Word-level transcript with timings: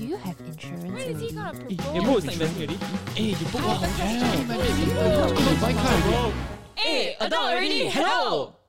do 0.00 0.06
you 0.06 0.16
have 0.16 0.40
insurance? 0.40 0.84
When 0.84 0.96
is 0.96 1.20
he 1.20 1.32
gonna 1.32 1.52
propose? 1.52 1.94
your 1.94 2.04
bro 2.04 2.16
is 2.16 2.24
not 2.24 2.32
investing 2.32 2.56
already. 2.56 2.78
Hey, 3.14 3.24
you 3.24 3.46
book 3.52 3.66
one 3.66 3.76
hotel. 3.76 4.44
Buy 5.60 5.72
car 5.74 5.92
already. 5.92 6.34
Hey, 6.74 7.16
adult 7.20 7.42
already, 7.42 7.88
hello! 7.90 8.59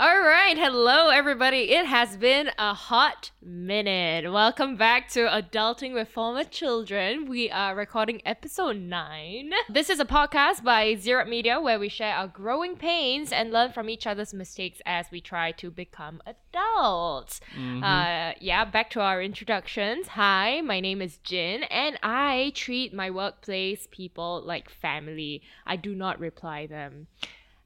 All 0.00 0.22
right, 0.22 0.56
hello 0.56 1.10
everybody. 1.10 1.72
It 1.72 1.84
has 1.84 2.16
been 2.16 2.52
a 2.58 2.72
hot 2.72 3.32
minute. 3.42 4.32
Welcome 4.32 4.76
back 4.76 5.10
to 5.10 5.28
Adulting 5.28 5.92
with 5.92 6.08
Former 6.08 6.44
Children. 6.44 7.26
We 7.28 7.50
are 7.50 7.76
recording 7.76 8.22
episode 8.24 8.78
9. 8.78 9.52
This 9.68 9.90
is 9.90 10.00
a 10.00 10.06
podcast 10.06 10.64
by 10.64 10.94
Zero 10.94 11.26
Media 11.26 11.60
where 11.60 11.78
we 11.78 11.90
share 11.90 12.14
our 12.14 12.28
growing 12.28 12.76
pains 12.76 13.30
and 13.30 13.52
learn 13.52 13.72
from 13.72 13.90
each 13.90 14.06
other's 14.06 14.32
mistakes 14.32 14.80
as 14.86 15.04
we 15.10 15.20
try 15.20 15.52
to 15.52 15.70
become 15.70 16.22
adults. 16.24 17.42
Uh, 17.82 18.32
yeah, 18.40 18.64
back 18.64 18.88
to 18.92 19.00
our 19.02 19.20
introductions. 19.20 20.08
Hi, 20.08 20.62
my 20.62 20.80
name 20.80 21.02
is 21.02 21.18
Jin, 21.18 21.64
and 21.64 21.98
I 22.02 22.52
treat 22.54 22.94
my 22.94 23.10
workplace 23.10 23.86
people 23.90 24.42
like 24.46 24.70
family. 24.70 25.42
I 25.66 25.76
do 25.76 25.94
not 25.94 26.18
reply 26.18 26.66
them 26.66 27.08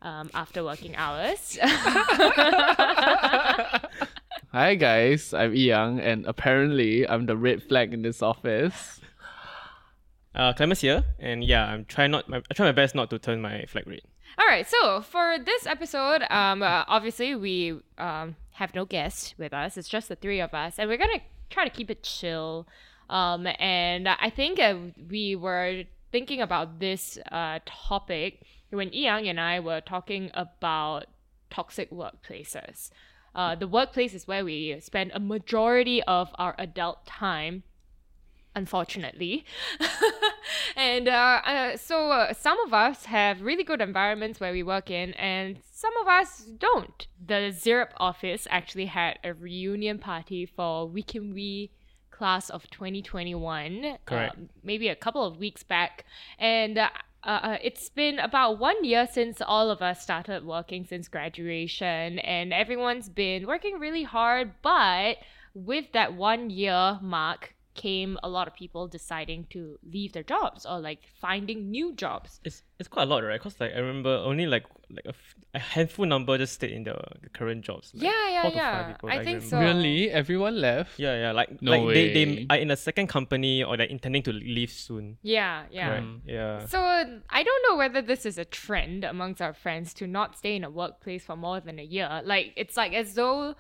um, 0.05 0.31
after 0.35 0.63
working 0.63 0.95
hours. 0.95 1.59
Hi 4.53 4.77
guys, 4.77 5.35
I'm 5.35 5.55
Yang, 5.57 6.01
and 6.01 6.27
apparently 6.27 7.09
I'm 7.09 7.27
the 7.27 7.37
red 7.37 7.63
flag 7.63 7.93
in 7.93 8.03
this 8.03 8.23
office. 8.23 9.01
Uh, 10.35 10.53
Clemens 10.53 10.81
here, 10.81 11.03
and 11.19 11.43
yeah, 11.43 11.65
I'm 11.67 11.85
trying 11.87 12.13
not. 12.13 12.29
My, 12.29 12.39
I 12.39 12.55
try 12.55 12.67
my 12.67 12.73
best 12.73 12.95
not 12.95 13.11
to 13.11 13.19
turn 13.19 13.41
my 13.41 13.65
flag 13.67 13.87
red. 13.89 14.03
All 14.39 14.47
right, 14.47 14.69
so 14.69 15.01
for 15.01 15.39
this 15.39 15.67
episode, 15.67 16.23
um, 16.31 16.63
uh, 16.63 16.85
obviously 16.87 17.35
we 17.35 17.81
um, 17.99 18.37
have 18.53 18.75
no 18.75 18.85
guest 18.85 19.35
with 19.39 19.53
us. 19.53 19.77
It's 19.77 19.89
just 19.89 20.09
the 20.09 20.17
three 20.17 20.41
of 20.41 20.55
us, 20.55 20.79
and 20.79 20.89
we're 20.89 20.99
gonna 20.99 21.21
try 21.51 21.65
to 21.65 21.71
keep 21.71 21.91
it 21.91 22.03
chill. 22.03 22.67
Um, 23.11 23.47
and 23.59 24.09
I 24.09 24.31
think 24.31 24.61
uh, 24.61 24.77
we 25.11 25.37
were 25.37 25.85
thinking 26.11 26.41
about 26.41 26.79
this 26.79 27.19
uh, 27.33 27.59
topic 27.65 28.41
when 28.75 28.93
Yang 28.93 29.29
and 29.29 29.41
I 29.41 29.61
were 29.61 29.81
talking 29.81 30.31
about 30.35 31.07
toxic 31.51 31.91
workplaces. 31.91 32.91
Uh, 33.35 33.55
the 33.55 33.67
workplace 33.67 34.15
is 34.15 34.29
where 34.29 34.45
we 34.45 34.79
spend 34.81 35.11
a 35.15 35.21
majority 35.21 36.03
of 36.05 36.31
our 36.39 36.55
adult 36.59 37.05
time 37.05 37.65
unfortunately. 38.55 39.45
and 40.77 41.09
uh, 41.09 41.41
uh, 41.45 41.77
so 41.77 42.11
uh, 42.11 42.33
some 42.33 42.59
of 42.61 42.73
us 42.73 43.07
have 43.07 43.43
really 43.43 43.65
good 43.65 43.81
environments 43.81 44.41
where 44.41 44.53
we 44.53 44.63
work 44.63 44.91
in, 44.91 45.13
and 45.15 45.59
some 45.73 45.97
of 46.01 46.09
us 46.09 46.45
don't. 46.59 47.07
The 47.25 47.53
Zirp 47.53 47.89
office 47.97 48.47
actually 48.51 48.87
had 48.87 49.19
a 49.25 49.35
reunion 49.35 49.99
party 49.99 50.47
for 50.47 50.87
Weekend 50.89 51.35
We 51.35 51.71
class 52.11 52.49
of 52.49 52.71
2021, 52.71 53.99
Correct. 54.07 54.37
um, 54.37 54.49
maybe 54.63 54.89
a 54.89 54.97
couple 54.97 55.25
of 55.25 55.39
weeks 55.39 55.63
back, 55.63 56.05
and. 56.39 56.79
Uh, 57.25 57.41
uh, 57.43 57.59
it's 57.63 57.89
been 57.89 58.19
about 58.19 58.59
one 58.59 58.85
year 58.85 59.09
since 59.11 59.41
all 59.41 59.71
of 59.71 59.81
us 59.81 60.03
started 60.03 60.45
working 60.45 60.85
since 60.85 61.09
graduation, 61.09 62.19
and 62.19 62.53
everyone's 62.53 63.09
been 63.09 63.47
working 63.47 63.79
really 63.79 64.03
hard. 64.03 64.53
But 64.63 65.17
with 65.55 65.93
that 65.93 66.15
one 66.15 66.51
year 66.51 66.99
mark 67.01 67.55
came 67.75 68.19
a 68.23 68.29
lot 68.29 68.47
of 68.47 68.55
people 68.55 68.87
deciding 68.87 69.47
to 69.51 69.79
leave 69.85 70.13
their 70.13 70.23
jobs 70.23 70.65
or 70.65 70.81
like 70.81 71.01
finding 71.21 71.71
new 71.71 71.93
jobs. 71.95 72.41
It's 72.45 72.63
it's 72.79 72.89
quite 72.89 73.05
a 73.05 73.07
lot, 73.07 73.23
right? 73.25 73.41
Cause 73.41 73.57
like 73.61 73.73
I 73.75 73.79
remember 73.79 74.11
only 74.11 74.47
like 74.47 74.65
like 74.91 75.05
a, 75.05 75.11
f- 75.11 75.35
a 75.55 75.59
handful 75.59 76.07
number 76.07 76.37
just 76.39 76.55
stayed 76.55 76.73
in 76.73 76.85
the, 76.85 76.97
the 77.23 77.29
current 77.31 77.65
jobs. 77.65 77.93
Like, 77.95 78.05
yeah, 78.05 78.29
yeah, 78.31 78.43
four 78.43 78.51
to 78.51 78.57
five 78.57 78.65
yeah. 78.65 78.93
people, 78.93 79.09
I 79.09 79.17
like, 79.17 79.25
think 79.25 79.43
remember. 79.43 79.73
so. 79.73 79.79
Really? 79.79 80.11
Everyone 80.11 80.61
left? 80.61 80.99
Yeah, 80.99 81.17
yeah. 81.17 81.33
Like 81.33 81.61
No 81.63 81.71
like 81.73 81.95
they 81.95 82.13
they 82.13 82.47
are 82.51 82.57
in 82.57 82.71
a 82.71 82.77
second 82.77 83.09
company 83.09 83.65
or 83.65 83.77
they're 83.77 83.87
intending 83.87 84.23
to 84.25 84.33
leave 84.33 84.71
soon. 84.71 85.19
Yeah, 85.23 85.65
yeah. 85.71 85.89
Right? 85.89 86.03
Mm. 86.03 86.21
Yeah. 86.27 86.67
So 86.67 86.79
I 86.81 87.43
don't 87.43 87.63
know 87.69 87.77
whether 87.77 88.03
this 88.03 88.25
is 88.27 88.39
a 88.39 88.45
trend 88.45 89.05
amongst 89.05 89.43
our 89.43 89.53
friends 89.53 89.95
to 89.95 90.07
not 90.07 90.37
stay 90.37 90.57
in 90.57 90.65
a 90.65 90.71
workplace 90.71 91.25
for 91.25 91.37
more 91.37 91.61
than 91.61 91.79
a 91.79 91.85
year. 91.85 92.23
Like 92.25 92.53
it's 92.57 92.77
like 92.77 92.93
as 92.93 93.15
though 93.15 93.55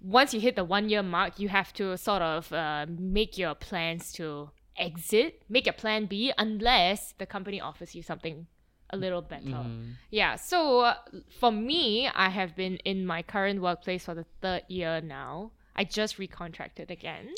once 0.00 0.32
you 0.34 0.40
hit 0.40 0.56
the 0.56 0.64
one 0.64 0.88
year 0.88 1.02
mark, 1.02 1.38
you 1.38 1.48
have 1.48 1.72
to 1.74 1.96
sort 1.96 2.22
of 2.22 2.52
uh, 2.52 2.86
make 2.88 3.36
your 3.38 3.54
plans 3.54 4.12
to 4.14 4.50
exit, 4.76 5.42
make 5.48 5.66
a 5.66 5.72
plan 5.72 6.06
B, 6.06 6.32
unless 6.38 7.12
the 7.18 7.26
company 7.26 7.60
offers 7.60 7.94
you 7.94 8.02
something 8.02 8.46
a 8.90 8.96
little 8.96 9.22
better. 9.22 9.64
Yeah. 10.10 10.36
So 10.36 10.80
uh, 10.80 10.94
for 11.38 11.52
me, 11.52 12.08
I 12.08 12.28
have 12.30 12.56
been 12.56 12.76
in 12.84 13.06
my 13.06 13.22
current 13.22 13.60
workplace 13.60 14.04
for 14.04 14.14
the 14.14 14.24
third 14.40 14.62
year 14.68 15.00
now. 15.00 15.52
I 15.76 15.84
just 15.84 16.18
recontracted 16.18 16.90
again. 16.90 17.28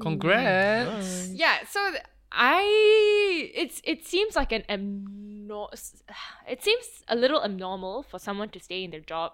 Congrats. 0.00 1.28
Yeah, 1.28 1.58
so 1.68 1.90
th- 1.90 2.02
I 2.32 3.50
it's 3.54 3.80
it 3.84 4.04
seems 4.06 4.34
like 4.34 4.50
an 4.52 4.62
abnor- 4.68 5.68
it 6.48 6.62
seems 6.62 6.86
a 7.08 7.14
little 7.16 7.42
abnormal 7.44 8.02
for 8.04 8.18
someone 8.18 8.48
to 8.50 8.60
stay 8.60 8.82
in 8.84 8.90
their 8.90 9.00
job 9.00 9.32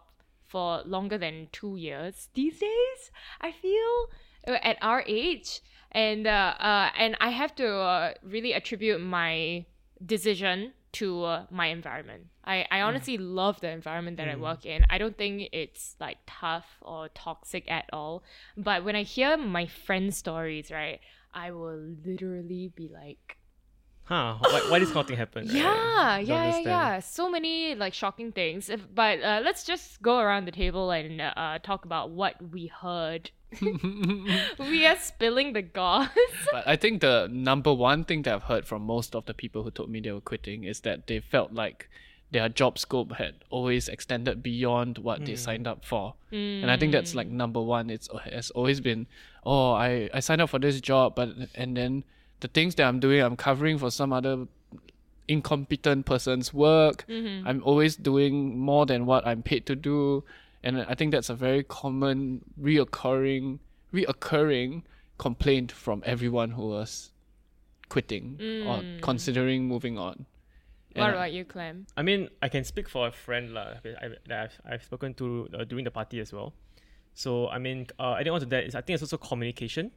for 0.50 0.82
longer 0.84 1.16
than 1.16 1.48
2 1.52 1.76
years 1.76 2.28
these 2.34 2.58
days. 2.58 3.10
I 3.40 3.52
feel 3.52 4.10
uh, 4.48 4.58
at 4.62 4.76
our 4.82 5.04
age 5.06 5.60
and 5.92 6.26
uh, 6.26 6.54
uh 6.58 6.90
and 6.96 7.16
I 7.20 7.30
have 7.30 7.54
to 7.56 7.68
uh, 7.68 8.14
really 8.22 8.52
attribute 8.52 9.00
my 9.00 9.66
decision 10.04 10.72
to 10.92 11.24
uh, 11.24 11.46
my 11.50 11.66
environment. 11.66 12.26
I, 12.44 12.66
I 12.70 12.80
honestly 12.80 13.16
love 13.16 13.60
the 13.60 13.70
environment 13.70 14.16
that 14.16 14.28
I 14.28 14.34
work 14.34 14.66
in. 14.66 14.84
I 14.90 14.98
don't 14.98 15.16
think 15.16 15.50
it's 15.52 15.94
like 16.00 16.18
tough 16.26 16.66
or 16.82 17.08
toxic 17.10 17.70
at 17.70 17.84
all. 17.92 18.24
But 18.56 18.84
when 18.84 18.96
I 18.96 19.02
hear 19.04 19.36
my 19.36 19.66
friends' 19.66 20.16
stories, 20.16 20.70
right, 20.70 21.00
I 21.32 21.52
will 21.52 21.94
literally 22.04 22.72
be 22.74 22.88
like, 22.88 23.36
Huh? 24.10 24.38
Why, 24.40 24.60
why 24.68 24.78
this 24.80 24.88
kind 24.88 25.02
of 25.02 25.06
thing 25.06 25.16
happen? 25.18 25.46
right? 25.46 25.54
yeah, 25.54 26.16
Don't 26.16 26.26
yeah, 26.26 26.48
yeah, 26.48 26.58
yeah. 26.58 26.98
So 26.98 27.30
many 27.30 27.76
like 27.76 27.94
shocking 27.94 28.32
things. 28.32 28.68
If, 28.68 28.92
but 28.92 29.22
uh, 29.22 29.40
let's 29.44 29.62
just 29.62 30.02
go 30.02 30.18
around 30.18 30.46
the 30.46 30.50
table 30.50 30.90
and 30.90 31.20
uh, 31.20 31.60
talk 31.62 31.84
about 31.84 32.10
what 32.10 32.34
we 32.50 32.66
heard. 32.66 33.30
we 33.62 34.84
are 34.84 34.96
spilling 34.96 35.52
the 35.52 35.62
goss. 35.62 36.08
But 36.52 36.66
I 36.66 36.74
think 36.74 37.02
the 37.02 37.28
number 37.30 37.72
one 37.72 38.04
thing 38.04 38.22
that 38.22 38.34
I've 38.34 38.42
heard 38.42 38.66
from 38.66 38.82
most 38.82 39.14
of 39.14 39.26
the 39.26 39.34
people 39.34 39.62
who 39.62 39.70
told 39.70 39.90
me 39.90 40.00
they 40.00 40.10
were 40.10 40.20
quitting 40.20 40.64
is 40.64 40.80
that 40.80 41.06
they 41.06 41.20
felt 41.20 41.52
like 41.52 41.88
their 42.32 42.48
job 42.48 42.78
scope 42.78 43.12
had 43.12 43.34
always 43.48 43.88
extended 43.88 44.42
beyond 44.42 44.98
what 44.98 45.24
they 45.24 45.36
signed 45.36 45.66
up 45.68 45.84
for. 45.84 46.14
And 46.62 46.70
I 46.70 46.76
think 46.76 46.90
that's 46.92 47.14
like 47.14 47.28
number 47.28 47.60
one. 47.60 47.90
It's 47.90 48.08
has 48.24 48.50
always 48.50 48.80
been, 48.80 49.06
oh, 49.44 49.72
I, 49.72 50.10
I 50.14 50.20
signed 50.20 50.40
up 50.40 50.50
for 50.50 50.58
this 50.58 50.80
job, 50.80 51.14
but 51.14 51.30
and 51.54 51.76
then 51.76 52.04
the 52.40 52.48
things 52.48 52.74
that 52.76 52.84
I'm 52.88 53.00
doing, 53.00 53.20
I'm 53.22 53.36
covering 53.36 53.78
for 53.78 53.90
some 53.90 54.12
other 54.12 54.46
incompetent 55.28 56.06
person's 56.06 56.52
work. 56.52 57.04
I'm 57.08 57.62
always 57.64 57.96
doing 57.96 58.58
more 58.58 58.86
than 58.86 59.06
what 59.06 59.26
I'm 59.26 59.42
paid 59.42 59.66
to 59.66 59.76
do. 59.76 60.24
And 60.62 60.82
I 60.88 60.94
think 60.94 61.12
that's 61.12 61.30
a 61.30 61.34
very 61.34 61.62
common 61.64 62.42
reoccurring 62.60 63.58
reoccurring 63.94 64.82
complaint 65.18 65.72
from 65.72 66.02
everyone 66.06 66.50
who 66.52 66.68
was 66.68 67.10
quitting 67.88 68.38
or 68.66 68.82
considering 69.02 69.66
moving 69.66 69.98
on. 69.98 70.26
what 70.94 70.96
And 70.96 71.04
I- 71.04 71.10
about 71.10 71.32
you, 71.32 71.44
Clem? 71.44 71.86
I 71.96 72.02
mean, 72.02 72.28
I 72.42 72.48
can 72.48 72.64
speak 72.64 72.88
for 72.88 73.06
a 73.08 73.10
friend 73.12 73.52
lah, 73.52 73.74
I, 73.84 74.08
that 74.28 74.40
I've, 74.64 74.72
I've 74.74 74.82
spoken 74.84 75.14
to 75.14 75.48
uh, 75.54 75.64
during 75.64 75.84
the 75.84 75.90
party 75.90 76.20
as 76.20 76.32
well. 76.32 76.52
So 77.14 77.48
I 77.48 77.58
mean, 77.58 77.86
uh, 77.98 78.16
adding 78.18 78.32
on 78.32 78.40
to 78.40 78.46
that 78.46 78.64
is 78.64 78.74
I 78.74 78.80
think 78.80 78.94
it's 78.94 79.02
also 79.02 79.18
communication. 79.18 79.90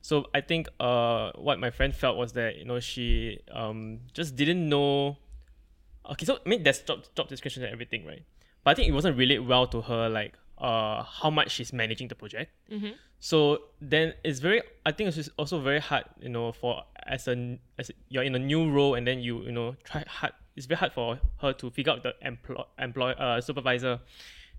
So 0.00 0.26
I 0.34 0.40
think 0.40 0.68
uh, 0.80 1.32
what 1.34 1.58
my 1.58 1.70
friend 1.70 1.94
felt 1.94 2.16
was 2.16 2.32
that 2.32 2.56
you 2.56 2.64
know 2.64 2.80
she 2.80 3.40
um, 3.50 4.00
just 4.14 4.36
didn't 4.36 4.68
know. 4.68 5.18
Okay, 6.10 6.24
so 6.24 6.38
I 6.44 6.48
mean 6.48 6.62
there's 6.62 6.80
job 6.80 7.04
job 7.14 7.28
description 7.28 7.62
and 7.62 7.72
everything, 7.72 8.04
right? 8.06 8.22
But 8.64 8.70
I 8.70 8.74
think 8.74 8.88
it 8.88 8.92
wasn't 8.92 9.16
relate 9.18 9.40
well 9.40 9.66
to 9.68 9.80
her 9.82 10.08
like 10.08 10.34
uh 10.58 11.02
how 11.02 11.30
much 11.30 11.50
she's 11.50 11.72
managing 11.72 12.08
the 12.08 12.14
project. 12.14 12.50
So 13.18 13.62
then 13.80 14.14
it's 14.24 14.38
very 14.38 14.62
I 14.86 14.92
think 14.92 15.16
it's 15.16 15.28
also 15.36 15.60
very 15.60 15.80
hard, 15.80 16.04
you 16.20 16.28
know, 16.28 16.52
for 16.52 16.84
as 17.06 17.28
a 17.28 17.58
as 17.78 17.90
you're 18.08 18.22
in 18.22 18.34
a 18.34 18.38
new 18.38 18.70
role 18.70 18.94
and 18.94 19.06
then 19.06 19.20
you 19.20 19.42
you 19.42 19.52
know 19.52 19.76
try 19.84 20.04
hard. 20.08 20.32
It's 20.56 20.66
very 20.66 20.78
hard 20.78 20.92
for 20.92 21.18
her 21.40 21.52
to 21.54 21.70
figure 21.70 21.92
out 21.92 22.02
the 22.02 22.14
employ 22.22 22.62
employ 22.78 23.10
uh 23.12 23.40
supervisor, 23.40 24.00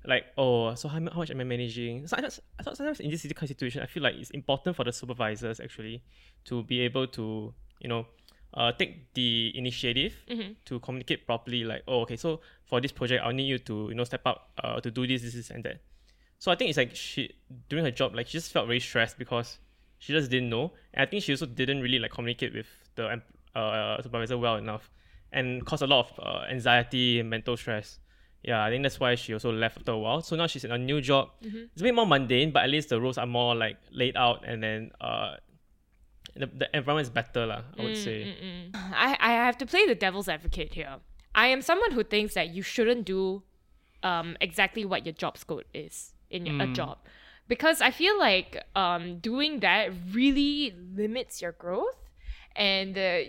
like 0.06 0.26
oh 0.38 0.76
so 0.76 0.88
how, 0.88 1.00
how 1.00 1.20
much 1.20 1.32
am 1.32 1.40
I 1.40 1.44
managing? 1.44 2.08
So 2.08 2.18
I, 2.18 2.22
just, 2.22 2.42
I 2.60 2.64
thought 2.64 2.78
sometimes 2.78 3.00
in 3.00 3.10
this 3.10 3.22
kind 3.22 3.44
of 3.44 3.50
situation 3.50 3.82
I 3.82 3.86
feel 3.86 4.04
like 4.04 4.16
it's 4.16 4.32
important 4.32 4.76
for 4.76 4.84
the 4.84 4.92
supervisors 4.92 5.60
actually 5.60 6.04
to 6.46 6.64
be 6.64 6.82
able 6.82 7.08
to 7.08 7.54
you 7.80 7.90
know 7.90 8.06
uh, 8.54 8.72
take 8.72 9.14
the 9.14 9.52
initiative 9.56 10.14
to 10.66 10.80
communicate 10.80 11.26
properly 11.26 11.64
like 11.64 11.84
oh 11.88 12.02
okay 12.02 12.16
so 12.18 12.42
for 12.66 12.82
this 12.82 12.92
project 12.92 13.24
I'll 13.24 13.34
need 13.34 13.48
you 13.48 13.60
to 13.60 13.88
you 13.90 13.96
know 13.96 14.04
step 14.04 14.22
up 14.26 14.52
uh, 14.64 14.80
to 14.82 14.92
do 14.92 15.08
this 15.08 15.22
this, 15.22 15.34
this 15.34 15.50
and 15.50 15.64
that. 15.64 15.82
So 16.40 16.52
I 16.52 16.56
think 16.56 16.70
it's 16.70 16.78
like 16.78 16.96
she 16.96 17.34
doing 17.70 17.86
her 17.86 17.92
job 17.92 18.14
like 18.14 18.28
she 18.28 18.34
just 18.34 18.52
felt 18.52 18.68
very 18.68 18.80
stressed 18.80 19.18
because 19.18 19.60
she 20.00 20.12
just 20.12 20.30
didn't 20.30 20.50
know. 20.50 20.74
And 20.94 21.08
I 21.08 21.10
think 21.10 21.24
she 21.24 21.32
also 21.32 21.46
didn't 21.46 21.82
really 21.82 22.00
like 22.00 22.12
communicate 22.12 22.54
with 22.54 22.68
the 22.96 23.22
uh, 23.56 24.02
supervisor 24.02 24.38
well 24.38 24.58
enough 24.58 24.90
and 25.32 25.66
caused 25.66 25.82
a 25.82 25.88
lot 25.88 26.06
of 26.06 26.20
uh, 26.20 26.46
anxiety 26.52 27.20
and 27.20 27.30
mental 27.30 27.56
stress 27.56 28.00
yeah, 28.44 28.64
I 28.64 28.70
think 28.70 28.84
that's 28.84 29.00
why 29.00 29.16
she 29.16 29.34
also 29.34 29.52
left 29.52 29.78
after 29.78 29.94
a 29.94 29.98
while. 29.98 30.22
So 30.22 30.36
now 30.36 30.48
she's 30.48 30.64
in 30.64 30.72
a 30.72 30.78
new 30.78 31.00
job. 31.02 31.30
Mm-hmm. 31.44 31.64
It's 31.74 31.82
a 31.82 31.84
bit 31.84 31.96
more 31.96 32.06
mundane, 32.06 32.52
but 32.52 32.64
at 32.64 32.70
least 32.70 32.90
the 32.90 33.00
roles 33.00 33.18
are 33.18 33.26
more 33.26 33.56
like 33.56 33.78
laid 33.92 34.16
out, 34.18 34.44
and 34.46 34.62
then 34.62 34.92
uh, 35.00 35.36
the, 36.36 36.48
the 36.48 36.68
environment 36.76 37.08
is 37.08 37.10
better, 37.10 37.46
lah. 37.46 37.62
I 37.80 37.84
would 37.84 37.94
Mm, 37.94 38.04
say. 38.04 38.36
I, 38.74 39.18
I 39.20 39.32
have 39.34 39.58
to 39.60 39.66
play 39.66 39.88
the 39.88 39.96
devil's 39.96 40.28
advocate 40.28 40.74
here. 40.74 40.98
I 41.34 41.48
am 41.48 41.62
someone 41.62 41.92
who 41.92 42.04
thinks 42.04 42.34
that 42.36 42.50
you 42.50 42.62
shouldn't 42.62 43.06
do 43.06 43.44
um, 44.04 44.38
exactly 44.42 44.86
what 44.86 45.06
your 45.06 45.14
job 45.14 45.38
scope 45.38 45.64
is 45.74 46.14
in 46.30 46.46
your, 46.46 46.62
a 46.62 46.68
job. 46.68 46.98
Because 47.48 47.82
I 47.82 47.92
feel 47.92 48.18
like 48.20 48.64
um, 48.76 49.20
doing 49.20 49.62
that 49.62 49.90
really 50.12 50.76
limits 50.96 51.42
your 51.42 51.54
growth. 51.54 51.96
And 52.56 52.98
uh, 52.98 53.20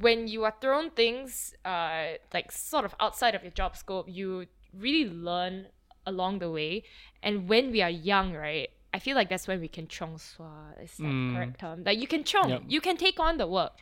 when 0.00 0.28
you 0.28 0.44
are 0.44 0.54
thrown 0.60 0.90
things 0.90 1.54
uh, 1.64 2.12
like 2.32 2.50
sort 2.52 2.84
of 2.84 2.94
outside 3.00 3.34
of 3.34 3.42
your 3.42 3.52
job 3.52 3.76
scope, 3.76 4.06
you 4.08 4.46
really 4.72 5.10
learn 5.10 5.66
along 6.06 6.38
the 6.38 6.50
way. 6.50 6.84
And 7.22 7.48
when 7.48 7.70
we 7.70 7.82
are 7.82 7.90
young, 7.90 8.32
right, 8.34 8.70
I 8.94 8.98
feel 8.98 9.14
like 9.14 9.28
that's 9.28 9.46
when 9.46 9.60
we 9.60 9.68
can 9.68 9.88
chong 9.88 10.18
sua. 10.18 10.72
Is 10.82 10.96
that 10.96 11.04
the 11.04 11.34
correct 11.34 11.60
term? 11.60 11.84
Like 11.84 11.98
you 11.98 12.06
can 12.06 12.24
chong, 12.24 12.48
Yep. 12.50 12.62
you 12.68 12.80
can 12.80 12.96
take 12.96 13.20
on 13.20 13.36
the 13.38 13.46
work 13.46 13.72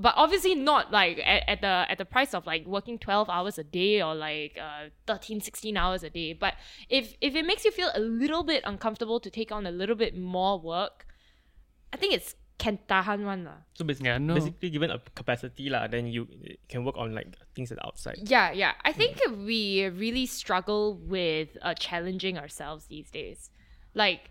but 0.00 0.12
obviously 0.18 0.54
not 0.54 0.92
like 0.92 1.18
at, 1.24 1.48
at 1.48 1.60
the 1.62 1.86
at 1.90 1.96
the 1.96 2.04
price 2.04 2.34
of 2.34 2.46
like 2.46 2.66
working 2.66 2.98
12 2.98 3.30
hours 3.30 3.56
a 3.56 3.64
day 3.64 4.02
or 4.02 4.14
like 4.14 4.58
uh 4.60 4.90
13 5.06 5.40
16 5.40 5.78
hours 5.78 6.02
a 6.02 6.10
day 6.10 6.34
but 6.34 6.52
if 6.90 7.14
if 7.22 7.34
it 7.34 7.46
makes 7.46 7.64
you 7.64 7.70
feel 7.70 7.90
a 7.94 7.98
little 8.00 8.42
bit 8.42 8.62
uncomfortable 8.66 9.18
to 9.18 9.30
take 9.30 9.50
on 9.50 9.64
a 9.66 9.70
little 9.70 9.94
bit 9.96 10.14
more 10.14 10.60
work 10.60 11.06
i 11.90 11.96
think 11.96 12.12
it's 12.12 12.34
can 12.58 12.78
tahan 12.88 13.24
one 13.24 13.44
lah. 13.44 13.62
So 13.74 13.84
basically, 13.84 14.10
Yeah, 14.10 14.18
no. 14.18 14.34
basically 14.34 14.70
given 14.70 14.90
a 14.90 14.98
capacity, 15.14 15.70
lah, 15.70 15.86
then 15.86 16.06
you 16.06 16.26
can 16.68 16.84
work 16.84 16.96
on 16.98 17.14
like 17.14 17.38
things 17.54 17.70
at 17.70 17.78
the 17.78 17.86
outside. 17.86 18.18
Yeah, 18.22 18.50
yeah. 18.50 18.74
I 18.84 18.92
think 18.92 19.22
we 19.46 19.86
really 19.86 20.26
struggle 20.26 20.98
with 20.98 21.56
uh, 21.62 21.74
challenging 21.74 22.36
ourselves 22.36 22.86
these 22.86 23.10
days. 23.10 23.50
Like 23.94 24.30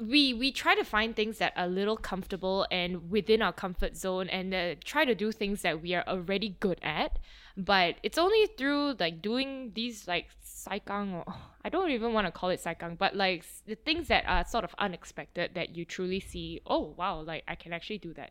we 0.00 0.34
we 0.34 0.50
try 0.50 0.74
to 0.74 0.84
find 0.84 1.14
things 1.14 1.38
that 1.38 1.52
are 1.56 1.66
a 1.66 1.68
little 1.68 1.96
comfortable 1.96 2.66
and 2.70 3.10
within 3.10 3.42
our 3.42 3.52
comfort 3.52 3.96
zone 3.96 4.28
and 4.28 4.52
uh, 4.54 4.74
try 4.84 5.04
to 5.04 5.14
do 5.14 5.30
things 5.30 5.62
that 5.62 5.82
we 5.82 5.94
are 5.94 6.02
already 6.08 6.56
good 6.58 6.80
at 6.82 7.18
but 7.56 7.94
it's 8.02 8.18
only 8.18 8.46
through 8.58 8.94
like 8.98 9.22
doing 9.22 9.70
these 9.74 10.08
like 10.08 10.26
saikang 10.64 11.14
or 11.14 11.24
I 11.64 11.68
don't 11.68 11.90
even 11.90 12.12
want 12.12 12.26
to 12.26 12.32
call 12.32 12.50
it 12.50 12.62
saikang 12.62 12.98
but 12.98 13.14
like 13.16 13.44
the 13.66 13.74
things 13.74 14.08
that 14.08 14.24
are 14.26 14.44
sort 14.44 14.64
of 14.64 14.74
unexpected 14.78 15.50
that 15.54 15.76
you 15.76 15.84
truly 15.84 16.20
see 16.20 16.60
oh 16.66 16.94
wow 16.96 17.20
like 17.20 17.42
I 17.48 17.54
can 17.54 17.72
actually 17.72 17.98
do 17.98 18.12
that 18.14 18.30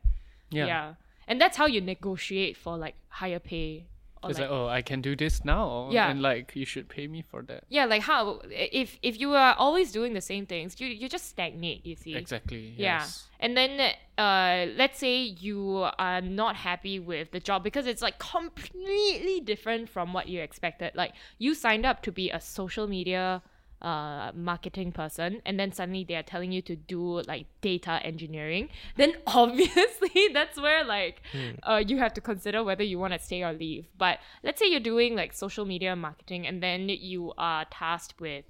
Yeah. 0.51 0.93
and 1.27 1.39
that's 1.41 1.57
how 1.57 1.65
you 1.65 1.81
negotiate 1.81 2.57
for 2.57 2.77
like 2.77 2.95
higher 3.09 3.39
pay 3.39 3.85
It's 4.29 4.39
like, 4.39 4.49
like, 4.49 4.57
oh, 4.59 4.67
I 4.67 4.81
can 4.81 5.01
do 5.01 5.15
this 5.15 5.43
now. 5.45 5.89
Yeah. 5.91 6.09
And 6.09 6.21
like, 6.21 6.55
you 6.55 6.65
should 6.65 6.87
pay 6.89 7.07
me 7.07 7.21
for 7.21 7.41
that. 7.49 7.63
yeah 7.69 7.85
like 7.85 8.03
how 8.03 8.39
if 8.49 8.97
if 9.01 9.19
you 9.19 9.33
are 9.33 9.53
always 9.57 9.91
doing 9.91 10.13
the 10.13 10.21
same 10.21 10.45
things 10.45 10.79
you 10.81 10.87
you 10.87 11.07
just 11.09 11.25
stagnate 11.33 11.85
you 11.85 11.95
see 11.95 12.15
Exactly. 12.15 12.73
yeah 12.77 12.99
Yes. 12.99 13.27
and 13.39 13.57
then 13.57 13.71
uh 14.17 14.65
let's 14.81 14.97
say 14.99 15.15
you 15.47 15.59
are 16.07 16.21
not 16.21 16.55
happy 16.55 16.99
with 16.99 17.31
the 17.31 17.39
job 17.39 17.63
because 17.63 17.85
it's 17.87 18.01
like 18.07 18.17
completely 18.19 19.39
different 19.39 19.89
from 19.89 20.13
what 20.13 20.27
you 20.27 20.39
expected 20.41 20.91
like 20.95 21.13
you 21.37 21.53
signed 21.53 21.85
up 21.85 22.01
to 22.03 22.11
be 22.11 22.29
a 22.29 22.39
social 22.39 22.87
media 22.87 23.41
uh, 23.83 24.31
marketing 24.33 24.91
person 24.91 25.41
and 25.45 25.59
then 25.59 25.71
suddenly 25.71 26.03
they 26.03 26.15
are 26.15 26.23
telling 26.23 26.51
you 26.51 26.61
to 26.61 26.75
do 26.75 27.21
like 27.23 27.45
data 27.61 27.99
engineering 28.03 28.69
then 28.95 29.13
obviously 29.27 30.29
that's 30.33 30.59
where 30.59 30.83
like 30.85 31.21
uh, 31.63 31.83
you 31.85 31.97
have 31.97 32.13
to 32.13 32.21
consider 32.21 32.63
whether 32.63 32.83
you 32.83 32.97
want 32.97 33.13
to 33.13 33.19
stay 33.19 33.43
or 33.43 33.51
leave 33.51 33.85
but 33.97 34.19
let's 34.43 34.59
say 34.59 34.67
you're 34.67 34.79
doing 34.79 35.15
like 35.15 35.33
social 35.33 35.65
media 35.65 35.95
marketing 35.95 36.47
and 36.47 36.63
then 36.63 36.87
you 36.87 37.33
are 37.37 37.65
tasked 37.65 38.21
with 38.21 38.45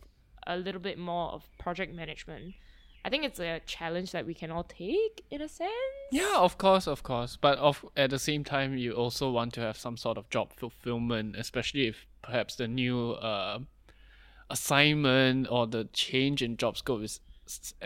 a 0.46 0.56
little 0.56 0.82
bit 0.82 1.00
more 1.00 1.32
of 1.32 1.44
project 1.58 1.94
management 1.94 2.54
I 3.06 3.10
think 3.10 3.26
it's 3.26 3.40
a 3.40 3.60
challenge 3.66 4.12
that 4.12 4.26
we 4.26 4.34
can 4.34 4.50
all 4.50 4.64
take 4.64 5.26
in 5.30 5.42
a 5.42 5.50
sense. 5.50 5.70
Yeah, 6.10 6.38
of 6.38 6.58
course, 6.58 6.88
of 6.88 7.04
course. 7.04 7.38
But 7.40 7.58
of 7.58 7.86
at 7.98 8.12
the 8.12 8.20
same 8.20 8.46
time, 8.46 8.78
you 8.78 8.94
also 8.94 9.30
want 9.30 9.54
to 9.56 9.60
have 9.60 9.78
some 9.78 9.98
sort 9.98 10.18
of 10.18 10.30
job 10.30 10.54
fulfillment, 10.54 11.36
especially 11.36 11.88
if 11.88 12.08
perhaps 12.22 12.56
the 12.56 12.68
new 12.68 13.12
uh, 13.12 13.60
assignment 14.50 15.48
or 15.50 15.68
the 15.68 15.86
change 15.94 16.42
in 16.42 16.58
job 16.58 16.78
scope 16.78 17.02
is 17.04 17.20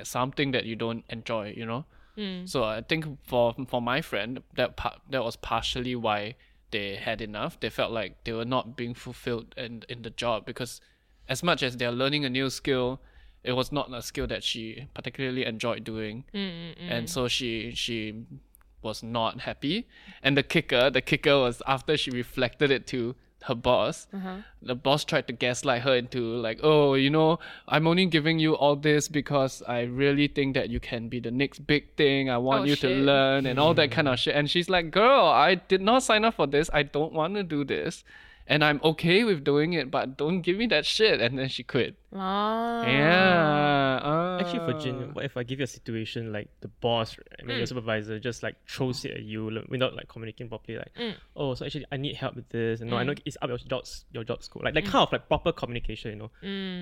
something 0.03 0.51
that 0.51 0.65
you 0.65 0.75
don't 0.75 1.03
enjoy. 1.09 1.53
You 1.55 1.65
know. 1.65 1.85
Hmm. 2.15 2.45
So 2.45 2.63
I 2.63 2.81
think 2.81 3.05
for 3.25 3.55
for 3.67 3.81
my 3.81 4.01
friend, 4.01 4.41
that 4.55 4.75
part 4.75 5.01
that 5.09 5.23
was 5.23 5.35
partially 5.35 5.95
why 5.95 6.35
they 6.71 6.95
had 6.95 7.21
enough. 7.21 7.59
They 7.59 7.69
felt 7.69 7.91
like 7.91 8.23
they 8.23 8.33
were 8.33 8.45
not 8.45 8.75
being 8.75 8.93
fulfilled 8.93 9.53
in 9.57 9.83
in 9.87 10.01
the 10.01 10.09
job 10.09 10.45
because 10.45 10.81
as 11.29 11.43
much 11.43 11.61
as 11.63 11.77
they're 11.77 11.91
learning 11.91 12.25
a 12.25 12.29
new 12.29 12.49
skill, 12.49 13.01
it 13.43 13.53
was 13.53 13.71
not 13.71 13.93
a 13.93 14.01
skill 14.01 14.27
that 14.27 14.43
she 14.43 14.87
particularly 14.93 15.45
enjoyed 15.45 15.83
doing, 15.83 16.23
hmm, 16.31 16.71
hmm, 16.77 16.89
and 16.89 17.09
so 17.09 17.27
she 17.27 17.73
she 17.75 18.25
was 18.81 19.03
not 19.03 19.41
happy. 19.41 19.87
And 20.23 20.37
the 20.37 20.43
kicker, 20.43 20.89
the 20.89 21.01
kicker 21.01 21.37
was 21.37 21.61
after 21.67 21.97
she 21.97 22.11
reflected 22.11 22.71
it 22.71 22.87
to 22.87 23.15
her 23.43 23.55
boss, 23.55 24.07
uh-huh. 24.13 24.37
the 24.61 24.75
boss 24.75 25.05
tried 25.05 25.27
to 25.27 25.33
gaslight 25.33 25.83
her 25.83 25.95
into 25.95 26.19
like, 26.37 26.59
oh, 26.63 26.95
you 26.95 27.09
know, 27.09 27.39
I'm 27.67 27.87
only 27.87 28.05
giving 28.07 28.39
you 28.39 28.55
all 28.55 28.75
this 28.75 29.07
because 29.07 29.61
I 29.67 29.81
really 29.83 30.27
think 30.27 30.55
that 30.55 30.69
you 30.69 30.79
can 30.79 31.07
be 31.07 31.19
the 31.19 31.31
next 31.31 31.59
big 31.67 31.93
thing. 31.95 32.29
I 32.29 32.37
want 32.39 32.61
Oh, 32.61 32.65
you 32.65 32.75
shit. 32.75 32.89
to 32.89 32.95
learn 33.03 33.45
and 33.45 33.59
all 33.59 33.73
that 33.75 33.91
kind 33.97 34.07
of 34.07 34.19
shit. 34.19 34.35
And 34.35 34.49
she's 34.49 34.69
like, 34.69 34.91
girl, 34.91 35.25
I 35.27 35.55
did 35.55 35.81
not 35.81 36.03
sign 36.03 36.25
up 36.25 36.33
for 36.35 36.47
this. 36.47 36.69
I 36.73 36.83
don't 36.83 37.13
want 37.13 37.35
to 37.35 37.43
do 37.43 37.63
this. 37.63 38.03
And 38.49 38.63
I'm 38.63 38.79
okay 38.81 39.25
with 39.25 39.43
doing 39.43 39.73
it, 39.73 39.91
but 39.91 40.15
don't 40.17 40.41
give 40.41 40.55
me 40.57 40.67
that 40.67 40.85
shit. 40.85 41.19
And 41.19 41.37
then 41.37 41.49
she 41.49 41.63
quit. 41.63 41.95
Ah. 42.15 42.81
Yeah. 42.87 43.99
uh, 44.03 44.37
Actually, 44.39 44.59
for 44.71 44.79
Jin, 44.79 45.13
what 45.13 45.25
if 45.25 45.35
I 45.35 45.43
give 45.43 45.59
you 45.59 45.63
a 45.65 45.67
situation 45.67 46.31
like 46.31 46.47
the 46.61 46.67
boss, 46.69 47.17
I 47.39 47.43
mean 47.43 47.55
Mm. 47.55 47.57
your 47.59 47.67
supervisor, 47.67 48.19
just 48.19 48.43
like 48.43 48.55
throws 48.67 49.03
it 49.05 49.11
at 49.11 49.23
you 49.23 49.49
like, 49.51 49.67
without 49.67 49.95
like 49.95 50.07
communicating 50.07 50.47
properly, 50.49 50.77
like, 50.77 50.93
Mm. 50.97 51.15
oh, 51.35 51.53
so 51.55 51.65
actually 51.65 51.85
I 51.91 51.97
need 51.97 52.15
help 52.15 52.35
with 52.35 52.47
this, 52.49 52.79
and 52.81 52.89
no, 52.89 52.97
I 52.97 53.03
know 53.03 53.13
it's 53.25 53.37
up 53.41 53.49
your 53.49 53.57
job, 53.57 53.83
your 54.11 54.23
job 54.23 54.41
scope, 54.43 54.63
like 54.63 54.75
like 54.75 54.85
kind 54.85 55.03
of 55.03 55.11
like 55.11 55.27
proper 55.27 55.51
communication, 55.51 56.11
you 56.11 56.17
know. 56.17 56.31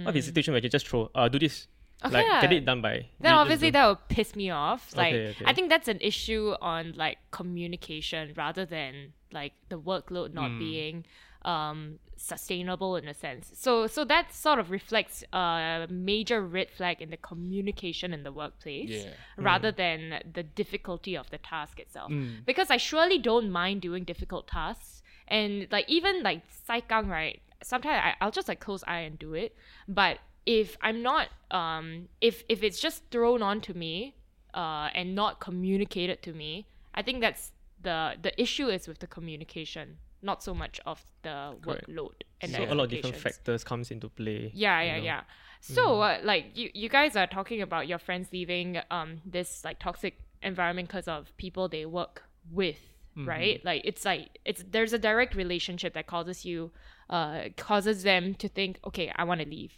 What 0.06 0.12
if 0.12 0.18
it's 0.18 0.28
a 0.28 0.30
situation 0.30 0.54
where 0.54 0.62
you 0.62 0.70
just 0.70 0.88
throw, 0.88 1.10
uh, 1.16 1.28
do 1.30 1.40
this, 1.40 1.68
Mm. 2.04 2.08
Okay, 2.08 2.14
like 2.14 2.26
yeah. 2.28 2.42
get 2.42 2.52
it 2.54 2.66
done 2.66 2.82
by. 2.82 3.08
Then 3.22 3.34
obviously 3.34 3.72
that 3.72 3.88
would 3.88 4.08
piss 4.10 4.36
me 4.36 4.50
off. 4.52 4.94
Like 4.96 5.14
Okay, 5.14 5.28
okay. 5.30 5.46
I 5.48 5.54
think 5.54 5.70
that's 5.70 5.88
an 5.88 5.98
issue 6.02 6.54
on 6.62 6.94
like 6.98 7.18
communication 7.32 8.34
rather 8.36 8.66
than 8.66 9.14
like 9.32 9.54
the 9.70 9.80
workload 9.80 10.34
not 10.34 10.52
Hmm. 10.52 10.60
being 10.60 11.06
um 11.45 12.00
sustainable 12.18 12.95
in 12.95 13.07
a 13.07 13.13
sense. 13.13 13.51
So 13.53 13.88
so 13.88 14.03
that 14.06 14.33
sort 14.33 14.57
of 14.59 14.71
reflects 14.71 15.24
a 15.31 15.86
major 15.89 16.42
red 16.42 16.69
flag 16.77 17.01
in 17.01 17.09
the 17.12 17.18
communication 17.18 18.13
in 18.13 18.24
the 18.24 18.31
workplace 18.31 18.89
Yeah. 18.89 19.12
rather 19.38 19.71
than 19.71 20.00
the 20.38 20.44
difficulty 20.44 21.15
of 21.15 21.30
the 21.30 21.38
task 21.38 21.80
itself. 21.80 22.12
Mm. 22.12 22.45
Because 22.45 22.69
I 22.71 22.78
surely 22.78 23.19
don't 23.19 23.52
mind 23.52 23.81
doing 23.81 24.04
difficult 24.06 24.47
tasks. 24.47 25.04
And 25.28 25.68
like 25.71 25.85
even 25.87 26.23
like 26.23 26.42
saikang, 26.68 27.09
right? 27.09 27.42
Sometimes 27.64 28.02
I, 28.07 28.16
I'll 28.21 28.31
just 28.40 28.47
like 28.47 28.59
close 28.59 28.83
eye 28.87 28.99
and 29.09 29.18
do 29.19 29.33
it. 29.33 29.56
But 29.87 30.19
if 30.45 30.78
I'm 30.81 31.02
not 31.02 31.28
um 31.52 32.07
if 32.21 32.44
if 32.49 32.64
it's 32.64 32.80
just 32.80 33.04
thrown 33.11 33.42
on 33.44 33.61
to 33.61 33.73
me 33.73 34.16
uh 34.54 34.90
and 34.95 35.14
not 35.16 35.40
communicated 35.40 36.21
to 36.23 36.33
me, 36.33 36.66
I 36.94 37.02
think 37.04 37.21
that's 37.21 37.52
the 37.81 37.97
the 38.21 38.33
issue 38.42 38.68
is 38.69 38.87
with 38.87 38.99
the 38.99 39.07
communication, 39.07 39.97
not 40.26 40.44
so 40.44 40.54
much 40.54 40.82
of 40.86 41.02
the 41.22 41.56
Correct. 41.62 41.88
workload 41.88 42.16
and 42.42 42.52
the 42.52 42.58
so 42.58 42.64
a 42.64 42.76
lot 42.76 42.84
of 42.86 42.90
different 42.90 43.16
factors 43.16 43.64
comes 43.64 43.92
into 43.92 44.10
play. 44.10 44.52
Yeah, 44.54 44.82
you 44.82 44.88
yeah, 44.88 44.98
know. 44.98 45.04
yeah. 45.04 45.22
So, 45.62 46.02
uh, 46.02 46.20
like, 46.24 46.46
you, 46.56 46.70
you 46.74 46.90
guys 46.90 47.16
are 47.16 47.26
talking 47.26 47.62
about 47.62 47.88
your 47.88 47.98
friends 47.98 48.28
leaving 48.32 48.80
um 48.92 49.22
this 49.26 49.64
like 49.64 49.80
toxic 49.80 50.20
environment 50.44 50.88
because 50.90 51.08
of 51.08 51.36
people 51.38 51.68
they 51.68 51.86
work 51.86 52.24
with, 52.52 52.78
right? 53.26 53.64
Like, 53.66 53.82
it's 53.84 54.06
like 54.06 54.40
it's 54.46 54.64
there's 54.70 54.94
a 54.94 55.00
direct 55.00 55.34
relationship 55.36 55.94
that 55.94 56.06
causes 56.08 56.46
you, 56.46 56.72
uh, 57.10 57.46
causes 57.58 58.04
them 58.04 58.36
to 58.36 58.48
think, 58.48 58.80
okay, 58.86 59.12
I 59.16 59.24
want 59.24 59.42
to 59.42 59.48
leave. 59.48 59.74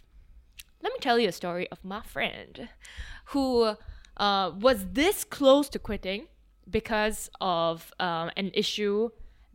Let 0.84 0.94
me 0.94 1.00
tell 1.00 1.18
you 1.20 1.30
a 1.30 1.32
story 1.32 1.68
of 1.72 1.84
my 1.84 2.02
friend, 2.02 2.70
who 3.26 3.76
uh 4.18 4.52
was 4.60 4.86
this 4.94 5.24
close 5.24 5.70
to 5.70 5.80
quitting 5.80 6.28
because 6.70 7.30
of 7.40 7.94
um 8.00 8.32
an 8.36 8.52
issue 8.54 9.10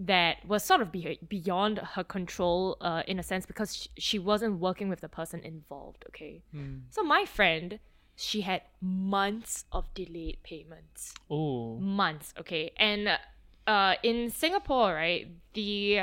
that 0.06 0.34
was 0.46 0.62
sort 0.64 0.80
of 0.80 0.90
be- 0.90 1.18
beyond 1.28 1.78
her 1.94 2.04
control 2.04 2.76
uh, 2.80 3.02
in 3.06 3.18
a 3.18 3.22
sense 3.22 3.44
because 3.46 3.70
sh- 3.76 3.88
she 4.06 4.18
wasn't 4.18 4.54
working 4.58 4.88
with 4.88 5.00
the 5.00 5.08
person 5.08 5.40
involved 5.40 6.04
okay? 6.08 6.42
So 6.90 7.02
my 7.02 7.24
friend 7.24 7.78
she 8.14 8.42
had 8.42 8.62
months 8.80 9.64
of 9.72 9.82
delayed 9.94 10.38
payments. 10.42 11.14
Oh. 11.30 11.76
months 11.78 12.34
okay? 12.40 12.72
And 12.76 13.18
uh 13.66 13.94
in 14.02 14.28
singapore 14.28 14.92
right 14.94 15.28
the 15.54 16.00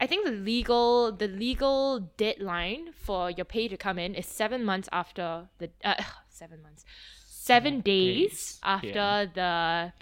i 0.00 0.06
think 0.06 0.24
the 0.24 0.30
legal 0.30 1.10
the 1.10 1.26
legal 1.26 1.98
deadline 2.16 2.90
for 2.92 3.28
your 3.28 3.44
pay 3.44 3.66
to 3.66 3.76
come 3.76 3.98
in 3.98 4.14
is 4.14 4.24
seven 4.24 4.64
months 4.64 4.88
after 4.92 5.48
the 5.58 5.68
uh, 5.84 6.00
seven 6.28 6.62
months 6.62 6.84
seven 7.50 7.74
days 7.80 8.30
Days, 8.30 8.60
after 8.76 8.88
yeah. 8.88 9.24
the 9.40 9.52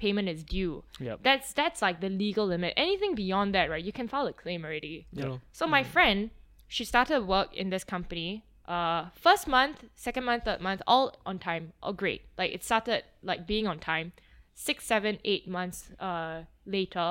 payment 0.02 0.28
is 0.34 0.40
due 0.56 0.74
Yep. 1.08 1.16
that's 1.28 1.48
that's 1.60 1.80
like 1.86 2.00
the 2.04 2.08
legal 2.24 2.46
limit 2.54 2.72
anything 2.86 3.12
beyond 3.14 3.48
that 3.56 3.66
right 3.72 3.84
you 3.88 3.92
can 3.98 4.08
file 4.12 4.26
a 4.26 4.32
claim 4.42 4.64
already 4.64 5.06
You 5.12 5.22
know. 5.24 5.36
so 5.58 5.66
my 5.76 5.82
friend, 5.94 6.30
she 6.76 6.84
started 6.84 7.20
work 7.34 7.50
in 7.62 7.70
this 7.74 7.84
company. 7.84 8.30
Uh, 8.76 9.02
first 9.26 9.44
month, 9.46 9.76
second 9.94 10.24
month, 10.24 10.44
third 10.46 10.60
month, 10.68 10.80
all 10.86 11.06
on 11.26 11.38
time, 11.38 11.64
all 11.82 11.92
great. 11.92 12.22
Like 12.38 12.50
it 12.56 12.64
started 12.64 13.02
like 13.30 13.46
being 13.46 13.66
on 13.72 13.78
time. 13.78 14.12
Six, 14.54 14.76
seven, 14.86 15.18
eight 15.32 15.46
months 15.56 15.78
uh 16.00 16.44
later, 16.76 17.08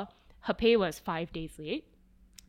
her 0.48 0.56
pay 0.63 0.75
was 0.75 0.98
five 1.12 1.28
days 1.32 1.54
late. 1.60 1.86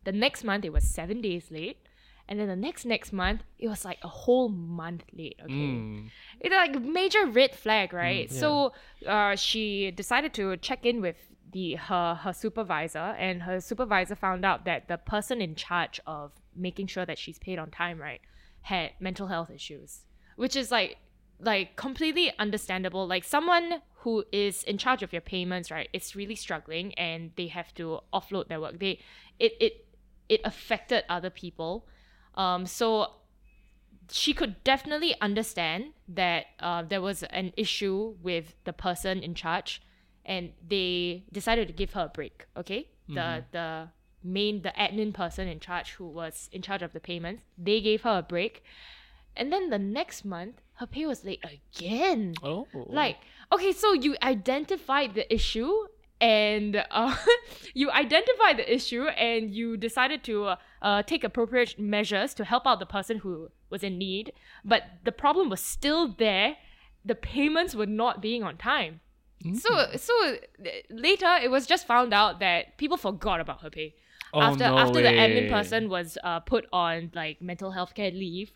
The 0.04 0.12
next 0.24 0.40
month 0.44 0.64
it 0.64 0.72
was 0.72 0.84
seven 1.00 1.20
days 1.20 1.50
late. 1.50 1.78
And 2.28 2.40
then 2.40 2.48
the 2.48 2.56
next 2.56 2.84
next 2.86 3.12
month 3.12 3.42
it 3.58 3.68
was 3.68 3.84
like 3.84 3.98
a 4.02 4.08
whole 4.08 4.48
month 4.48 5.04
late. 5.12 5.36
Okay. 5.42 5.52
Mm. 5.52 6.10
It's 6.40 6.54
like 6.54 6.76
a 6.76 6.80
major 6.80 7.26
red 7.26 7.54
flag, 7.54 7.92
right? 7.92 8.30
yeah. 8.30 8.40
So 8.40 8.72
uh, 9.06 9.36
she 9.36 9.90
decided 9.90 10.32
to 10.34 10.56
check 10.56 10.86
in 10.86 11.00
with 11.00 11.16
the 11.52 11.74
her 11.74 12.14
her 12.14 12.32
supervisor, 12.32 12.98
and 12.98 13.42
her 13.42 13.60
supervisor 13.60 14.16
found 14.16 14.44
out 14.44 14.64
that 14.64 14.88
the 14.88 14.96
person 14.96 15.40
in 15.40 15.54
charge 15.54 16.00
of 16.06 16.32
making 16.54 16.88
sure 16.88 17.06
that 17.06 17.18
she's 17.18 17.38
paid 17.38 17.58
on 17.58 17.70
time, 17.70 18.00
right, 18.00 18.20
had 18.62 18.90
mental 19.00 19.28
health 19.28 19.50
issues, 19.50 20.00
which 20.36 20.56
is 20.56 20.70
like 20.70 20.96
like 21.40 21.76
completely 21.76 22.32
understandable. 22.38 23.06
Like 23.06 23.24
someone 23.24 23.82
who 23.98 24.24
is 24.32 24.64
in 24.64 24.78
charge 24.78 25.02
of 25.02 25.12
your 25.12 25.22
payments, 25.22 25.70
right, 25.70 25.88
is 25.92 26.16
really 26.16 26.34
struggling, 26.34 26.92
and 26.94 27.30
they 27.36 27.46
have 27.46 27.72
to 27.74 28.00
offload 28.12 28.48
their 28.48 28.60
work. 28.60 28.78
They 28.80 28.98
it 29.38 29.52
it 29.60 29.86
it 30.28 30.40
affected 30.44 31.04
other 31.08 31.30
people. 31.30 31.86
Um, 32.34 32.66
so 32.66 33.12
she 34.10 34.34
could 34.34 34.62
definitely 34.64 35.14
understand 35.20 35.92
that 36.08 36.46
uh, 36.60 36.82
there 36.82 37.00
was 37.00 37.22
an 37.24 37.52
issue 37.56 38.16
with 38.22 38.54
the 38.64 38.72
person 38.72 39.20
in 39.22 39.34
charge 39.34 39.80
and 40.26 40.52
they 40.66 41.24
decided 41.32 41.68
to 41.68 41.72
give 41.74 41.92
her 41.92 42.04
a 42.06 42.08
break 42.08 42.46
okay? 42.56 42.88
The 43.08 43.44
the 43.52 43.88
main 44.22 44.62
the 44.62 44.72
admin 44.78 45.12
person 45.12 45.48
in 45.48 45.60
charge 45.60 45.92
who 45.92 46.06
was 46.06 46.48
in 46.50 46.62
charge 46.62 46.82
of 46.82 46.92
the 46.92 47.00
payments 47.00 47.44
they 47.58 47.80
gave 47.80 48.02
her 48.02 48.18
a 48.18 48.22
break. 48.22 48.62
And 49.36 49.52
then 49.52 49.70
the 49.70 49.78
next 49.78 50.24
month 50.24 50.60
her 50.74 50.86
pay 50.86 51.06
was 51.06 51.24
late 51.24 51.44
again. 51.44 52.34
Oh. 52.42 52.66
like 52.88 53.18
okay 53.52 53.72
so 53.72 53.92
you 53.92 54.16
identified 54.22 55.14
the 55.14 55.32
issue 55.32 55.72
and 56.20 56.84
uh, 56.90 57.16
you 57.74 57.90
identify 57.90 58.52
the 58.52 58.72
issue 58.72 59.04
and 59.06 59.54
you 59.54 59.76
decided 59.76 60.22
to 60.24 60.44
uh, 60.44 60.56
uh, 60.82 61.02
take 61.02 61.24
appropriate 61.24 61.78
measures 61.78 62.34
to 62.34 62.44
help 62.44 62.66
out 62.66 62.78
the 62.78 62.86
person 62.86 63.18
who 63.18 63.48
was 63.70 63.82
in 63.82 63.98
need 63.98 64.32
but 64.64 64.84
the 65.04 65.12
problem 65.12 65.50
was 65.50 65.60
still 65.60 66.08
there. 66.08 66.56
The 67.04 67.14
payments 67.14 67.74
were 67.74 67.86
not 67.86 68.22
being 68.22 68.42
on 68.42 68.56
time. 68.56 69.00
So 69.54 69.88
so 69.96 70.14
uh, 70.24 70.68
later 70.88 71.38
it 71.42 71.50
was 71.50 71.66
just 71.66 71.86
found 71.86 72.14
out 72.14 72.40
that 72.40 72.78
people 72.78 72.96
forgot 72.96 73.40
about 73.40 73.60
her 73.60 73.68
pay. 73.68 73.94
Oh, 74.32 74.40
after 74.40 74.64
no 74.64 74.78
after 74.78 75.02
the 75.02 75.10
admin 75.10 75.50
person 75.50 75.90
was 75.90 76.16
uh, 76.24 76.40
put 76.40 76.66
on 76.72 77.10
like 77.14 77.42
mental 77.42 77.72
health 77.72 77.94
care 77.94 78.10
leave 78.10 78.52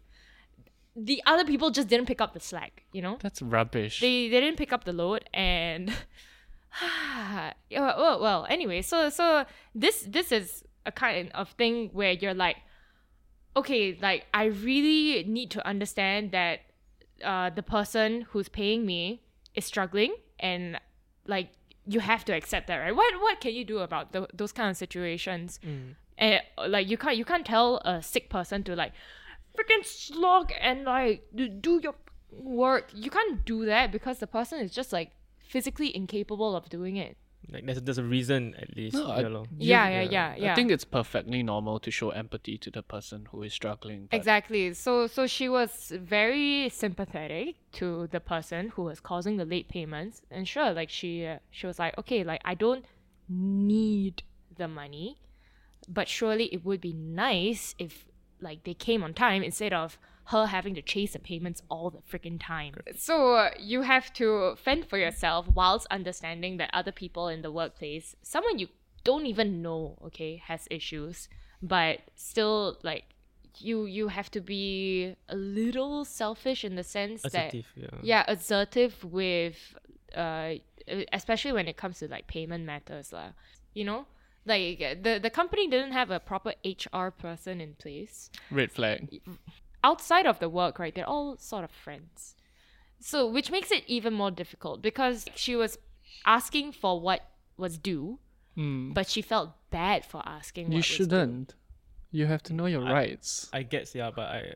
the 0.97 1.23
other 1.25 1.45
people 1.45 1.71
just 1.71 1.87
didn't 1.87 2.07
pick 2.07 2.21
up 2.21 2.35
the 2.35 2.41
slack 2.41 2.85
you 2.93 3.01
know? 3.01 3.19
That's 3.21 3.41
rubbish. 3.41 4.01
they 4.01 4.29
they 4.29 4.41
didn't 4.41 4.57
pick 4.57 4.73
up 4.73 4.85
the 4.85 4.93
load 4.93 5.29
and 5.33 5.93
well, 7.71 8.21
well 8.21 8.47
anyway 8.49 8.83
so 8.83 9.09
so 9.09 9.45
this 9.75 10.03
this 10.09 10.33
is 10.33 10.65
a 10.87 10.93
kind 10.93 11.31
of 11.35 11.51
thing 11.51 11.91
where 11.93 12.13
you're 12.13 12.35
like 12.35 12.57
okay 13.57 13.99
like 14.01 14.27
i 14.33 14.45
really 14.45 15.25
need 15.25 15.51
to 15.51 15.67
understand 15.67 16.31
that 16.33 16.61
uh 17.25 17.51
the 17.51 17.63
person 17.63 18.23
who's 18.31 18.49
paying 18.49 18.87
me 18.87 19.23
is 19.55 19.65
struggling 19.65 20.15
and 20.39 20.79
like 21.27 21.51
you 21.89 22.01
have 22.01 22.25
to 22.27 22.33
accept 22.33 22.67
that 22.67 22.77
right? 22.77 22.95
What 22.95 23.15
what 23.21 23.41
can 23.41 23.55
you 23.55 23.65
do 23.65 23.79
about 23.79 24.13
tho- 24.13 24.29
those 24.35 24.53
kind 24.53 24.71
of 24.71 24.77
situations? 24.77 25.59
And 26.19 26.41
like 26.67 26.89
you 26.89 26.99
can't 26.99 27.17
you 27.17 27.25
can't 27.25 27.47
tell 27.47 27.79
a 27.79 28.03
sick 28.03 28.29
person 28.29 28.63
to 28.65 28.77
like 28.77 28.93
freaking 29.57 29.85
slog 29.85 30.53
and 30.61 30.85
like 30.85 31.25
do 31.35 31.81
your 31.83 31.95
work. 32.31 32.91
You 32.93 33.11
can't 33.11 33.45
do 33.45 33.65
that 33.65 33.91
because 33.91 34.19
the 34.19 34.27
person 34.27 34.61
is 34.61 34.71
just 34.71 34.93
like 34.93 35.13
physically 35.55 35.91
incapable 36.03 36.53
of 36.61 36.69
doing 36.77 36.97
it 37.07 37.17
Like 37.55 37.65
there's 37.67 37.81
there's 37.87 38.03
a 38.07 38.09
reason 38.19 38.41
at 38.63 38.71
least. 38.79 38.95
No, 38.99 39.05
I- 39.17 39.21
yeah, 39.23 39.29
lor. 39.35 39.45
Yeah 39.75 39.87
yeah 39.97 40.05
yeah 40.17 40.31
yeah 40.45 40.53
I 40.53 40.55
think 40.59 40.71
it's 40.77 40.85
perfectly 40.99 41.41
normal 41.53 41.77
to 41.87 41.91
show 41.99 42.09
empathy 42.23 42.57
to 42.65 42.69
the 42.77 42.83
person 42.95 43.19
who 43.31 43.39
is 43.47 43.53
struggling. 43.61 44.01
but- 44.11 44.17
Exactly. 44.19 44.63
So 44.85 44.93
so 45.17 45.21
she 45.37 45.47
was 45.59 45.71
very 46.17 46.69
sympathetic 46.83 47.55
to 47.79 47.87
the 48.15 48.21
person 48.35 48.61
who 48.75 48.83
was 48.91 48.99
causing 49.11 49.35
the 49.41 49.47
late 49.55 49.69
payments, 49.77 50.17
and 50.35 50.43
sure, 50.53 50.71
like 50.81 50.91
she 50.99 51.11
uh, 51.33 51.39
she 51.57 51.65
was 51.71 51.79
like, 51.85 51.95
okay, 52.03 52.21
like 52.33 52.43
I 52.53 52.55
don't 52.65 52.85
need 53.29 54.23
the 54.57 54.69
money, 54.69 55.09
but 55.89 56.07
surely 56.09 56.47
it 56.57 56.65
would 56.65 56.81
be 56.81 56.93
nice 56.93 57.75
if 57.79 58.05
like 58.41 58.65
they 58.65 58.75
came 58.75 59.03
on 59.07 59.13
time 59.15 59.43
instead 59.51 59.73
of 59.73 59.99
her 60.29 60.47
having 60.47 60.75
to 60.75 60.83
chase 60.83 61.15
the 61.15 61.19
payments 61.19 61.63
all 61.71 61.91
the 61.91 61.99
freaking 62.11 62.39
time. 62.39 62.75
So 62.97 63.35
uh, 63.35 63.51
you 63.59 63.83
have 63.83 64.13
to 64.15 64.57
fend 64.57 64.87
for 64.87 64.99
yourself 64.99 65.47
whilst 65.55 65.87
understanding 65.91 66.59
that 66.59 66.71
other 66.75 66.93
people 66.93 67.29
in 67.29 67.41
the 67.43 67.51
workplace, 67.51 68.15
someone 68.23 68.59
you 68.59 68.69
don't 69.05 69.25
even 69.25 69.63
know, 69.63 69.97
okay, 70.05 70.43
has 70.45 70.69
issues, 70.71 71.29
but 71.63 72.01
still 72.15 72.79
like 72.83 73.05
you 73.57 73.87
you 73.87 74.09
have 74.09 74.31
to 74.31 74.41
be 74.41 75.17
a 75.29 75.35
little 75.35 76.05
selfish 76.05 76.65
in 76.65 76.77
the 76.77 76.85
sense 76.85 77.23
that 77.23 77.49
Assertive, 77.49 77.67
yeah. 77.75 77.89
yeah 78.03 78.25
assertive 78.29 79.03
with 79.03 79.75
uh 80.15 80.55
especially 81.13 81.53
when 81.53 81.67
it 81.67 81.77
comes 81.77 81.99
to 81.99 82.07
like 82.07 82.29
payment 82.29 82.65
matters 82.65 83.13
lah. 83.13 83.31
you 83.75 83.85
know 83.85 84.07
like 84.47 84.79
the 85.03 85.19
the 85.21 85.31
company 85.31 85.67
didn't 85.67 85.91
have 85.91 86.11
a 86.13 86.21
proper 86.21 86.53
hr 86.65 87.09
person 87.09 87.61
in 87.61 87.75
place 87.75 88.31
Red 88.53 88.71
flag. 88.71 89.21
Outside 89.85 90.27
of 90.27 90.39
the 90.39 90.49
work 90.49 90.79
right 90.79 90.95
they're 90.95 91.09
all 91.09 91.37
sort 91.37 91.65
of 91.65 91.71
friends 91.71 92.35
so 93.01 93.27
which 93.27 93.51
makes 93.51 93.71
it 93.71 93.85
even 93.87 94.13
more 94.13 94.31
difficult 94.31 94.83
because 94.83 95.25
she 95.35 95.55
was 95.57 95.79
asking 96.27 96.73
for 96.73 97.01
what 97.01 97.21
was 97.57 97.79
due 97.79 98.19
Mm. 98.57 98.93
but 98.93 99.09
she 99.09 99.23
felt 99.23 99.51
bad 99.71 100.05
for 100.05 100.21
asking 100.27 100.65
what 100.67 100.73
You 100.73 100.79
was 100.79 100.87
due. 100.89 100.95
shouldn't. 100.95 101.55
You 102.11 102.27
have 102.27 102.43
to 102.45 102.53
know 102.55 102.67
your 102.67 102.83
rights. 102.83 103.49
I 103.53 103.63
guess 103.63 103.95
yeah, 103.95 104.11
but 104.11 104.27
I 104.27 104.53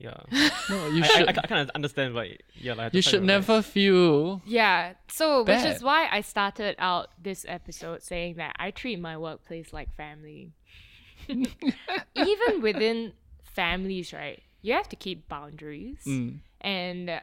yeah. 0.00 0.16
No, 0.68 0.88
you 0.88 1.04
I, 1.04 1.06
should. 1.06 1.28
I, 1.28 1.30
I, 1.30 1.46
kind 1.46 1.60
of 1.60 1.70
understand, 1.76 2.12
but 2.14 2.26
yeah, 2.56 2.72
like, 2.72 2.80
I 2.80 2.82
have 2.84 2.92
to 2.92 2.98
you 2.98 3.02
should 3.02 3.22
my 3.22 3.34
rights. 3.36 3.48
never 3.48 3.62
feel. 3.62 4.42
Yeah. 4.44 4.94
So, 5.06 5.44
which 5.44 5.64
is 5.64 5.80
why 5.80 6.08
I 6.10 6.22
started 6.22 6.74
out 6.80 7.10
this 7.22 7.44
episode 7.46 8.02
saying 8.02 8.34
that 8.38 8.56
I 8.58 8.72
treat 8.72 8.98
my 8.98 9.16
workplace 9.16 9.72
like 9.72 9.94
family. 9.94 10.50
Even 11.28 12.60
within 12.62 13.12
families, 13.44 14.12
right? 14.12 14.42
You 14.66 14.72
have 14.72 14.88
to 14.88 14.96
keep 14.96 15.28
boundaries. 15.28 16.02
Mm. 16.04 16.40
And 16.60 17.20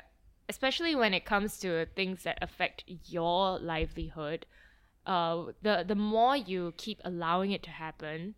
especially 0.47 0.95
when 0.95 1.13
it 1.13 1.25
comes 1.25 1.59
to 1.59 1.85
things 1.87 2.23
that 2.23 2.37
affect 2.41 2.85
your 2.87 3.59
livelihood, 3.59 4.45
uh, 5.05 5.47
the, 5.61 5.83
the 5.85 5.95
more 5.95 6.37
you 6.37 6.73
keep 6.77 7.01
allowing 7.03 7.51
it 7.51 7.61
to 7.63 7.69
happen, 7.69 8.35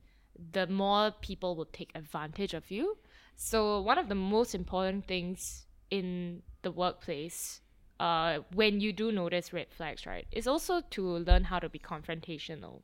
the 0.52 0.66
more 0.66 1.12
people 1.22 1.56
will 1.56 1.70
take 1.72 1.92
advantage 1.94 2.56
of 2.56 2.72
you. 2.72 2.98
So, 3.36 3.80
one 3.80 4.00
of 4.00 4.10
the 4.10 4.16
most 4.16 4.56
important 4.56 5.06
things 5.06 5.68
in 5.92 6.42
the 6.64 6.72
workplace 6.72 7.62
uh, 8.00 8.40
when 8.56 8.82
you 8.82 8.92
do 8.92 9.12
notice 9.12 9.54
red 9.54 9.68
flags, 9.70 10.08
right, 10.08 10.26
is 10.32 10.48
also 10.48 10.82
to 10.90 11.18
learn 11.20 11.44
how 11.44 11.60
to 11.60 11.70
be 11.70 11.78
confrontational 11.78 12.82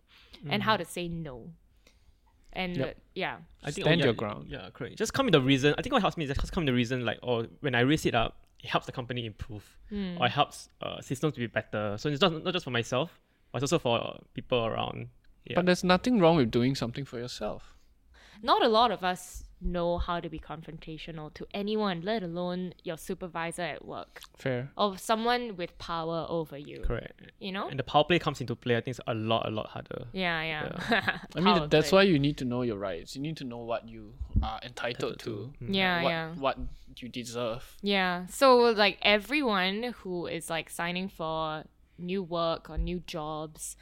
and 0.48 0.62
how 0.62 0.78
to 0.78 0.86
say 0.86 1.08
no. 1.08 1.50
And 2.54 2.76
Yep. 2.78 2.90
uh, 2.90 3.00
yeah, 3.16 3.38
I 3.64 3.72
think 3.72 3.86
Stand 3.86 4.00
yeah, 4.00 4.06
your 4.08 4.14
ground. 4.14 4.48
Yeah, 4.50 4.70
correct. 4.74 4.98
Just 4.98 5.14
come 5.14 5.26
with 5.26 5.34
the 5.34 5.42
reason. 5.42 5.74
I 5.78 5.82
think 5.82 5.94
what 5.94 6.02
helps 6.02 6.18
me 6.18 6.26
is 6.26 6.36
just 6.36 6.52
come 6.52 6.64
with 6.64 6.68
the 6.68 6.74
reason 6.76 7.06
like, 7.06 7.20
oh, 7.24 7.48
when 7.62 7.76
I 7.76 7.80
raise 7.82 8.06
it 8.06 8.14
up, 8.16 8.38
it 8.60 8.70
helps 8.70 8.86
the 8.86 8.92
company 8.92 9.26
improve, 9.26 9.66
or 10.20 10.26
it 10.28 10.32
helps 10.32 10.70
uh, 10.82 11.02
systems 11.02 11.34
to 11.34 11.40
be 11.40 11.48
better. 11.48 11.96
So 11.98 12.10
it's 12.10 12.22
not 12.22 12.44
not 12.44 12.54
just 12.54 12.66
for 12.66 12.72
myself, 12.72 13.20
but 13.52 13.64
it's 13.64 13.72
also 13.72 13.80
for 13.80 14.00
uh, 14.04 14.18
people 14.34 14.66
around. 14.66 15.08
Yeah. 15.46 15.56
But 15.56 15.66
there's 15.66 15.84
nothing 15.84 16.20
wrong 16.20 16.36
with 16.38 16.52
doing 16.52 16.76
something 16.76 17.06
for 17.06 17.18
yourself. 17.18 17.74
not 18.44 18.62
a 18.64 18.68
lot 18.68 18.92
of 18.92 19.04
us 19.04 19.44
know 19.62 19.98
how 19.98 20.20
to 20.20 20.30
be 20.30 20.40
confrontational 20.40 21.34
to 21.34 21.46
anyone, 21.54 22.02
let 22.02 22.24
alone 22.24 22.74
your 22.84 22.98
supervisor 22.98 23.62
at 23.62 23.86
work 23.86 24.22
Fair. 24.38 24.72
or 24.78 24.98
someone 24.98 25.56
with 25.56 25.78
power 25.78 26.26
over 26.30 26.58
you. 26.58 26.82
correct. 26.82 27.32
You 27.40 27.52
know? 27.52 27.68
And 27.68 27.80
the 27.80 27.84
power 27.84 28.04
play 28.04 28.20
comes 28.20 28.42
into 28.42 28.56
play. 28.56 28.76
I 28.78 28.82
think 28.82 28.98
it's 28.98 29.06
a 29.08 29.14
lot, 29.14 29.48
a 29.48 29.52
lot 29.52 29.68
harder. 29.68 30.06
Yeah, 30.14 30.42
yeah. 30.44 31.18
I 31.36 31.40
mean, 31.40 31.56
Power 31.56 31.68
that's 31.68 31.90
play. 31.90 31.98
why 31.98 32.04
you 32.04 32.20
need 32.20 32.38
to 32.38 32.46
know 32.46 32.62
your 32.64 32.78
rights. 32.78 33.16
You 33.16 33.22
need 33.22 33.38
to 33.38 33.44
know 33.44 33.60
what 33.60 33.88
you 33.88 34.14
are 34.42 34.60
entitled 34.64 35.20
to. 35.20 35.54
Mm. 35.62 35.76
Yeah, 35.76 36.04
what, 36.04 36.10
yeah. 36.10 36.34
What 36.36 36.58
you 36.98 37.10
deserve. 37.10 37.78
Yeah. 37.82 38.26
So 38.28 38.58
like 38.58 38.98
everyone 39.02 39.94
who 40.00 40.28
is 40.28 40.50
like 40.50 40.70
signing 40.70 41.10
for 41.10 41.64
new 41.98 42.24
work 42.24 42.70
or 42.70 42.78
new 42.78 43.00
jobs, 43.06 43.76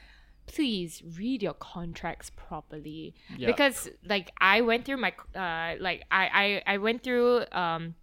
please 0.55 1.01
read 1.17 1.41
your 1.41 1.53
contracts 1.53 2.29
properly. 2.35 3.13
Yeah. 3.37 3.47
Because 3.47 3.89
like 4.13 4.31
I 4.41 4.61
went 4.61 4.85
through 4.85 4.97
my 4.97 5.13
uh 5.35 5.75
like 5.79 6.03
I 6.11 6.61
I, 6.67 6.73
I 6.73 6.77
went 6.77 7.03
through 7.03 7.45
um 7.51 7.95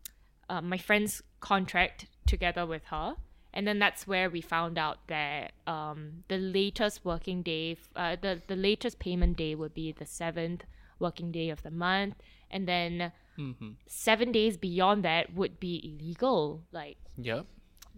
uh, 0.48 0.62
my 0.62 0.78
friend's 0.78 1.22
contract 1.40 2.06
together 2.26 2.64
with 2.66 2.84
her. 2.84 3.16
And 3.52 3.66
then 3.66 3.78
that's 3.78 4.06
where 4.06 4.28
we 4.28 4.42
found 4.42 4.76
out 4.78 4.98
that 5.08 5.52
um, 5.66 6.24
the 6.28 6.36
latest 6.36 7.06
working 7.06 7.40
day, 7.42 7.78
uh, 7.96 8.14
the, 8.20 8.42
the 8.46 8.54
latest 8.54 8.98
payment 8.98 9.38
day 9.38 9.54
would 9.54 9.72
be 9.72 9.92
the 9.92 10.04
7th 10.04 10.60
working 10.98 11.32
day 11.32 11.48
of 11.48 11.62
the 11.62 11.70
month, 11.70 12.16
and 12.50 12.68
then 12.68 13.12
Mm-hmm. 13.38 13.72
seven 13.86 14.32
days 14.32 14.56
beyond 14.56 15.04
that 15.04 15.34
would 15.34 15.60
be 15.60 15.74
illegal. 15.84 16.62
Like 16.72 16.96
Yep. 17.18 17.44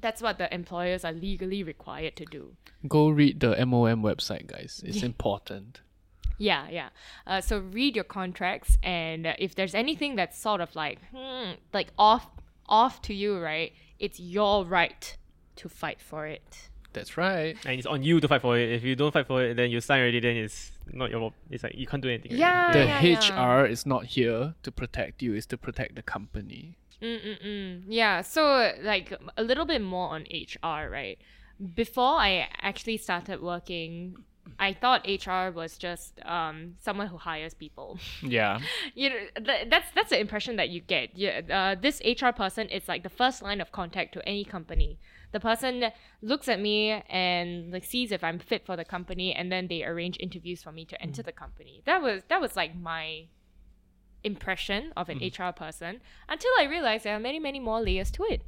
That's 0.01 0.23
what 0.23 0.39
the 0.39 0.53
employers 0.53 1.05
are 1.05 1.13
legally 1.13 1.63
required 1.63 2.17
to 2.17 2.25
do. 2.25 2.55
Go 2.87 3.09
read 3.09 3.41
the 3.41 3.55
MOM 3.67 4.03
website, 4.03 4.47
guys. 4.47 4.83
It's 4.85 5.03
important. 5.03 5.81
Yeah, 6.39 6.69
yeah. 6.71 6.89
Uh, 7.27 7.41
so 7.41 7.59
read 7.59 7.97
your 7.97 8.05
contracts, 8.05 8.79
and 8.83 9.27
uh, 9.27 9.35
if 9.39 9.55
there's 9.57 9.75
anything 9.75 10.15
that's 10.15 10.39
sort 10.39 10.61
of 10.61 10.75
like, 10.77 11.01
hmm, 11.15 11.53
like 11.73 11.89
off, 11.99 12.29
off 12.67 13.03
to 13.03 13.15
you, 13.15 13.39
right? 13.39 13.73
It's 13.99 14.21
your 14.21 14.65
right 14.65 15.17
to 15.57 15.69
fight 15.69 16.01
for 16.01 16.27
it. 16.27 16.69
That's 16.93 17.17
right. 17.17 17.57
And 17.67 17.79
it's 17.79 17.87
on 17.87 18.03
you 18.03 18.21
to 18.21 18.29
fight 18.29 18.41
for 18.41 18.57
it. 18.57 18.71
If 18.71 18.85
you 18.85 18.95
don't 18.97 19.13
fight 19.13 19.27
for 19.27 19.43
it, 19.43 19.57
then 19.57 19.71
you 19.71 19.81
sign 19.81 20.01
already. 20.01 20.21
Then 20.21 20.37
it's 20.37 20.71
not 20.93 21.11
your. 21.11 21.33
It's 21.51 21.63
like 21.65 21.75
you 21.77 21.87
can't 21.87 22.03
do 22.03 22.09
anything. 22.09 22.33
Yeah, 22.39 22.73
The 22.73 22.85
yeah, 22.85 23.01
yeah. 23.03 23.61
HR 23.61 23.67
is 23.67 23.85
not 23.85 24.05
here 24.07 24.55
to 24.63 24.73
protect 24.73 25.23
you, 25.23 25.35
it's 25.35 25.47
to 25.47 25.59
protect 25.59 25.97
the 25.97 26.03
company. 26.03 26.77
Mm-mm-mm. 27.03 27.85
Yeah, 27.87 28.23
so 28.23 28.73
like 28.83 29.13
a 29.37 29.43
little 29.43 29.65
bit 29.65 29.81
more 29.83 30.09
on 30.11 30.23
HR, 30.31 30.89
right? 30.91 31.19
Before 31.75 32.17
I 32.19 32.49
actually 32.61 32.97
started 32.99 33.41
working, 33.43 34.17
I 34.59 34.73
thought 34.73 35.07
HR 35.07 35.51
was 35.53 35.77
just 35.77 36.21
um, 36.25 36.75
someone 36.81 37.09
who 37.09 37.19
hires 37.19 37.55
people. 37.55 37.99
Yeah. 38.23 38.61
you 38.95 39.11
know, 39.11 39.17
th- 39.45 39.69
that's 39.71 39.87
that's 39.95 40.11
the 40.11 40.19
impression 40.21 40.57
that 40.57 40.71
you 40.71 40.81
get. 40.81 41.17
Yeah, 41.17 41.41
uh, 41.51 41.81
this 41.81 42.01
HR 42.05 42.31
person 42.33 42.69
is 42.69 42.89
like 42.89 43.03
the 43.03 43.09
first 43.09 43.43
line 43.43 43.61
of 43.61 43.71
contact 43.73 44.15
to 44.15 44.29
any 44.29 44.45
company. 44.45 44.99
The 45.33 45.41
person 45.41 45.85
looks 46.23 46.49
at 46.49 46.59
me 46.59 47.03
and 47.09 47.71
like 47.73 47.85
sees 47.85 48.11
if 48.13 48.25
I'm 48.25 48.39
fit 48.39 48.65
for 48.65 48.77
the 48.77 48.85
company, 48.85 49.35
and 49.35 49.53
then 49.53 49.69
they 49.69 49.85
arrange 49.85 50.17
interviews 50.19 50.63
for 50.63 50.73
me 50.73 50.85
to 50.87 51.01
enter 51.03 51.23
the 51.23 51.33
company. 51.33 51.83
That 51.85 52.01
was 52.03 52.23
that 52.29 52.41
was 52.41 52.57
like 52.57 52.75
my 52.75 53.27
impression 54.25 54.93
of 54.97 55.09
an 55.09 55.19
HR 55.19 55.53
person 55.53 56.01
until 56.29 56.51
I 56.59 56.65
realized 56.65 57.05
there 57.05 57.17
are 57.17 57.21
many 57.21 57.39
many 57.39 57.61
more 57.61 57.81
layers 57.81 58.11
to 58.13 58.25
it. 58.25 58.43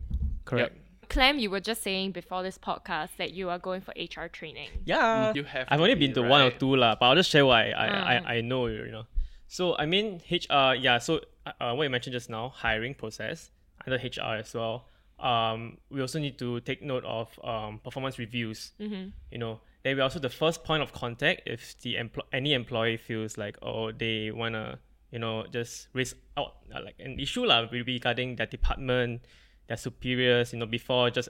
Correct. 0.44 0.76
Clem, 1.08 1.40
you 1.40 1.50
were 1.50 1.60
just 1.60 1.82
saying 1.82 2.12
before 2.12 2.42
this 2.44 2.56
podcast 2.56 3.16
that 3.18 3.32
you 3.32 3.50
are 3.50 3.58
going 3.58 3.80
for 3.80 3.92
HR 3.96 4.28
training. 4.28 4.68
Yeah. 4.84 5.32
You 5.34 5.42
have 5.42 5.66
I've 5.68 5.80
only 5.80 5.94
be, 5.96 6.06
been 6.06 6.14
to 6.14 6.22
one 6.22 6.40
or 6.40 6.50
two 6.52 6.76
lah, 6.76 6.94
but 6.98 7.06
I'll 7.06 7.16
just 7.16 7.30
share 7.30 7.44
what 7.44 7.56
I 7.58 7.70
I, 7.70 7.88
Ah. 7.88 8.04
I, 8.28 8.34
I 8.36 8.40
know, 8.42 8.66
you 8.66 8.90
know. 8.92 9.06
So 9.48 9.76
I 9.76 9.86
mean 9.86 10.20
HR, 10.30 10.74
yeah. 10.78 10.98
So 10.98 11.20
uh, 11.46 11.74
what 11.74 11.82
you 11.82 11.90
mentioned 11.90 12.12
just 12.12 12.30
now, 12.30 12.50
hiring 12.50 12.94
process 12.94 13.50
under 13.84 13.96
HR 13.98 14.36
as 14.38 14.54
well. 14.54 14.86
Um, 15.18 15.78
we 15.90 16.00
also 16.00 16.18
need 16.18 16.38
to 16.38 16.60
take 16.60 16.80
note 16.82 17.04
of 17.04 17.28
um, 17.44 17.80
performance 17.82 18.18
reviews. 18.18 18.72
Mm-hmm. 18.80 19.08
You 19.32 19.38
know, 19.38 19.60
then 19.82 19.96
we're 19.96 20.02
also 20.04 20.18
the 20.20 20.30
first 20.30 20.62
point 20.64 20.82
of 20.82 20.92
contact 20.92 21.42
if 21.46 21.78
the 21.80 21.96
empl- 21.96 22.26
any 22.32 22.54
employee 22.54 22.96
feels 22.96 23.36
like 23.36 23.56
oh 23.62 23.90
they 23.92 24.30
wanna 24.30 24.78
you 25.10 25.18
know 25.18 25.44
just 25.52 25.88
raise 25.92 26.14
out 26.36 26.56
uh, 26.74 26.80
like 26.84 26.96
an 26.98 27.18
issue 27.18 27.44
lah 27.44 27.66
regarding 27.70 28.36
their 28.36 28.46
department, 28.46 29.22
their 29.68 29.76
superiors. 29.76 30.52
You 30.52 30.58
know, 30.60 30.66
before 30.66 31.10
just 31.10 31.28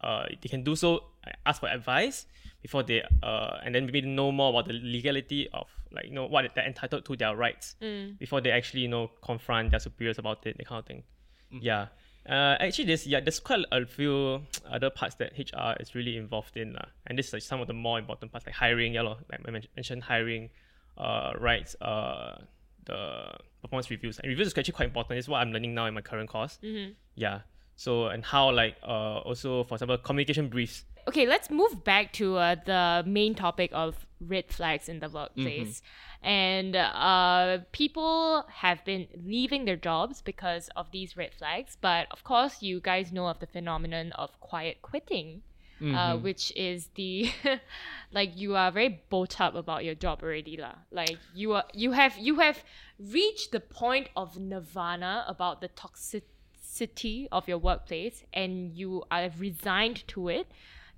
uh 0.00 0.24
they 0.40 0.48
can 0.48 0.62
do 0.64 0.74
so 0.76 0.96
uh, 1.26 1.30
ask 1.46 1.60
for 1.60 1.68
advice 1.68 2.26
before 2.60 2.82
they 2.82 3.02
uh 3.22 3.58
and 3.64 3.74
then 3.74 3.86
maybe 3.86 4.02
know 4.02 4.30
more 4.32 4.50
about 4.50 4.66
the 4.66 4.74
legality 4.74 5.48
of 5.52 5.66
like 5.92 6.06
you 6.06 6.14
know 6.14 6.26
what 6.26 6.44
they're 6.54 6.66
entitled 6.66 7.04
to 7.04 7.16
their 7.16 7.34
rights 7.36 7.76
Mm. 7.82 8.18
before 8.18 8.40
they 8.40 8.50
actually 8.50 8.82
you 8.82 8.88
know 8.88 9.10
confront 9.22 9.70
their 9.70 9.80
superiors 9.80 10.18
about 10.18 10.46
it 10.46 10.56
that 10.58 10.66
kind 10.66 10.78
of 10.80 10.86
thing. 10.86 11.02
Yeah. 11.50 11.88
Uh, 12.28 12.54
actually, 12.62 12.86
there's 12.86 13.04
yeah, 13.04 13.18
there's 13.18 13.40
quite 13.40 13.64
a 13.72 13.84
few 13.84 14.42
other 14.70 14.90
parts 14.90 15.16
that 15.16 15.32
HR 15.36 15.74
is 15.82 15.94
really 15.96 16.16
involved 16.16 16.56
in, 16.56 16.72
lah. 16.72 16.86
And 17.06 17.18
this 17.18 17.26
is 17.28 17.32
like 17.32 17.42
some 17.42 17.60
of 17.60 17.66
the 17.66 17.74
more 17.74 17.98
important 17.98 18.30
parts, 18.30 18.46
like 18.46 18.54
hiring, 18.54 18.94
yeah, 18.94 19.02
lor, 19.02 19.18
like 19.28 19.40
I 19.44 19.50
mentioned, 19.50 20.04
hiring, 20.04 20.50
uh, 20.96 21.32
rights, 21.36 21.74
uh, 21.82 22.38
the 22.84 23.32
performance 23.60 23.90
reviews. 23.90 24.18
And 24.18 24.28
reviews 24.28 24.48
is 24.48 24.58
actually 24.58 24.72
quite 24.72 24.86
important. 24.86 25.18
It's 25.18 25.28
what 25.28 25.38
I'm 25.38 25.52
learning 25.52 25.74
now 25.74 25.86
in 25.86 25.94
my 25.94 26.00
current 26.00 26.28
course. 26.28 26.58
Mm-hmm. 26.62 26.92
Yeah. 27.14 27.40
So 27.76 28.06
and 28.06 28.24
how 28.24 28.50
like 28.52 28.76
uh 28.82 29.18
also 29.18 29.64
for 29.64 29.74
example 29.74 29.98
communication 29.98 30.48
briefs. 30.48 30.84
Okay, 31.08 31.26
let's 31.26 31.50
move 31.50 31.82
back 31.82 32.12
to 32.14 32.36
uh, 32.36 32.54
the 32.64 33.02
main 33.04 33.34
topic 33.34 33.70
of 33.72 34.06
red 34.20 34.52
flags 34.52 34.88
in 34.88 35.00
the 35.00 35.08
workplace. 35.08 35.82
And 36.22 36.76
uh, 36.76 37.58
people 37.72 38.44
have 38.48 38.84
been 38.84 39.08
leaving 39.24 39.64
their 39.64 39.76
jobs 39.76 40.22
because 40.22 40.70
of 40.76 40.92
these 40.92 41.16
red 41.16 41.34
flags. 41.34 41.76
But 41.80 42.06
of 42.12 42.22
course, 42.22 42.62
you 42.62 42.78
guys 42.78 43.10
know 43.10 43.26
of 43.26 43.40
the 43.40 43.48
phenomenon 43.48 44.12
of 44.12 44.38
quiet 44.38 44.82
quitting, 44.82 45.42
uh, 45.82 46.16
which 46.16 46.52
is 46.56 46.88
the 46.94 47.30
like 48.12 48.36
you 48.36 48.54
are 48.56 48.70
very 48.70 49.02
bought 49.10 49.40
up 49.40 49.54
about 49.54 49.84
your 49.84 49.94
job 49.94 50.22
already, 50.22 50.56
lah. 50.56 50.74
Like 50.90 51.18
you 51.34 51.54
are, 51.54 51.64
you 51.72 51.92
have, 51.92 52.16
you 52.18 52.40
have 52.40 52.62
reached 52.98 53.52
the 53.52 53.60
point 53.60 54.08
of 54.16 54.38
nirvana 54.38 55.24
about 55.28 55.60
the 55.60 55.68
toxicity 55.68 57.26
of 57.32 57.48
your 57.48 57.58
workplace, 57.58 58.24
and 58.32 58.72
you 58.72 59.04
are 59.10 59.30
resigned 59.38 60.06
to 60.08 60.28
it 60.28 60.46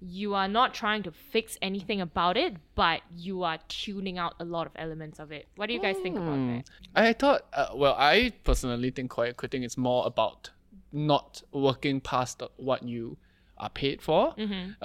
you 0.01 0.35
are 0.35 0.49
not 0.49 0.75
trying 0.75 1.03
to 1.03 1.11
fix 1.11 1.57
anything 1.62 2.01
about 2.01 2.37
it, 2.37 2.57
but 2.75 3.01
you 3.16 3.42
are 3.42 3.59
tuning 3.68 4.18
out 4.18 4.35
a 4.38 4.44
lot 4.44 4.66
of 4.66 4.73
elements 4.77 5.18
of 5.18 5.33
it. 5.33 5.49
What 5.57 5.66
do 5.66 5.73
you 5.73 5.81
guys 5.81 5.97
think 6.03 6.16
about 6.16 6.37
that? 6.37 6.64
I 6.94 7.12
thought, 7.12 7.47
uh, 7.53 7.68
well, 7.75 7.94
I 7.99 8.33
personally 8.44 8.90
think 8.90 9.11
quiet 9.11 9.37
quitting 9.37 9.62
is 9.62 9.79
more 9.79 10.07
about 10.07 10.51
not 10.92 11.42
working 11.53 12.01
past 12.01 12.42
what 12.57 12.83
you 12.83 13.16
are 13.64 13.70
paid 13.70 13.98
for. 14.09 14.22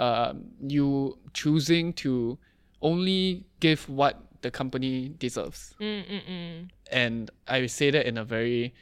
Um, 0.06 0.34
you 0.76 1.18
choosing 1.34 1.94
to 2.04 2.38
only 2.82 3.44
give 3.60 3.88
what 3.90 4.14
the 4.42 4.52
company 4.60 4.94
deserves. 5.20 5.74
Mm-mm-mm. 5.82 6.70
And 6.92 7.30
I 7.48 7.68
say 7.68 7.92
that 7.92 8.06
in 8.08 8.18
a 8.18 8.24
very 8.24 8.74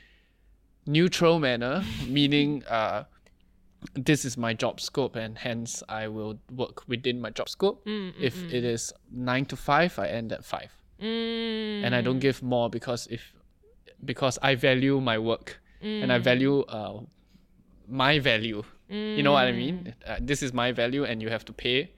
neutral 0.86 1.40
manner, 1.40 1.84
meaning 2.08 2.64
uh, 2.70 3.04
this 3.94 4.26
is 4.26 4.38
my 4.38 4.54
job 4.54 4.80
scope 4.80 5.16
and 5.16 5.38
hence 5.38 5.84
I 5.90 6.08
will 6.08 6.38
work 6.56 6.88
within 6.88 7.20
my 7.22 7.32
job 7.32 7.50
scope. 7.50 7.78
If 8.20 8.36
it 8.54 8.64
is 8.64 8.94
nine 9.12 9.46
to 9.46 9.56
five, 9.56 9.98
I 10.00 10.08
end 10.08 10.32
at 10.32 10.44
five 10.46 10.72
Mm. 11.00 11.84
and 11.86 11.94
I 11.94 12.02
don't 12.02 12.18
give 12.18 12.42
more 12.42 12.72
because 12.72 13.06
if 13.12 13.22
because 14.04 14.40
I 14.42 14.56
value 14.56 15.00
my 15.00 15.20
work 15.20 15.60
and 15.84 16.12
I 16.12 16.18
value 16.18 16.62
uh, 16.62 17.02
my 17.88 18.18
value. 18.18 18.64
You 18.90 19.24
know 19.24 19.34
what 19.34 19.48
I 19.48 19.52
mean? 19.52 19.94
Mm. 20.08 20.12
Uh, 20.12 20.18
this 20.22 20.42
is 20.42 20.54
my 20.54 20.72
value, 20.72 21.04
and 21.04 21.22
you 21.22 21.30
have 21.30 21.44
to 21.46 21.54
pay 21.54 21.92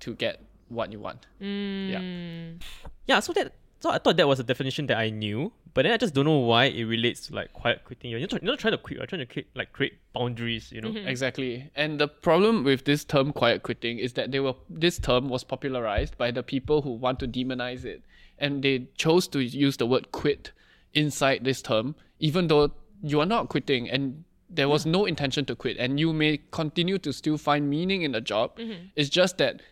to 0.00 0.14
get 0.14 0.42
what 0.68 0.92
you 0.92 1.00
want. 1.00 1.26
Mm. 1.40 1.90
Yeah. 1.90 2.66
Yeah, 3.06 3.20
so 3.20 3.32
that 3.32 3.54
so 3.80 3.90
I 3.90 3.98
thought 3.98 4.16
that 4.16 4.26
was 4.26 4.40
a 4.40 4.42
definition 4.42 4.86
that 4.86 4.96
I 4.96 5.10
knew, 5.10 5.52
but 5.74 5.82
then 5.82 5.92
I 5.92 5.98
just 5.98 6.14
don't 6.14 6.24
know 6.24 6.38
why 6.38 6.64
it 6.64 6.84
relates 6.84 7.26
to 7.26 7.34
like 7.34 7.52
quiet 7.52 7.84
quitting. 7.84 8.10
You're 8.10 8.20
not, 8.20 8.32
you're 8.32 8.52
not 8.52 8.58
trying 8.58 8.72
to 8.72 8.78
quit, 8.78 8.96
you're 8.96 9.06
trying 9.06 9.20
to 9.20 9.26
create 9.26 9.48
like 9.54 9.74
create 9.74 9.98
boundaries, 10.14 10.72
you 10.72 10.80
know. 10.80 10.88
Mm-hmm. 10.88 11.06
Exactly. 11.06 11.70
And 11.76 12.00
the 12.00 12.08
problem 12.08 12.64
with 12.64 12.86
this 12.86 13.04
term 13.04 13.30
quiet 13.30 13.62
quitting 13.62 13.98
is 13.98 14.14
that 14.14 14.30
they 14.30 14.40
were 14.40 14.54
this 14.70 14.98
term 14.98 15.28
was 15.28 15.44
popularized 15.44 16.16
by 16.16 16.30
the 16.30 16.42
people 16.42 16.80
who 16.80 16.92
want 16.92 17.20
to 17.20 17.28
demonize 17.28 17.84
it. 17.84 18.02
And 18.38 18.62
they 18.62 18.88
chose 18.96 19.28
to 19.28 19.40
use 19.40 19.76
the 19.76 19.86
word 19.86 20.12
quit 20.12 20.52
inside 20.94 21.44
this 21.44 21.60
term, 21.60 21.94
even 22.20 22.48
though 22.48 22.70
you 23.02 23.20
are 23.20 23.26
not 23.26 23.50
quitting 23.50 23.90
and 23.90 24.24
there 24.50 24.68
was 24.68 24.86
no 24.86 25.04
intention 25.06 25.44
to 25.46 25.56
quit 25.56 25.76
and 25.78 25.98
you 25.98 26.12
may 26.12 26.40
continue 26.50 26.98
to 26.98 27.12
still 27.12 27.38
find 27.38 27.68
meaning 27.68 28.02
in 28.02 28.12
the 28.12 28.20
job. 28.20 28.56
Mm-hmm. 28.56 28.86
It's 28.96 29.08
just 29.08 29.38
that 29.38 29.62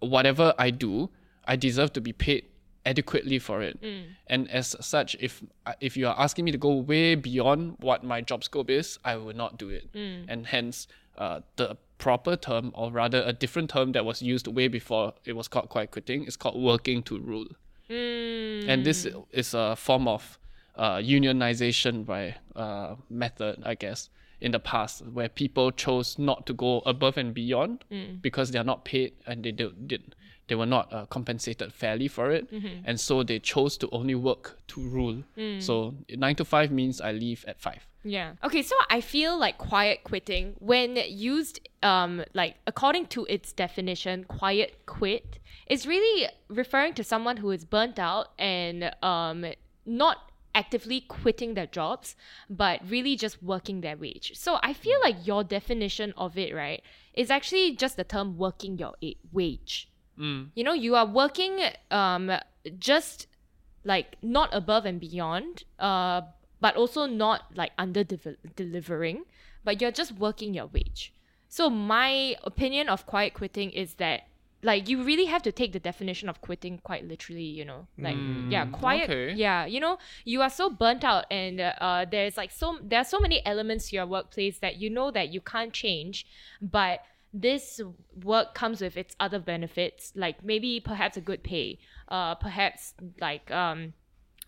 whatever 0.00 0.54
I 0.58 0.70
do, 0.70 1.10
I 1.44 1.56
deserve 1.56 1.92
to 1.94 2.00
be 2.00 2.12
paid 2.12 2.44
adequately 2.86 3.38
for 3.38 3.62
it. 3.62 3.80
Mm. 3.82 4.04
And 4.26 4.50
as 4.50 4.76
such, 4.80 5.16
if 5.20 5.42
if 5.80 5.96
you 5.96 6.06
are 6.08 6.18
asking 6.18 6.44
me 6.44 6.52
to 6.52 6.58
go 6.58 6.74
way 6.74 7.14
beyond 7.14 7.76
what 7.80 8.04
my 8.04 8.20
job 8.20 8.44
scope 8.44 8.70
is, 8.70 8.98
I 9.04 9.16
will 9.16 9.34
not 9.34 9.58
do 9.58 9.68
it. 9.68 9.92
Mm. 9.92 10.24
And 10.28 10.46
hence, 10.46 10.86
uh, 11.18 11.40
the 11.56 11.76
proper 11.98 12.36
term, 12.36 12.72
or 12.74 12.90
rather 12.90 13.22
a 13.26 13.32
different 13.32 13.70
term 13.70 13.92
that 13.92 14.04
was 14.04 14.22
used 14.22 14.46
way 14.46 14.68
before 14.68 15.14
it 15.24 15.34
was 15.34 15.48
called 15.48 15.68
quiet 15.68 15.90
quitting, 15.90 16.24
is 16.24 16.36
called 16.36 16.62
working 16.62 17.02
to 17.04 17.18
rule. 17.18 17.46
Mm. 17.88 18.68
And 18.68 18.86
this 18.86 19.06
is 19.32 19.54
a 19.54 19.76
form 19.76 20.08
of 20.08 20.38
uh, 20.76 20.96
unionization 20.96 22.04
by 22.06 22.36
uh, 22.56 22.96
method, 23.08 23.62
I 23.64 23.74
guess, 23.74 24.08
in 24.40 24.52
the 24.52 24.58
past, 24.58 25.04
where 25.06 25.28
people 25.28 25.70
chose 25.70 26.18
not 26.18 26.46
to 26.46 26.54
go 26.54 26.78
above 26.86 27.16
and 27.18 27.34
beyond 27.34 27.84
because 28.22 28.50
they 28.50 28.58
are 28.58 28.64
not 28.64 28.84
paid 28.84 29.12
and 29.26 29.44
they 29.44 29.52
do, 29.52 29.72
did 29.86 30.14
they 30.48 30.56
were 30.56 30.66
not 30.66 30.92
uh, 30.92 31.06
compensated 31.06 31.72
fairly 31.72 32.08
for 32.08 32.32
it, 32.32 32.50
and 32.84 32.98
so 32.98 33.22
they 33.22 33.38
chose 33.38 33.76
to 33.76 33.88
only 33.92 34.16
work 34.16 34.58
to 34.68 34.80
rule. 34.80 35.22
So 35.60 35.94
nine 36.08 36.34
to 36.36 36.44
five 36.44 36.72
means 36.72 37.00
I 37.00 37.12
leave 37.12 37.44
at 37.46 37.60
five. 37.60 37.86
Yeah. 38.02 38.32
Okay, 38.42 38.62
so 38.62 38.74
I 38.88 39.00
feel 39.00 39.38
like 39.38 39.58
quiet 39.58 40.04
quitting, 40.04 40.54
when 40.58 40.96
used, 40.96 41.60
um, 41.82 42.24
like 42.34 42.56
according 42.66 43.06
to 43.08 43.26
its 43.26 43.52
definition, 43.52 44.24
quiet 44.24 44.86
quit 44.86 45.38
is 45.66 45.86
really 45.86 46.28
referring 46.48 46.94
to 46.94 47.04
someone 47.04 47.36
who 47.36 47.50
is 47.50 47.64
burnt 47.64 47.98
out 47.98 48.28
and 48.38 48.90
um, 49.02 49.44
not 49.84 50.29
actively 50.54 51.00
quitting 51.02 51.54
their 51.54 51.66
jobs, 51.66 52.16
but 52.48 52.80
really 52.88 53.16
just 53.16 53.42
working 53.42 53.80
their 53.80 53.96
wage. 53.96 54.32
So 54.34 54.58
I 54.62 54.72
feel 54.72 54.98
like 55.02 55.26
your 55.26 55.44
definition 55.44 56.12
of 56.16 56.36
it, 56.36 56.54
right, 56.54 56.82
is 57.14 57.30
actually 57.30 57.76
just 57.76 57.96
the 57.96 58.04
term 58.04 58.36
working 58.36 58.78
your 58.78 58.94
wage. 59.32 59.88
You 60.54 60.64
know, 60.64 60.72
you 60.72 60.96
are 60.96 61.06
working 61.06 61.60
um, 61.90 62.32
just 62.78 63.26
like 63.84 64.16
not 64.22 64.52
above 64.52 64.84
and 64.84 65.00
beyond, 65.00 65.64
uh, 65.78 66.22
but 66.60 66.76
also 66.76 67.06
not 67.06 67.44
like 67.54 67.72
under 67.78 68.04
delivering, 68.04 69.24
but 69.64 69.80
you're 69.80 69.92
just 69.92 70.12
working 70.12 70.52
your 70.52 70.66
wage. 70.66 71.14
So 71.48 71.70
my 71.70 72.36
opinion 72.44 72.88
of 72.88 73.06
quiet 73.06 73.34
quitting 73.34 73.70
is 73.70 73.94
that 73.94 74.22
like 74.62 74.88
you 74.88 75.02
really 75.02 75.24
have 75.24 75.42
to 75.42 75.52
take 75.52 75.72
the 75.72 75.78
definition 75.78 76.28
of 76.28 76.40
quitting 76.40 76.78
quite 76.78 77.06
literally 77.06 77.42
you 77.42 77.64
know 77.64 77.86
like 77.98 78.16
yeah 78.48 78.66
quiet 78.66 79.08
okay. 79.08 79.32
yeah 79.32 79.64
you 79.64 79.80
know 79.80 79.98
you 80.24 80.42
are 80.42 80.50
so 80.50 80.68
burnt 80.68 81.04
out 81.04 81.24
and 81.30 81.60
uh, 81.60 82.04
there's 82.10 82.36
like 82.36 82.50
so 82.50 82.78
there 82.82 83.00
are 83.00 83.04
so 83.04 83.18
many 83.18 83.44
elements 83.46 83.88
to 83.88 83.96
your 83.96 84.06
workplace 84.06 84.58
that 84.58 84.76
you 84.76 84.90
know 84.90 85.10
that 85.10 85.30
you 85.30 85.40
can't 85.40 85.72
change 85.72 86.26
but 86.60 87.00
this 87.32 87.80
work 88.24 88.54
comes 88.54 88.80
with 88.80 88.96
its 88.96 89.14
other 89.20 89.38
benefits 89.38 90.12
like 90.14 90.44
maybe 90.44 90.80
perhaps 90.80 91.16
a 91.16 91.20
good 91.20 91.42
pay 91.42 91.78
uh 92.08 92.34
perhaps 92.34 92.94
like 93.20 93.50
um 93.50 93.94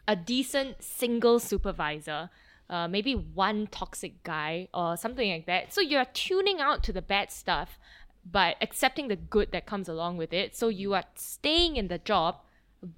a 0.08 0.16
decent 0.16 0.82
single 0.82 1.38
supervisor 1.38 2.28
uh, 2.72 2.88
maybe 2.88 3.14
one 3.14 3.66
toxic 3.66 4.22
guy 4.22 4.66
or 4.72 4.96
something 4.96 5.30
like 5.30 5.44
that. 5.44 5.74
So 5.74 5.82
you're 5.82 6.06
tuning 6.06 6.58
out 6.58 6.82
to 6.84 6.92
the 6.92 7.02
bad 7.02 7.30
stuff 7.30 7.78
but 8.24 8.56
accepting 8.60 9.08
the 9.08 9.16
good 9.16 9.52
that 9.52 9.66
comes 9.66 9.88
along 9.88 10.16
with 10.16 10.32
it. 10.32 10.56
So 10.56 10.68
you 10.68 10.94
are 10.94 11.04
staying 11.14 11.76
in 11.76 11.88
the 11.88 11.98
job, 11.98 12.36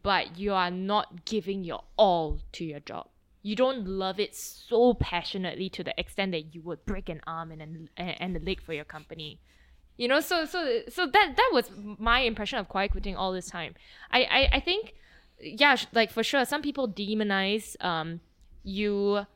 but 0.03 0.39
you 0.39 0.53
are 0.53 0.71
not 0.71 1.25
giving 1.25 1.65
your 1.65 1.85
all 1.97 2.41
to 2.53 2.65
your 2.65 2.81
job. 2.81 3.09
You 3.43 3.55
don't 3.57 3.87
love 3.87 4.19
it 4.19 4.35
so 4.35 4.95
passionately 4.95 5.69
to 5.71 5.85
the 5.85 5.99
extent 6.01 6.33
that 6.33 6.55
you 6.55 6.63
would 6.63 6.87
break 6.87 7.09
an 7.09 7.21
arm 7.27 7.53
and 7.53 7.89
a, 7.99 8.01
and 8.01 8.37
a 8.37 8.41
leg 8.41 8.63
for 8.63 8.73
your 8.73 8.85
company. 8.85 9.41
You 9.97 10.09
know, 10.09 10.21
so 10.21 10.45
so 10.45 10.81
so 10.89 11.07
that 11.07 11.35
that 11.37 11.51
was 11.53 11.71
my 11.77 12.21
impression 12.21 12.59
of 12.59 12.69
quiet 12.69 12.93
quitting 12.93 13.17
all 13.17 13.33
this 13.33 13.49
time. 13.49 13.75
I 14.11 14.23
I, 14.25 14.49
I 14.55 14.61
think, 14.61 14.95
yeah, 15.39 15.77
like 15.93 16.11
for 16.11 16.23
sure, 16.23 16.45
some 16.45 16.63
people 16.63 16.89
demonize 16.89 17.77
um 17.85 18.21
you, 18.65 19.27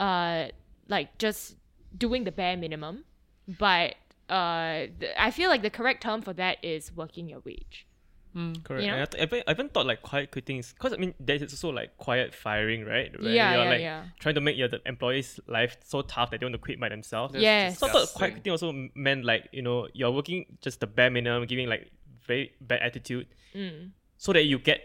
uh, 0.00 0.48
like 0.88 1.16
just 1.18 1.54
doing 1.96 2.24
the 2.24 2.32
bare 2.32 2.56
minimum, 2.56 3.04
but 3.46 3.94
uh, 4.32 4.86
I 5.26 5.30
feel 5.30 5.48
like 5.48 5.62
the 5.62 5.70
correct 5.78 6.02
term 6.02 6.22
for 6.22 6.32
that 6.34 6.56
is 6.64 6.90
working 7.00 7.28
your 7.28 7.40
wage. 7.44 7.86
Mm, 8.34 8.64
correct. 8.64 8.84
You 8.84 8.90
know? 8.90 9.02
I, 9.02 9.04
th- 9.04 9.20
I, 9.20 9.24
even, 9.26 9.42
I 9.46 9.50
even 9.50 9.68
thought 9.68 9.84
like 9.84 10.00
quiet 10.00 10.30
quitting 10.30 10.56
is 10.56 10.72
because 10.72 10.94
I 10.94 10.96
mean 10.96 11.12
there's 11.20 11.42
also 11.42 11.68
like 11.68 11.98
quiet 11.98 12.34
firing, 12.34 12.86
right? 12.86 13.10
Where 13.20 13.30
Yeah, 13.30 13.52
you're 13.54 13.64
yeah, 13.64 13.70
like 13.70 13.80
yeah. 13.82 14.04
trying 14.20 14.34
to 14.36 14.40
make 14.40 14.56
your 14.56 14.68
the 14.68 14.80
employees' 14.86 15.38
life 15.46 15.76
so 15.84 16.00
tough 16.00 16.30
that 16.30 16.40
they 16.40 16.46
want 16.46 16.54
to 16.54 16.58
quit 16.58 16.80
by 16.80 16.88
themselves. 16.88 17.34
That's 17.34 17.42
Yes. 17.42 17.78
So 17.78 17.86
I 17.86 17.90
thought 17.90 18.00
disgusting. 18.00 18.18
quiet 18.18 18.32
quitting 18.36 18.52
also 18.52 18.88
meant 18.94 19.24
like 19.26 19.48
you 19.52 19.60
know 19.60 19.86
you're 19.92 20.10
working 20.10 20.46
just 20.62 20.80
the 20.80 20.86
bare 20.86 21.10
minimum, 21.10 21.44
giving 21.46 21.68
like 21.68 21.90
very 22.26 22.52
bad 22.60 22.80
attitude, 22.80 23.26
Mm. 23.54 23.90
so 24.16 24.32
that 24.32 24.44
you 24.44 24.58
get 24.58 24.80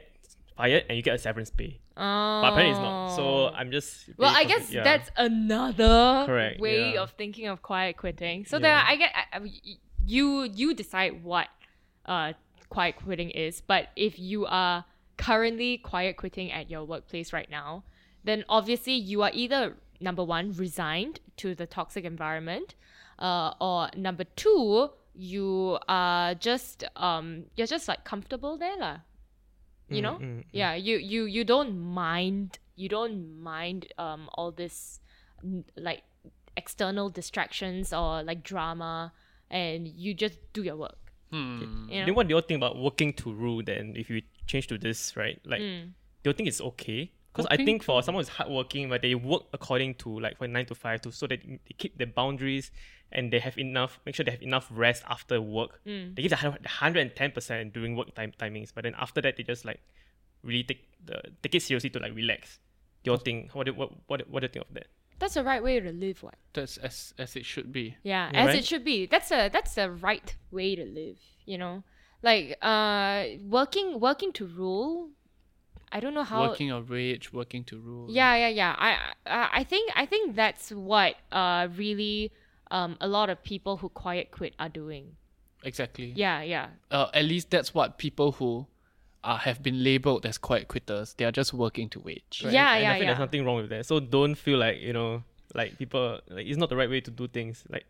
fired 0.58 0.84
and 0.90 0.98
you 0.98 1.04
get 1.04 1.16
a 1.16 1.18
severance 1.18 1.50
pay. 1.50 1.80
Oh. 1.96 2.42
But 2.42 2.50
apparently 2.54 2.72
it's 2.72 2.80
not. 2.80 3.16
So 3.16 3.48
I'm 3.50 3.72
just 3.72 4.10
Well, 4.18 4.34
I 4.36 4.44
guess. 4.44 4.72
Yeah. 4.72 4.84
that's 4.84 5.10
another 5.18 6.26
Correct, 6.26 6.60
way 6.60 6.94
yeah. 6.94 7.02
of 7.02 7.12
thinking 7.12 7.48
of 7.48 7.62
quiet 7.62 7.98
quitting. 7.98 8.46
So 8.46 8.60
there, 8.60 8.76
I 8.76 8.96
get 8.96 9.12
I, 9.16 9.38
I- 9.38 9.52
you 10.06 10.44
you 10.44 10.74
decide 10.74 11.24
what 11.24 11.48
uh 12.06 12.34
quiet 12.70 12.96
quitting 12.98 13.30
is. 13.32 13.62
But 13.62 13.90
if 13.96 14.20
you 14.20 14.46
are 14.46 14.86
currently 15.18 15.78
quiet 15.78 16.18
quitting 16.18 16.52
at 16.52 16.70
your 16.70 16.84
workplace 16.86 17.34
right 17.34 17.50
now, 17.50 17.84
then 18.24 18.46
obviously 18.50 18.94
you 18.94 19.24
are 19.24 19.32
either 19.34 19.76
number 20.00 20.24
one 20.24 20.54
resigned 20.54 21.20
to 21.38 21.56
the 21.56 21.66
toxic 21.66 22.06
environment, 22.06 22.76
uh, 23.20 23.54
or 23.60 23.90
number 23.96 24.24
two 24.36 24.90
you 25.20 25.80
are 25.90 26.36
just 26.36 26.84
um 26.96 27.46
you're 27.56 27.66
just 27.66 27.88
like 27.88 28.04
comfortable 28.06 28.56
there 28.56 28.78
lah 28.78 28.98
you 29.90 30.02
know 30.02 30.16
mm, 30.20 30.22
mm. 30.22 30.44
yeah 30.52 30.74
you 30.76 30.98
you 30.98 31.26
you 31.26 31.44
don't 31.44 31.78
mind 31.80 32.60
you 32.76 32.90
don't 32.90 33.40
mind 33.40 33.88
um 33.98 34.30
all 34.36 34.52
this 34.52 35.00
like 35.78 36.04
external 36.58 37.10
distractions 37.10 37.94
or 37.94 38.24
like 38.24 38.44
drama 38.44 39.14
and 39.50 39.88
you 39.88 40.14
just 40.14 40.40
do 40.54 40.64
your 40.64 40.76
work 40.76 40.98
Hmm. 41.32 41.88
you 41.90 42.00
know 42.00 42.06
Then 42.06 42.16
what 42.16 42.28
do 42.28 42.32
you 42.32 42.36
all 42.38 42.42
think 42.42 42.60
about 42.60 42.78
working 42.78 43.12
to 43.20 43.34
rule? 43.34 43.62
Then 43.62 43.96
if 43.98 44.10
you 44.10 44.22
change 44.46 44.68
to 44.68 44.78
this, 44.78 45.12
right? 45.18 45.36
Like, 45.44 45.60
Mm. 45.60 45.92
do 46.24 46.30
you 46.30 46.34
think 46.34 46.48
it's 46.48 46.62
okay? 46.62 47.12
Because 47.38 47.48
I 47.52 47.64
think 47.64 47.84
for 47.84 48.02
someone 48.04 48.24
who's 48.24 48.30
hardworking, 48.30 48.90
but 48.90 49.02
they 49.02 49.16
work 49.16 49.44
according 49.54 49.96
to 49.96 50.20
like 50.20 50.38
for 50.38 50.48
nine 50.48 50.66
to 50.66 50.76
five 50.76 51.02
to 51.02 51.12
so 51.12 51.28
that 51.28 51.42
they 51.44 51.60
keep 51.78 51.98
their 51.98 52.08
boundaries 52.08 52.72
and 53.12 53.32
they 53.32 53.40
have 53.40 53.58
enough, 53.58 54.00
make 54.06 54.16
sure 54.16 54.26
they 54.26 54.32
have 54.32 54.42
enough 54.42 54.68
rest 54.72 55.04
after 55.08 55.40
work. 55.40 55.80
Mm. 55.86 56.16
They 56.16 56.24
give 56.24 56.32
the 56.32 56.38
hundred 56.68 57.00
and 57.02 57.16
ten 57.16 57.32
percent 57.32 57.74
during 57.74 57.96
work 57.96 58.14
time 58.16 58.34
timings, 58.38 58.72
but 58.74 58.84
then 58.84 58.96
after 59.00 59.22
that 59.22 59.38
they 59.38 59.44
just 59.44 59.64
like 59.66 59.80
really 60.44 60.64
take 60.64 60.88
the 61.06 61.22
take 61.42 61.56
it 61.56 61.62
seriously 61.62 61.90
to 61.92 62.00
like 62.00 62.14
relax. 62.16 62.60
Do 63.04 63.10
you 63.10 63.12
all 63.14 63.20
think 63.20 63.54
what 63.56 63.66
do, 63.68 63.74
what 63.74 63.92
what 64.08 64.30
what 64.30 64.40
do 64.42 64.46
you 64.46 64.50
think 64.50 64.66
of 64.68 64.74
that? 64.74 64.88
that's 65.20 65.34
the 65.34 65.44
right 65.44 65.64
way 65.64 65.80
to 65.80 65.92
live 65.92 66.22
what 66.22 66.36
That's 66.54 66.78
as 66.78 67.14
as 67.18 67.36
it 67.36 67.44
should 67.44 67.72
be. 67.74 67.96
yeah, 68.04 68.30
Yeah, 68.32 68.40
as 68.42 68.48
right? 68.48 68.56
it 68.60 68.66
should 68.66 68.84
be 68.84 69.08
that's 69.08 69.32
a 69.32 69.50
that's 69.50 69.74
the 69.74 69.90
right 69.90 70.36
way 70.52 70.76
to 70.76 70.86
live 70.86 71.18
you 71.46 71.58
know 71.58 71.84
like 72.22 72.58
uh 72.62 73.24
working 73.42 74.00
working 74.00 74.32
to 74.34 74.46
rule 74.46 75.10
i 75.92 76.00
don't 76.00 76.14
know 76.14 76.24
how 76.24 76.42
working 76.50 76.72
of 76.72 76.90
rage, 76.90 77.32
working 77.34 77.64
to 77.66 77.78
rule. 77.80 78.08
Yeah, 78.10 78.36
yeah, 78.36 78.50
yeah. 78.50 78.76
I, 78.78 78.92
I, 79.26 79.50
I 79.60 79.64
think, 79.64 79.92
I 79.96 80.06
think 80.06 80.36
that's 80.36 80.72
what 80.72 81.16
uh 81.32 81.68
really 81.76 82.32
um 82.72 82.98
a 83.00 83.08
lot 83.08 83.30
of 83.30 83.44
people 83.44 83.78
who 83.78 83.90
quiet 83.90 84.32
quit 84.32 84.54
are 84.60 84.70
doing. 84.70 85.16
exactly. 85.64 86.14
Yeah, 86.16 86.42
yeah, 86.42 86.68
Uh, 86.92 87.08
at 87.14 87.26
least 87.26 87.50
that's 87.50 87.74
what 87.74 87.98
people 87.98 88.34
who 88.34 88.68
uh, 89.24 89.38
have 89.38 89.62
been 89.64 89.84
labeled 89.84 90.26
as 90.26 90.38
quiet 90.38 90.68
quitters. 90.68 91.14
They 91.18 91.26
are 91.26 91.32
just 91.32 91.54
working 91.54 91.90
to 91.90 92.00
wage. 92.00 92.42
right? 92.44 92.54
Yeah, 92.54 92.74
and 92.74 92.84
yeah, 92.84 92.90
I 92.90 92.94
think 92.94 93.04
yeah. 93.04 93.10
there's 93.10 93.20
nothing 93.20 93.46
wrong 93.46 93.58
with 93.58 93.70
that. 93.70 93.86
So 93.86 94.00
don't 94.00 94.36
feel 94.36 94.58
like 94.60 94.80
you 94.80 94.94
know 94.94 95.24
like 95.54 95.78
people 95.78 96.20
like 96.30 96.46
it's 96.46 96.58
not 96.58 96.70
the 96.70 96.76
right 96.76 96.90
way 96.90 97.02
to 97.02 97.12
do 97.12 97.28
things. 97.28 97.64
Like 97.70 97.86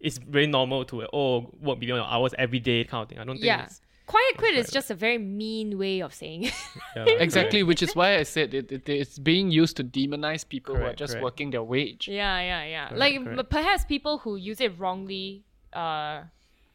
it's 0.00 0.18
very 0.18 0.46
normal 0.46 0.84
to 0.86 1.06
oh 1.12 1.50
work 1.60 1.78
beyond 1.80 2.00
your 2.02 2.06
hours 2.08 2.32
every 2.38 2.60
day 2.60 2.84
kind 2.84 3.02
of 3.02 3.08
thing. 3.08 3.18
I 3.18 3.24
don't 3.24 3.36
think 3.36 3.46
yeah. 3.46 3.64
it's 3.64 3.80
Quiet 4.08 4.38
quit 4.38 4.54
is 4.54 4.70
just 4.70 4.90
a 4.90 4.94
very 4.94 5.18
mean 5.18 5.78
way 5.78 6.00
of 6.00 6.14
saying. 6.14 6.44
it. 6.44 6.54
yeah, 6.96 7.04
Exactly, 7.26 7.62
which 7.62 7.82
is 7.82 7.94
why 7.94 8.16
I 8.16 8.22
said 8.22 8.54
it, 8.54 8.72
it, 8.72 8.88
it's 8.88 9.18
being 9.18 9.50
used 9.50 9.76
to 9.76 9.84
demonize 9.84 10.48
people 10.48 10.74
who 10.76 10.82
are 10.82 10.94
just 10.94 11.12
correct. 11.12 11.24
working 11.24 11.50
their 11.50 11.62
wage. 11.62 12.08
yeah, 12.08 12.40
yeah, 12.40 12.64
yeah. 12.64 12.88
Correct, 12.88 12.98
like 12.98 13.24
correct. 13.24 13.50
perhaps 13.50 13.84
people 13.84 14.18
who 14.18 14.36
use 14.36 14.60
it 14.60 14.72
wrongly 14.78 15.44
uh 15.74 16.22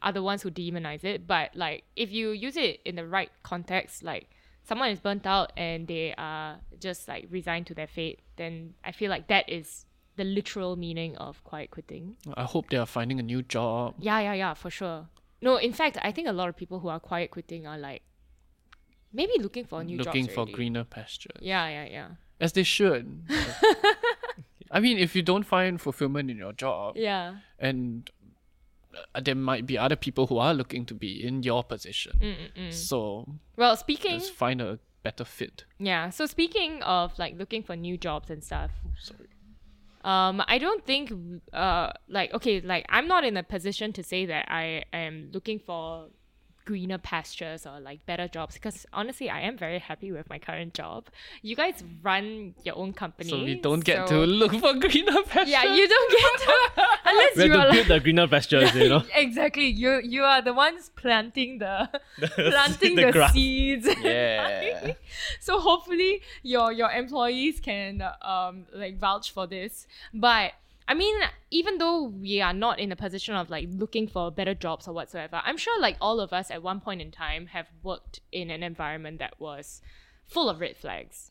are 0.04 0.12
the 0.12 0.22
ones 0.22 0.42
who 0.42 0.50
demonize 0.50 1.02
it. 1.02 1.26
But 1.26 1.56
like 1.56 1.84
if 1.96 2.12
you 2.12 2.30
use 2.30 2.56
it 2.56 2.80
in 2.84 2.94
the 2.94 3.06
right 3.06 3.30
context, 3.42 4.04
like 4.04 4.30
someone 4.62 4.90
is 4.90 5.00
burnt 5.00 5.26
out 5.26 5.52
and 5.56 5.88
they 5.88 6.14
are 6.16 6.58
just 6.78 7.08
like 7.08 7.26
resigned 7.30 7.66
to 7.68 7.74
their 7.74 7.88
fate, 7.88 8.20
then 8.36 8.74
I 8.84 8.92
feel 8.92 9.10
like 9.10 9.26
that 9.28 9.48
is 9.48 9.86
the 10.16 10.24
literal 10.24 10.76
meaning 10.76 11.16
of 11.16 11.42
quiet 11.42 11.70
quitting. 11.70 12.16
I 12.36 12.44
hope 12.44 12.70
they 12.70 12.76
are 12.76 12.86
finding 12.86 13.18
a 13.18 13.22
new 13.22 13.42
job. 13.42 13.94
Yeah, 13.98 14.20
yeah, 14.20 14.34
yeah, 14.34 14.54
for 14.54 14.70
sure. 14.70 15.08
No, 15.44 15.56
in 15.56 15.72
fact, 15.72 15.98
I 16.02 16.10
think 16.10 16.26
a 16.28 16.32
lot 16.32 16.48
of 16.48 16.56
people 16.56 16.80
who 16.80 16.88
are 16.88 16.98
quiet 17.00 17.30
quitting 17.30 17.66
are 17.66 17.78
like 17.78 18.02
maybe 19.12 19.34
looking 19.38 19.64
for 19.66 19.84
new 19.84 19.98
jobs. 19.98 20.06
looking 20.06 20.26
for 20.26 20.40
already. 20.40 20.52
greener 20.54 20.84
pastures. 20.84 21.40
Yeah, 21.40 21.68
yeah, 21.68 21.84
yeah. 21.96 22.08
As 22.40 22.52
they 22.52 22.62
should. 22.64 23.04
I 24.70 24.80
mean, 24.80 24.98
if 24.98 25.14
you 25.14 25.22
don't 25.22 25.44
find 25.44 25.80
fulfillment 25.80 26.30
in 26.30 26.36
your 26.36 26.52
job, 26.52 26.96
Yeah. 26.96 27.36
and 27.58 28.10
uh, 29.14 29.20
there 29.20 29.34
might 29.36 29.66
be 29.66 29.78
other 29.78 29.96
people 29.96 30.26
who 30.26 30.38
are 30.38 30.54
looking 30.54 30.84
to 30.86 30.94
be 30.94 31.24
in 31.24 31.42
your 31.42 31.62
position. 31.62 32.18
Mm-mm-mm. 32.20 32.72
So 32.72 33.26
Well, 33.56 33.76
speaking, 33.76 34.18
just 34.18 34.32
find 34.32 34.60
a 34.60 34.78
better 35.02 35.24
fit. 35.24 35.64
yeah. 35.78 36.10
So 36.10 36.26
speaking 36.26 36.82
of 36.82 37.16
like 37.18 37.36
looking 37.38 37.62
for 37.62 37.76
new 37.76 37.96
jobs 37.98 38.30
and 38.30 38.42
stuff, 38.42 38.70
Sorry. 38.98 39.28
Um, 40.04 40.42
I 40.46 40.58
don't 40.58 40.84
think, 40.84 41.12
uh, 41.52 41.90
like 42.08 42.32
okay, 42.34 42.60
like 42.60 42.84
I'm 42.90 43.08
not 43.08 43.24
in 43.24 43.36
a 43.36 43.42
position 43.42 43.92
to 43.94 44.02
say 44.02 44.26
that 44.26 44.46
I 44.50 44.84
am 44.92 45.30
looking 45.32 45.58
for 45.58 46.08
greener 46.64 46.98
pastures 46.98 47.66
or 47.66 47.80
like 47.80 48.04
better 48.06 48.26
jobs 48.28 48.54
because 48.54 48.86
honestly, 48.92 49.28
I 49.30 49.40
am 49.40 49.56
very 49.56 49.78
happy 49.78 50.12
with 50.12 50.28
my 50.28 50.38
current 50.38 50.74
job. 50.74 51.06
You 51.42 51.56
guys 51.56 51.82
run 52.02 52.54
your 52.64 52.76
own 52.76 52.92
company, 52.92 53.30
So 53.30 53.44
we 53.44 53.56
don't 53.60 53.84
get 53.84 54.08
so- 54.08 54.20
to 54.20 54.26
look 54.26 54.52
for 54.52 54.74
greener 54.74 55.22
pastures. 55.26 55.48
Yeah, 55.48 55.74
you 55.74 55.88
don't 55.88 56.10
get 56.10 56.40
to 56.46 56.86
unless 57.06 57.36
you 57.36 57.48
to 57.48 57.54
are 57.54 57.68
like 57.68 57.72
build 57.72 57.88
the 57.88 58.00
greener 58.00 58.28
pastures, 58.28 58.74
you 58.74 58.88
know. 58.88 59.02
exactly. 59.14 59.66
You 59.66 60.00
you 60.02 60.22
are 60.22 60.42
the 60.42 60.54
ones 60.54 60.90
planting 60.96 61.58
the 61.58 61.88
planting 62.34 62.96
the 62.96 63.12
the, 63.12 63.28
seeds. 63.28 63.88
Yeah. 64.02 64.92
so 65.40 65.60
hopefully 65.60 66.22
your 66.42 66.72
your 66.72 66.90
employees 66.90 67.60
can 67.60 68.02
um 68.22 68.66
like 68.72 68.98
vouch 68.98 69.30
for 69.32 69.46
this. 69.46 69.86
But 70.12 70.52
I 70.86 70.94
mean, 70.94 71.16
even 71.50 71.78
though 71.78 72.02
we 72.02 72.40
are 72.42 72.52
not 72.52 72.78
in 72.78 72.92
a 72.92 72.96
position 72.96 73.34
of 73.34 73.48
like 73.48 73.68
looking 73.70 74.06
for 74.06 74.30
better 74.30 74.54
jobs 74.54 74.86
or 74.86 74.92
whatsoever, 74.92 75.40
I'm 75.44 75.56
sure 75.56 75.80
like 75.80 75.96
all 76.00 76.20
of 76.20 76.32
us 76.32 76.50
at 76.50 76.62
one 76.62 76.80
point 76.80 77.00
in 77.00 77.10
time 77.10 77.46
have 77.48 77.68
worked 77.82 78.20
in 78.32 78.50
an 78.50 78.62
environment 78.62 79.18
that 79.18 79.34
was 79.40 79.80
full 80.26 80.48
of 80.50 80.60
red 80.60 80.76
flags. 80.76 81.30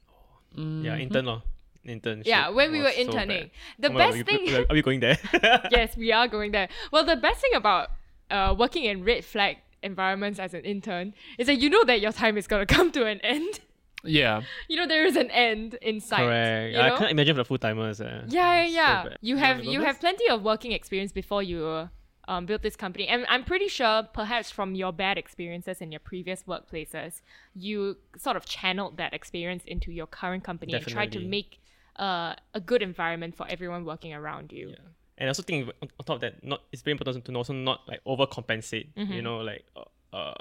Yeah, 0.56 0.98
intern 0.98 1.28
or 1.28 1.44
internship. 1.86 2.26
Yeah, 2.26 2.50
when 2.50 2.72
we 2.72 2.80
were 2.80 2.86
was 2.86 2.96
so 2.96 3.02
interning. 3.02 3.52
The 3.80 3.90
Oh 3.90 3.94
my 3.94 4.00
God, 4.00 4.06
best 4.06 4.18
we- 4.18 4.24
thing 4.24 4.46
we- 4.46 4.66
Are 4.70 4.74
we 4.74 4.82
going 4.82 5.00
there? 5.00 5.18
yes, 5.72 5.96
we 6.04 6.12
are 6.12 6.28
going 6.28 6.52
there. 6.52 6.70
Well, 6.92 7.04
the 7.06 7.16
best 7.16 7.40
thing 7.42 7.54
about 7.54 7.90
uh, 8.32 8.56
working 8.58 8.86
in 8.86 9.04
red 9.04 9.24
flag 9.26 9.58
environments 9.84 10.40
as 10.40 10.54
an 10.54 10.62
intern 10.64 11.14
is 11.38 11.46
that 11.48 11.56
you 11.56 11.70
know 11.70 11.84
that 11.84 12.02
your 12.02 12.12
time 12.12 12.38
is 12.38 12.48
gonna 12.48 12.66
come 12.78 12.92
to 12.92 13.06
an 13.06 13.20
end. 13.22 13.60
Yeah. 14.04 14.42
you 14.68 14.78
know 14.78 14.88
there 14.88 15.06
is 15.06 15.16
an 15.16 15.32
end 15.32 15.76
in 15.82 16.00
sight. 16.00 16.26
Correct. 16.26 16.74
You 16.74 16.80
I 16.80 16.98
can't 16.98 17.12
imagine 17.12 17.36
for 17.36 17.42
the 17.42 17.46
full 17.46 17.58
timers. 17.58 18.02
Uh, 18.02 18.24
Yeah, 18.28 18.64
yeah, 18.64 18.66
yeah. 18.66 19.04
bad. 19.04 19.18
you 19.22 19.38
have 19.38 19.64
you 19.64 19.82
have 19.82 20.00
plenty 20.00 20.28
of 20.30 20.44
working 20.44 20.72
experience 20.72 21.12
before 21.12 21.44
you 21.44 21.90
um, 22.28 22.46
built 22.46 22.62
this 22.62 22.76
company, 22.76 23.08
and 23.08 23.26
I'm 23.28 23.44
pretty 23.44 23.68
sure 23.68 24.04
perhaps 24.14 24.50
from 24.52 24.76
your 24.76 24.92
bad 24.94 25.18
experiences 25.18 25.82
in 25.82 25.92
your 25.92 26.00
previous 26.00 26.44
workplaces, 26.44 27.22
you 27.54 27.98
sort 28.18 28.36
of 28.38 28.46
channeled 28.46 28.98
that 28.98 29.14
experience 29.14 29.64
into 29.66 29.92
your 29.92 30.08
current 30.08 30.44
company 30.44 30.74
and 30.74 30.86
tried 30.86 31.12
to 31.14 31.20
make 31.20 31.60
uh, 31.98 32.34
a 32.54 32.60
good 32.60 32.82
environment 32.82 33.36
for 33.36 33.46
everyone 33.50 33.86
working 33.86 34.14
around 34.14 34.52
you. 34.52 34.70
Yeah. 34.70 34.76
And 35.18 35.28
I 35.28 35.30
also 35.30 35.44
think 35.44 35.70
on 35.82 35.90
top 36.06 36.16
of 36.16 36.22
that, 36.22 36.44
not 36.44 36.62
it's 36.72 36.82
very 36.82 36.94
important 36.94 37.24
to 37.26 37.36
also 37.36 37.54
not 37.54 37.82
like 37.88 38.04
overcompensate. 38.06 38.88
You 38.96 39.22
know, 39.22 39.38
like 39.38 39.64
uh, 39.76 40.16
uh, 40.16 40.34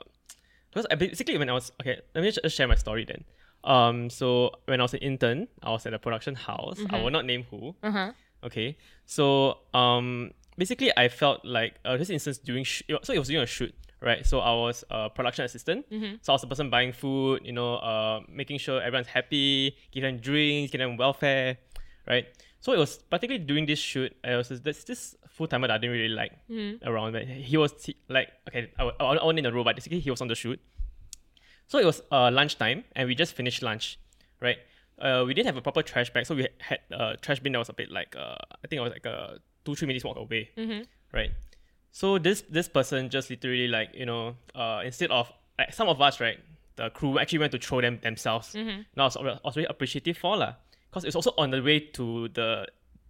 because 0.70 0.86
I 0.90 0.94
basically 0.94 1.36
when 1.36 1.50
I 1.50 1.52
was 1.52 1.72
okay, 1.80 2.00
let 2.14 2.22
me 2.22 2.30
just 2.30 2.56
share 2.56 2.66
my 2.68 2.76
story 2.76 3.04
then. 3.04 3.24
Um, 3.64 4.10
so 4.10 4.50
when 4.66 4.80
I 4.80 4.84
was 4.84 4.94
an 4.94 5.00
intern, 5.00 5.48
I 5.62 5.70
was 5.70 5.86
at 5.86 5.94
a 5.94 5.98
production 5.98 6.34
house. 6.34 6.78
I 6.90 7.02
will 7.02 7.10
not 7.10 7.24
name 7.24 7.44
who. 7.50 7.74
Uh 7.82 7.90
huh. 7.90 8.12
Okay, 8.44 8.76
so 9.06 9.58
um, 9.72 10.32
basically 10.58 10.90
I 10.96 11.08
felt 11.08 11.44
like 11.44 11.74
uh, 11.84 11.96
this 11.96 12.10
instance 12.10 12.38
during 12.38 12.64
sh- 12.64 12.82
so 13.02 13.12
it 13.12 13.18
was 13.18 13.28
during 13.28 13.44
a 13.44 13.46
shoot, 13.46 13.72
right? 14.00 14.26
So 14.26 14.40
I 14.40 14.52
was 14.54 14.82
a 14.90 15.08
production 15.10 15.44
assistant. 15.44 15.86
So 16.22 16.32
I 16.32 16.34
was 16.34 16.40
the 16.42 16.48
person 16.48 16.68
buying 16.68 16.92
food, 16.92 17.42
you 17.44 17.52
know, 17.52 17.76
uh, 17.76 18.20
making 18.28 18.58
sure 18.58 18.82
everyone's 18.82 19.06
happy, 19.06 19.76
give 19.92 20.02
them 20.02 20.18
drinks, 20.18 20.72
give 20.72 20.80
them 20.80 20.96
welfare, 20.96 21.58
right? 22.08 22.26
So 22.58 22.72
it 22.72 22.78
was 22.78 22.98
particularly 23.10 23.44
during 23.44 23.66
this 23.66 23.78
shoot. 23.78 24.10
I 24.24 24.36
was 24.36 24.48
this 24.48 24.82
this 24.84 25.14
full 25.28 25.46
timer 25.46 25.68
that 25.68 25.74
I 25.74 25.78
didn't 25.78 25.94
really 25.96 26.08
like 26.14 26.32
around. 26.84 27.12
But 27.12 27.26
he 27.28 27.56
was 27.56 27.72
he, 27.84 27.94
like 28.08 28.28
okay, 28.48 28.72
I, 28.76 28.90
I, 28.98 29.04
I 29.04 29.24
wasn't 29.24 29.38
in 29.38 29.44
the 29.44 29.52
role, 29.52 29.62
but 29.64 29.76
basically 29.76 30.00
he 30.00 30.10
was 30.10 30.20
on 30.20 30.26
the 30.26 30.34
shoot. 30.34 30.58
So 31.68 31.78
it 31.78 31.86
was 31.86 32.02
uh, 32.10 32.30
lunchtime, 32.30 32.84
and 32.94 33.08
we 33.08 33.14
just 33.14 33.34
finished 33.34 33.62
lunch, 33.62 33.98
right? 34.40 34.58
Uh, 34.98 35.24
we 35.26 35.32
didn't 35.34 35.46
have 35.46 35.56
a 35.56 35.62
proper 35.62 35.82
trash 35.82 36.12
bag, 36.12 36.26
so 36.26 36.34
we 36.34 36.46
had 36.58 36.80
a 36.90 37.16
trash 37.16 37.40
bin 37.40 37.52
that 37.52 37.58
was 37.58 37.68
a 37.70 37.72
bit 37.72 37.90
like 37.90 38.14
uh, 38.14 38.36
I 38.62 38.66
think 38.68 38.78
it 38.78 38.82
was 38.82 38.92
like 38.92 39.06
a 39.06 39.38
two 39.64 39.74
three 39.74 39.86
minutes 39.86 40.04
walk 40.04 40.16
away, 40.16 40.50
right? 41.12 41.30
So 41.90 42.18
this 42.18 42.42
this 42.48 42.68
person 42.68 43.08
just 43.10 43.30
literally 43.30 43.68
like 43.68 43.90
you 43.94 44.06
know 44.06 44.36
uh, 44.54 44.82
instead 44.84 45.10
of 45.10 45.32
like 45.58 45.72
some 45.72 45.88
of 45.88 46.00
us 46.00 46.20
right, 46.20 46.38
the 46.76 46.90
crew 46.90 47.18
actually 47.18 47.38
went 47.38 47.52
to 47.52 47.58
throw 47.58 47.80
them 47.80 47.98
themselves. 48.02 48.54
Now 48.96 49.04
I 49.04 49.06
was, 49.06 49.16
I 49.16 49.38
was 49.44 49.54
very 49.54 49.66
appreciative 49.66 50.18
for 50.18 50.36
lah, 50.36 50.54
because 50.90 51.04
it's 51.04 51.16
also 51.16 51.32
on 51.38 51.50
the 51.50 51.62
way 51.62 51.80
to 51.80 52.28
the 52.28 52.66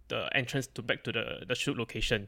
the 0.07 0.29
entrance 0.35 0.67
to 0.67 0.81
back 0.81 1.03
to 1.03 1.11
the 1.11 1.45
the 1.47 1.55
shoot 1.55 1.77
location. 1.77 2.27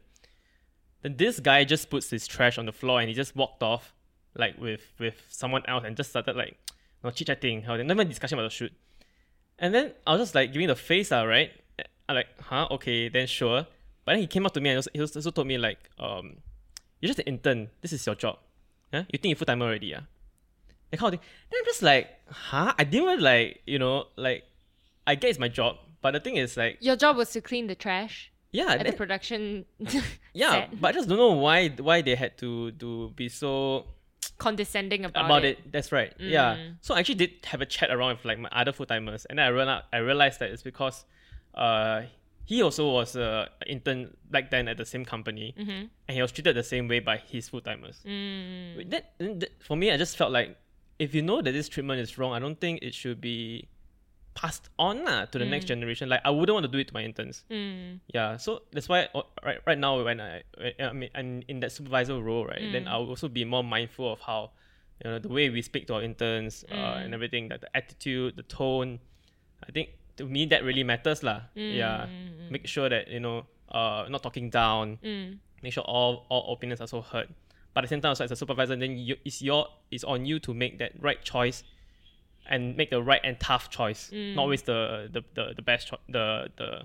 Then 1.01 1.17
this 1.17 1.39
guy 1.39 1.63
just 1.63 1.89
puts 1.89 2.09
his 2.09 2.27
trash 2.27 2.57
on 2.57 2.65
the 2.65 2.71
floor 2.73 2.99
and 2.99 3.07
he 3.09 3.15
just 3.15 3.35
walked 3.35 3.61
off, 3.63 3.93
like 4.35 4.59
with 4.59 4.81
with 4.99 5.21
someone 5.29 5.63
else 5.67 5.83
and 5.85 5.95
just 5.95 6.09
started 6.09 6.35
like, 6.35 6.57
you 6.69 7.03
know, 7.03 7.11
chit 7.11 7.27
chatting, 7.27 7.63
how 7.63 7.75
not 7.75 7.91
even 7.91 8.07
discussion 8.07 8.37
about 8.37 8.49
the 8.49 8.55
shoot. 8.55 8.73
And 9.57 9.73
then 9.73 9.93
I 10.05 10.11
was 10.13 10.21
just 10.21 10.35
like 10.35 10.51
giving 10.51 10.67
the 10.67 10.75
face, 10.75 11.11
uh, 11.11 11.25
right? 11.25 11.51
I'm 12.07 12.15
like, 12.15 12.27
huh, 12.41 12.67
okay, 12.71 13.09
then 13.09 13.27
sure. 13.27 13.65
But 14.03 14.13
then 14.13 14.19
he 14.19 14.27
came 14.27 14.45
up 14.45 14.53
to 14.53 14.61
me 14.61 14.69
and 14.69 14.85
he 14.93 15.01
also 15.01 15.31
told 15.31 15.47
me 15.47 15.57
like, 15.57 15.89
um, 15.97 16.37
you're 16.99 17.07
just 17.07 17.19
an 17.19 17.25
intern. 17.25 17.69
This 17.81 17.93
is 17.93 18.05
your 18.05 18.15
job. 18.15 18.37
Huh? 18.93 19.03
You 19.11 19.17
think 19.17 19.31
you're 19.31 19.37
full 19.37 19.45
timer 19.45 19.65
already, 19.65 19.87
yeah? 19.87 20.01
That 20.91 20.97
kind 20.97 21.13
of 21.13 21.19
thing. 21.19 21.29
Then 21.49 21.59
I'm 21.59 21.65
just 21.65 21.81
like, 21.81 22.09
huh? 22.29 22.73
I 22.77 22.83
didn't 22.83 23.09
even 23.09 23.23
like, 23.23 23.61
you 23.65 23.79
know, 23.79 24.05
like, 24.17 24.43
I 25.07 25.15
get 25.15 25.31
it's 25.31 25.39
my 25.39 25.47
job, 25.47 25.77
but 26.01 26.11
the 26.11 26.19
thing 26.19 26.35
is 26.35 26.57
like, 26.57 26.77
Your 26.81 26.95
job 26.95 27.17
was 27.17 27.31
to 27.31 27.41
clean 27.41 27.67
the 27.67 27.75
trash 27.75 28.31
yeah, 28.55 28.71
at 28.79 28.85
the 28.85 28.93
production. 28.93 29.65
yeah, 30.33 30.51
set. 30.51 30.81
but 30.81 30.87
I 30.89 30.91
just 30.93 31.09
don't 31.09 31.17
know 31.17 31.33
why 31.33 31.69
why 31.69 32.01
they 32.01 32.15
had 32.15 32.37
to 32.39 32.71
to 32.71 33.09
be 33.15 33.27
so 33.27 33.85
condescending 34.37 35.05
about, 35.05 35.21
it. 35.21 35.25
about 35.25 35.45
it. 35.45 35.59
it. 35.59 35.71
That's 35.71 35.91
right. 35.91 36.13
Yeah. 36.19 36.55
Mm. 36.55 36.75
So 36.81 36.95
I 36.95 36.99
actually 36.99 37.15
did 37.15 37.31
have 37.45 37.61
a 37.61 37.65
chat 37.65 37.89
around 37.91 38.17
with 38.17 38.25
like 38.25 38.39
my 38.39 38.49
other 38.51 38.71
full 38.73 38.85
timers, 38.85 39.25
and 39.25 39.39
then 39.39 39.45
I 39.45 39.49
realized 39.49 39.85
I 39.93 39.97
realized 39.97 40.39
that 40.39 40.49
it's 40.51 40.63
because 40.63 41.05
uh 41.53 42.01
he 42.45 42.61
also 42.61 42.91
was 42.91 43.15
a 43.15 43.49
intern 43.65 44.15
back 44.29 44.51
then 44.51 44.67
at 44.67 44.77
the 44.77 44.85
same 44.85 45.03
company, 45.03 45.55
Mm-hmm. 45.57 45.71
and 46.07 46.15
he 46.15 46.21
was 46.21 46.31
treated 46.31 46.55
the 46.55 46.63
same 46.63 46.87
way 46.87 46.99
by 46.99 47.17
his 47.17 47.49
full 47.49 47.61
timers. 47.61 47.99
Mm. 48.05 48.89
That, 48.91 49.13
that 49.19 49.49
for 49.63 49.75
me, 49.75 49.91
I 49.91 49.97
just 49.97 50.15
felt 50.15 50.31
like 50.31 50.55
if 50.99 51.15
you 51.15 51.21
know 51.23 51.41
that 51.41 51.51
this 51.51 51.67
treatment 51.67 51.99
is 52.01 52.17
wrong, 52.17 52.33
I 52.33 52.39
don't 52.39 52.59
think 52.61 52.83
it 52.83 52.93
should 52.93 53.19
be 53.19 53.67
passed 54.35 54.69
on 54.77 55.07
lah, 55.07 55.25
to 55.31 55.39
the 55.39 55.47
next 55.47 55.65
generation. 55.65 56.11
Like 56.11 56.21
I 56.23 56.29
wouldn't 56.29 56.53
want 56.53 56.65
to 56.67 56.71
do 56.71 56.77
it 56.77 56.87
to 56.91 56.93
my 56.93 57.01
interns. 57.01 57.43
Mm. 57.49 58.03
Yeah, 58.13 58.37
so 58.37 58.63
that's 58.71 58.87
why 58.87 59.07
uh, 59.15 59.23
right 59.43 59.59
right 59.65 59.79
now 59.79 60.03
when 60.03 60.19
I 60.19 60.43
I 60.79 60.91
mean 60.91 61.09
I'm 61.15 61.41
in 61.47 61.61
that 61.61 61.71
supervisor 61.71 62.19
role, 62.21 62.45
right, 62.45 62.61
then 62.71 62.87
I'll 62.87 63.07
also 63.07 63.27
be 63.27 63.47
more 63.47 63.63
mindful 63.63 64.11
of 64.11 64.19
how 64.19 64.51
you 65.03 65.09
know 65.09 65.19
the 65.19 65.31
way 65.31 65.49
we 65.49 65.63
speak 65.63 65.87
to 65.87 65.95
our 65.95 66.03
interns 66.03 66.67
uh, 66.69 66.99
and 67.01 67.15
everything, 67.15 67.47
that 67.49 67.61
the 67.61 67.71
attitude, 67.75 68.35
the 68.35 68.43
tone. 68.43 68.99
I 69.63 69.71
think 69.71 69.95
to 70.17 70.27
me 70.27 70.45
that 70.51 70.63
really 70.63 70.83
matters 70.83 71.23
lah. 71.23 71.47
Yeah, 71.55 72.05
make 72.51 72.67
sure 72.67 72.91
that 72.91 73.07
you 73.07 73.23
know 73.23 73.47
uh 73.71 74.05
not 74.11 74.21
talking 74.21 74.51
down. 74.51 74.99
Mm. 75.01 75.39
Make 75.63 75.73
sure 75.73 75.87
all 75.87 76.27
all 76.29 76.53
opinions 76.53 76.83
are 76.83 76.91
so 76.91 77.01
heard. 77.01 77.31
But 77.73 77.83
at 77.83 77.89
the 77.89 77.93
same 77.95 78.01
time, 78.01 78.15
as 78.15 78.31
a 78.31 78.35
supervisor, 78.35 78.75
then 78.75 78.95
you, 78.95 79.15
it's 79.25 79.41
your 79.41 79.67
it's 79.91 80.03
on 80.03 80.23
you 80.25 80.39
to 80.39 80.53
make 80.53 80.79
that 80.79 80.91
right 80.99 81.19
choice 81.23 81.63
and 82.47 82.77
make 82.77 82.89
the 82.89 83.01
right 83.01 83.21
and 83.23 83.39
tough 83.39 83.69
choice, 83.69 84.11
mm. 84.13 84.35
not 84.35 84.43
always 84.43 84.63
the 84.63 85.09
the, 85.11 85.23
the, 85.33 85.53
the 85.55 85.61
best 85.61 85.87
cho- 85.87 85.99
the 86.09 86.49
the 86.57 86.83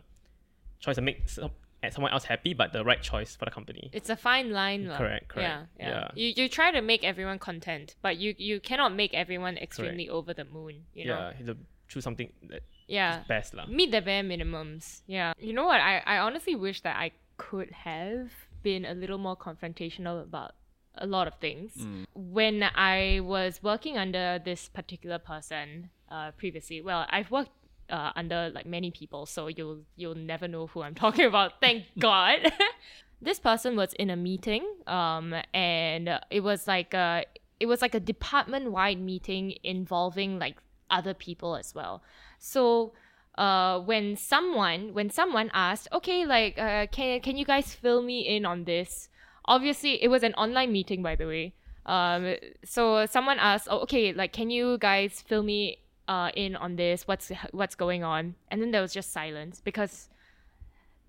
choice 0.81 0.96
to 0.96 1.03
make 1.03 1.29
some, 1.29 1.51
someone 1.90 2.12
else 2.12 2.25
happy, 2.25 2.55
but 2.55 2.73
the 2.73 2.85
right 2.85 3.03
choice 3.03 3.37
for 3.37 3.44
the 3.44 3.51
company. 3.51 3.90
It's 3.92 4.11
a 4.11 4.16
fine 4.16 4.51
line. 4.51 4.87
Correct, 4.87 5.29
correct. 5.29 5.37
Yeah, 5.37 5.62
yeah. 5.79 5.88
Yeah. 5.88 6.11
You, 6.14 6.33
you 6.37 6.49
try 6.49 6.70
to 6.70 6.81
make 6.81 7.05
everyone 7.05 7.38
content, 7.38 7.96
but 8.03 8.16
you, 8.16 8.35
you 8.38 8.61
cannot 8.61 8.94
make 8.94 9.14
everyone 9.14 9.57
extremely 9.59 10.09
over 10.09 10.35
the 10.35 10.44
moon, 10.44 10.85
you 10.94 11.07
know? 11.07 11.16
yeah, 11.18 11.33
have 11.35 11.46
to 11.46 11.57
choose 11.88 12.05
something 12.05 12.33
that 12.49 12.62
Yeah. 12.88 13.23
best 13.29 13.55
lah. 13.55 13.66
Meet 13.66 13.92
the 13.92 14.01
bare 14.01 14.23
minimums. 14.23 15.03
Yeah. 15.07 15.33
You 15.38 15.53
know 15.53 15.64
what? 15.66 15.81
I, 15.81 16.03
I 16.07 16.18
honestly 16.18 16.57
wish 16.57 16.81
that 16.83 16.96
I 16.96 17.12
could 17.37 17.70
have 17.70 18.31
been 18.62 18.85
a 18.85 18.94
little 18.94 19.18
more 19.18 19.37
confrontational 19.37 20.23
about 20.23 20.53
a 20.96 21.07
lot 21.07 21.26
of 21.26 21.35
things. 21.35 21.72
When 22.14 22.62
I 22.62 23.20
was 23.22 23.62
working 23.62 23.96
under 23.96 24.40
this 24.44 24.68
particular 24.68 25.18
person 25.18 25.90
uh, 26.11 26.33
previously, 26.33 26.81
well, 26.81 27.07
I've 27.11 27.31
worked 27.31 27.53
uh, 27.88 28.12
under 28.16 28.50
like 28.55 28.66
many 28.66 28.90
people, 28.90 29.26
so 29.26 29.48
you'll 29.48 29.81
you'll 29.96 30.14
never 30.14 30.48
know 30.48 30.66
who 30.68 30.83
I'm 30.83 30.94
talking 31.05 31.26
about. 31.26 31.61
Thank 31.61 31.85
God. 31.98 32.53
this 33.22 33.38
person 33.38 33.76
was 33.76 33.92
in 33.94 34.11
a 34.11 34.16
meeting, 34.16 34.64
um, 34.87 35.35
and 35.53 36.20
it 36.31 36.40
was 36.40 36.66
like 36.66 36.94
a 36.94 37.24
it 37.59 37.66
was 37.66 37.83
like 37.83 37.94
a 37.94 38.00
department 38.00 38.70
wide 38.72 39.00
meeting 39.00 39.55
involving 39.62 40.38
like 40.38 40.57
other 40.90 41.14
people 41.14 41.57
as 41.57 41.74
well. 41.74 42.03
So 42.38 42.92
uh, 43.37 43.81
when 43.81 44.16
someone 44.16 44.94
when 44.94 45.11
someone 45.11 45.50
asked, 45.53 45.88
okay, 45.92 46.26
like 46.26 46.59
uh, 46.59 46.87
can 46.87 47.20
can 47.20 47.37
you 47.37 47.44
guys 47.44 47.74
fill 47.74 48.03
me 48.03 48.20
in 48.20 48.44
on 48.44 48.64
this? 48.64 49.09
Obviously, 49.44 50.03
it 50.03 50.09
was 50.09 50.22
an 50.22 50.35
online 50.35 50.72
meeting, 50.72 51.03
by 51.03 51.16
the 51.16 51.26
way. 51.26 51.55
Um, 51.87 52.37
so 52.64 53.07
someone 53.07 53.38
asked, 53.38 53.68
oh, 53.70 53.81
okay, 53.81 54.12
like 54.12 54.33
can 54.33 54.50
you 54.50 54.79
guys 54.79 55.22
fill 55.26 55.42
me 55.42 55.79
uh, 56.09 56.31
in 56.35 56.57
on 56.57 56.76
this? 56.76 57.07
What's 57.07 57.33
what's 57.53 57.74
going 57.74 58.05
on? 58.05 58.35
And 58.50 58.61
then 58.61 58.70
there 58.70 58.83
was 58.83 58.92
just 58.92 59.12
silence 59.12 59.61
because 59.64 60.09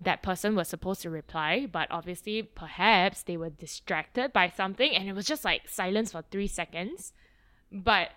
that 0.02 0.24
person 0.24 0.56
was 0.56 0.68
supposed 0.68 1.02
to 1.04 1.10
reply, 1.10 1.68
but 1.72 1.88
obviously, 1.92 2.42
perhaps 2.42 3.22
they 3.24 3.38
were 3.38 3.52
distracted 3.52 4.34
by 4.34 4.50
something, 4.50 4.96
and 4.96 5.08
it 5.08 5.14
was 5.14 5.26
just 5.26 5.46
like 5.46 5.70
silence 5.70 6.12
for 6.12 6.24
three 6.32 6.48
seconds. 6.48 7.14
But 7.72 8.10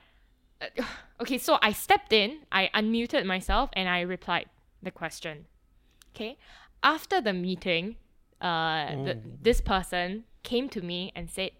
uh, 0.62 0.82
okay, 1.20 1.38
so 1.38 1.58
I 1.60 1.72
stepped 1.72 2.12
in, 2.12 2.40
I 2.50 2.70
unmuted 2.74 3.26
myself, 3.26 3.70
and 3.74 3.88
I 3.88 4.00
replied 4.00 4.46
the 4.82 4.90
question. 4.90 5.46
Okay, 6.14 6.38
after 6.82 7.20
the 7.20 7.32
meeting, 7.32 7.96
uh, 8.40 8.90
the, 9.04 9.20
this 9.42 9.60
person 9.60 10.24
came 10.42 10.68
to 10.70 10.82
me 10.82 11.12
and 11.14 11.30
said, 11.30 11.52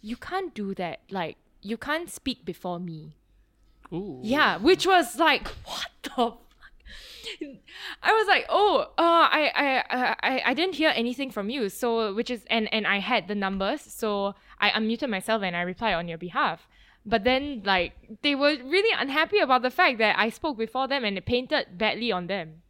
"You 0.00 0.16
can't 0.16 0.54
do 0.54 0.74
that. 0.74 1.00
Like, 1.10 1.36
you 1.62 1.76
can't 1.76 2.10
speak 2.10 2.44
before 2.44 2.78
me." 2.80 3.16
Ooh. 3.92 4.20
Yeah, 4.22 4.58
which 4.58 4.86
was 4.86 5.18
like, 5.18 5.48
what 5.64 5.88
the 6.02 6.10
fuck? 6.10 6.38
I 8.02 8.12
was 8.12 8.26
like, 8.26 8.46
oh, 8.48 8.86
uh, 8.98 9.02
I, 9.02 9.50
I, 9.54 10.16
I, 10.22 10.42
I 10.46 10.54
didn't 10.54 10.74
hear 10.74 10.92
anything 10.94 11.30
from 11.30 11.50
you. 11.50 11.68
So, 11.68 12.14
which 12.14 12.30
is, 12.30 12.44
and, 12.50 12.72
and 12.72 12.86
I 12.86 12.98
had 12.98 13.28
the 13.28 13.34
numbers. 13.34 13.80
So 13.82 14.34
I 14.58 14.70
unmuted 14.70 15.08
myself 15.08 15.42
and 15.42 15.56
I 15.56 15.62
replied 15.62 15.94
on 15.94 16.08
your 16.08 16.18
behalf. 16.18 16.68
But 17.06 17.24
then, 17.24 17.62
like, 17.64 17.92
they 18.22 18.34
were 18.34 18.56
really 18.62 18.94
unhappy 18.98 19.38
about 19.38 19.62
the 19.62 19.70
fact 19.70 19.98
that 19.98 20.18
I 20.18 20.28
spoke 20.28 20.58
before 20.58 20.86
them 20.86 21.04
and 21.04 21.16
it 21.16 21.24
painted 21.26 21.78
badly 21.78 22.12
on 22.12 22.26
them. 22.26 22.62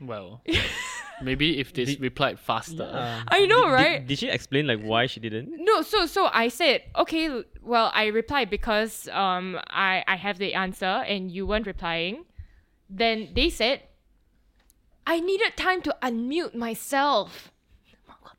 Well, 0.00 0.42
maybe 1.22 1.58
if 1.60 1.72
they 1.72 1.84
Did- 1.84 2.00
replied 2.00 2.38
faster. 2.38 2.82
Uh, 2.84 3.22
I 3.28 3.46
know, 3.46 3.64
did- 3.66 3.72
right? 3.72 3.98
Did, 4.00 4.08
did 4.08 4.18
she 4.18 4.28
explain 4.28 4.66
like 4.66 4.80
why 4.82 5.06
she 5.06 5.20
didn't? 5.20 5.50
No, 5.58 5.82
so 5.82 6.06
so 6.06 6.28
I 6.32 6.48
said, 6.48 6.82
okay, 6.96 7.42
well, 7.62 7.90
I 7.94 8.06
replied 8.06 8.50
because 8.50 9.08
um 9.08 9.58
I 9.68 10.02
I 10.06 10.16
have 10.16 10.38
the 10.38 10.54
answer 10.54 10.86
and 11.06 11.30
you 11.30 11.46
weren't 11.46 11.66
replying. 11.66 12.24
Then 12.88 13.30
they 13.34 13.50
said, 13.50 13.82
I 15.06 15.20
needed 15.20 15.56
time 15.56 15.80
to 15.82 15.96
unmute 16.02 16.54
myself. 16.54 17.52
What 18.20 18.36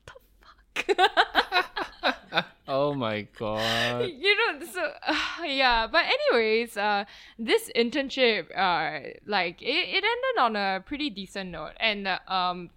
the 0.86 0.94
fuck? 0.94 2.46
Oh 2.68 2.94
my 2.94 3.22
god. 3.38 4.08
you 4.18 4.36
know 4.36 4.64
so 4.66 4.92
uh, 5.06 5.44
yeah 5.44 5.86
but 5.86 6.04
anyways 6.04 6.76
uh 6.76 7.04
this 7.38 7.70
internship 7.74 8.46
uh 8.56 9.08
like 9.26 9.60
it, 9.62 9.66
it 9.66 10.04
ended 10.04 10.38
on 10.38 10.56
a 10.56 10.80
pretty 10.80 11.10
decent 11.10 11.50
note 11.50 11.72
and 11.80 12.06
uh, 12.06 12.18
um 12.28 12.70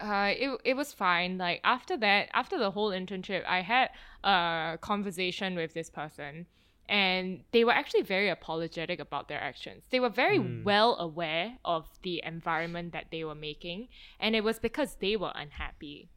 uh 0.00 0.32
it, 0.36 0.60
it 0.64 0.74
was 0.74 0.92
fine. 0.92 1.38
Like 1.38 1.60
after 1.62 1.96
that 1.98 2.28
after 2.32 2.58
the 2.58 2.70
whole 2.72 2.90
internship 2.90 3.44
i 3.46 3.60
had 3.60 3.90
a 4.24 4.78
conversation 4.80 5.54
with 5.54 5.74
this 5.74 5.90
person 5.90 6.46
and 6.88 7.44
they 7.52 7.62
were 7.64 7.70
actually 7.72 8.02
very 8.02 8.28
apologetic 8.28 8.98
about 8.98 9.28
their 9.28 9.40
actions. 9.40 9.84
They 9.90 10.00
were 10.00 10.08
very 10.08 10.40
well 10.64 10.96
aware 10.98 11.56
of 11.64 11.86
the 12.02 12.20
environment 12.26 12.92
that 12.94 13.06
they 13.12 13.22
were 13.22 13.36
making 13.36 13.86
and 14.18 14.34
it 14.34 14.42
was 14.42 14.58
because 14.58 14.96
they 14.96 15.14
were 15.16 15.30
unhappy 15.36 16.08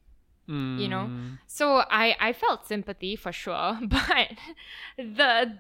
you 0.48 0.88
know 0.90 1.06
Mm. 1.10 1.38
so 1.48 1.84
i 1.90 2.16
i 2.20 2.34
felt 2.34 2.68
sympathy 2.68 3.16
for 3.16 3.32
sure 3.32 3.80
but 3.88 4.28
the 4.98 5.58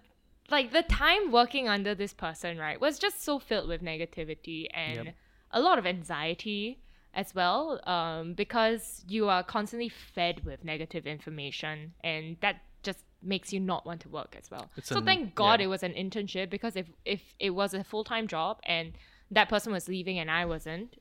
like 0.49 0.71
the 0.73 0.83
time 0.83 1.31
working 1.31 1.69
under 1.69 1.95
this 1.95 2.13
person 2.13 2.57
right 2.57 2.79
was 2.81 2.99
just 2.99 3.23
so 3.23 3.39
filled 3.39 3.69
with 3.69 3.81
negativity 3.81 4.67
and 4.73 5.05
Yep. 5.05 5.15
a 5.51 5.61
lot 5.61 5.77
of 5.79 5.85
anxiety 5.85 6.79
as 7.13 7.33
well 7.33 7.79
um, 7.87 8.33
because 8.33 9.05
you 9.07 9.29
are 9.29 9.41
constantly 9.43 9.87
fed 9.87 10.43
with 10.43 10.65
negative 10.65 11.05
information 11.07 11.93
and 12.03 12.35
that 12.41 12.55
just 12.81 13.03
makes 13.21 13.53
you 13.53 13.59
not 13.61 13.85
want 13.85 14.01
to 14.01 14.09
work 14.09 14.35
as 14.37 14.51
well 14.51 14.69
It's 14.75 14.89
so 14.89 14.97
an- 14.97 15.05
thank 15.05 15.33
god 15.35 15.59
yeah. 15.61 15.65
it 15.67 15.69
was 15.69 15.83
an 15.83 15.93
internship 15.93 16.49
because 16.49 16.75
if 16.75 16.87
if 17.05 17.21
it 17.39 17.51
was 17.51 17.73
a 17.73 17.83
full-time 17.85 18.27
job 18.27 18.59
and 18.65 18.93
that 19.31 19.47
person 19.47 19.71
was 19.71 19.87
leaving 19.87 20.19
and 20.19 20.29
i 20.29 20.43
wasn't 20.43 20.97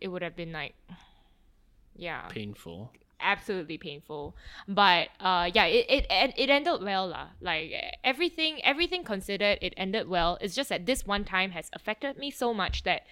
it 0.00 0.08
would 0.08 0.22
have 0.22 0.34
been 0.34 0.50
like 0.52 0.74
yeah 1.96 2.26
Painful. 2.28 2.92
Absolutely 3.22 3.78
painful. 3.78 4.36
But 4.68 5.08
uh 5.20 5.50
yeah 5.54 5.66
it 5.66 5.86
it, 5.88 6.34
it, 6.36 6.50
ended 6.50 6.82
well 6.82 7.08
lah. 7.08 7.28
like 7.40 7.72
everything 8.04 8.62
everything 8.64 9.04
considered 9.04 9.58
it 9.62 9.74
ended 9.76 10.08
well. 10.08 10.38
It's 10.40 10.54
just 10.54 10.68
that 10.68 10.86
this 10.86 11.06
one 11.06 11.24
time 11.24 11.52
has 11.52 11.70
affected 11.72 12.18
me 12.18 12.30
so 12.30 12.52
much 12.52 12.82
that 12.84 13.02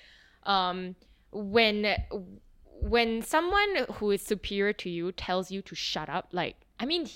um 0.44 0.96
when 1.32 1.96
when 2.80 3.22
someone 3.22 3.86
who 3.94 4.10
is 4.10 4.22
superior 4.22 4.72
to 4.72 4.88
you 4.88 5.12
tells 5.12 5.50
you 5.50 5.60
to 5.62 5.74
shut 5.74 6.08
up 6.08 6.28
like 6.32 6.56
i 6.78 6.86
mean 6.86 7.06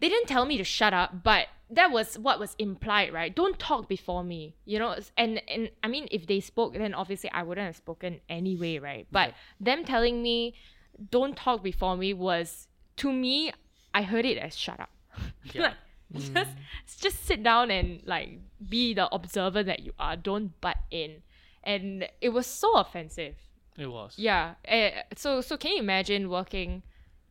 they 0.00 0.08
didn't 0.08 0.28
tell 0.28 0.44
me 0.44 0.58
to 0.58 0.64
shut 0.64 0.92
up 0.92 1.22
but 1.24 1.46
that 1.70 1.90
was 1.90 2.18
what 2.18 2.38
was 2.38 2.54
implied 2.58 3.12
right? 3.12 3.34
Don't 3.34 3.58
talk 3.58 3.88
before 3.88 4.22
me 4.22 4.54
you 4.64 4.78
know? 4.78 4.96
And 5.16 5.40
and 5.48 5.70
i 5.82 5.88
mean 5.88 6.06
if 6.10 6.26
they 6.26 6.40
spoke 6.40 6.74
then 6.74 6.94
obviously 6.94 7.30
i 7.32 7.42
wouldn't 7.42 7.66
have 7.66 7.76
spoken 7.76 8.20
anyway 8.28 8.78
right? 8.78 9.06
But 9.10 9.34
them 9.58 9.84
telling 9.84 10.22
me 10.22 10.54
don't 11.10 11.36
talk 11.36 11.62
before 11.62 11.96
me 11.96 12.12
was 12.14 12.68
to 12.96 13.12
me 13.12 13.52
i 13.94 14.02
heard 14.02 14.24
it 14.24 14.38
as 14.38 14.56
shut 14.56 14.78
up 14.80 14.90
Yeah. 15.52 15.62
like, 15.62 15.74
just 16.34 17.00
just 17.00 17.24
sit 17.24 17.42
down 17.42 17.70
and 17.70 18.02
like 18.04 18.38
be 18.68 18.92
the 18.94 19.08
observer 19.14 19.62
that 19.62 19.80
you 19.80 19.92
are 19.98 20.16
don't 20.16 20.60
butt 20.60 20.76
in 20.90 21.22
and 21.64 22.06
it 22.20 22.28
was 22.30 22.46
so 22.46 22.76
offensive 22.76 23.36
It 23.78 23.86
was. 23.86 24.14
yeah. 24.18 24.54
eh, 24.64 25.02
so 25.16 25.40
so 25.40 25.56
can 25.56 25.72
you 25.72 25.78
imagine 25.78 26.28
working 26.28 26.82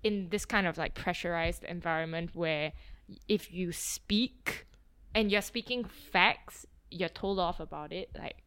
in 0.04 0.30
this 0.30 0.46
kind 0.46 0.66
of 0.66 0.78
like 0.78 0.96
pressurized 0.96 1.64
environment 1.64 2.32
where 2.34 2.74
if 3.28 3.52
you 3.54 3.72
speak 3.72 4.66
and 5.14 5.30
you're 5.32 5.42
speaking 5.42 5.84
facts, 5.84 6.66
you're 6.90 7.10
told 7.10 7.38
off 7.40 7.60
about 7.60 7.92
it. 7.92 8.10
Like 8.18 8.38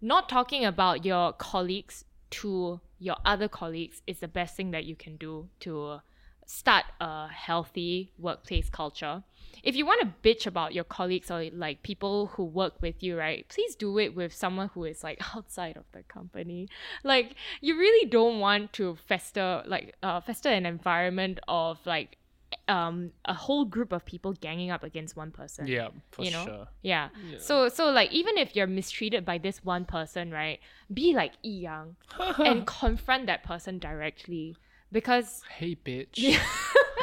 not 0.00 0.28
talking 0.28 0.64
about 0.64 1.04
your 1.04 1.32
colleagues 1.34 2.04
to 2.30 2.80
your 3.02 3.16
other 3.24 3.48
colleagues 3.48 4.00
is 4.06 4.20
the 4.20 4.28
best 4.28 4.56
thing 4.56 4.70
that 4.70 4.84
you 4.84 4.94
can 4.94 5.16
do 5.16 5.48
to 5.60 6.00
start 6.46 6.84
a 7.00 7.28
healthy 7.28 8.12
workplace 8.18 8.68
culture. 8.68 9.22
If 9.62 9.76
you 9.76 9.84
want 9.84 10.00
to 10.02 10.28
bitch 10.28 10.46
about 10.46 10.72
your 10.72 10.84
colleagues 10.84 11.30
or 11.30 11.44
like 11.52 11.82
people 11.82 12.28
who 12.28 12.44
work 12.44 12.80
with 12.80 13.02
you, 13.02 13.18
right? 13.18 13.46
Please 13.48 13.74
do 13.74 13.98
it 13.98 14.14
with 14.14 14.32
someone 14.32 14.70
who 14.74 14.84
is 14.84 15.02
like 15.02 15.20
outside 15.36 15.76
of 15.76 15.84
the 15.92 16.02
company. 16.04 16.68
Like 17.02 17.34
you 17.60 17.76
really 17.76 18.08
don't 18.08 18.38
want 18.38 18.72
to 18.74 18.96
fester 19.06 19.62
like 19.66 19.94
uh, 20.02 20.20
fester 20.20 20.48
an 20.48 20.66
environment 20.66 21.40
of 21.48 21.78
like 21.84 22.18
um 22.72 22.96
a 23.34 23.34
whole 23.44 23.64
group 23.74 23.90
of 23.92 24.00
people 24.12 24.32
ganging 24.46 24.70
up 24.74 24.82
against 24.90 25.12
one 25.22 25.30
person 25.38 25.66
Yeah, 25.66 25.88
for 26.12 26.22
you 26.24 26.30
know 26.36 26.44
sure. 26.46 26.66
yeah. 26.92 27.08
So 27.38 27.68
so 27.68 27.90
like 27.98 28.10
even 28.20 28.34
if 28.38 28.48
you're 28.56 28.66
mistreated 28.80 29.22
by 29.30 29.36
this 29.46 29.56
one 29.74 29.84
person, 29.96 30.30
right? 30.40 30.58
Be 30.92 31.12
like 31.20 31.32
Yi 31.42 31.54
Yang 31.68 31.96
and 32.48 32.66
confront 32.66 33.26
that 33.26 33.42
person 33.50 33.78
directly 33.78 34.56
because 34.90 35.42
Hey, 35.58 35.76
bitch. 35.76 36.16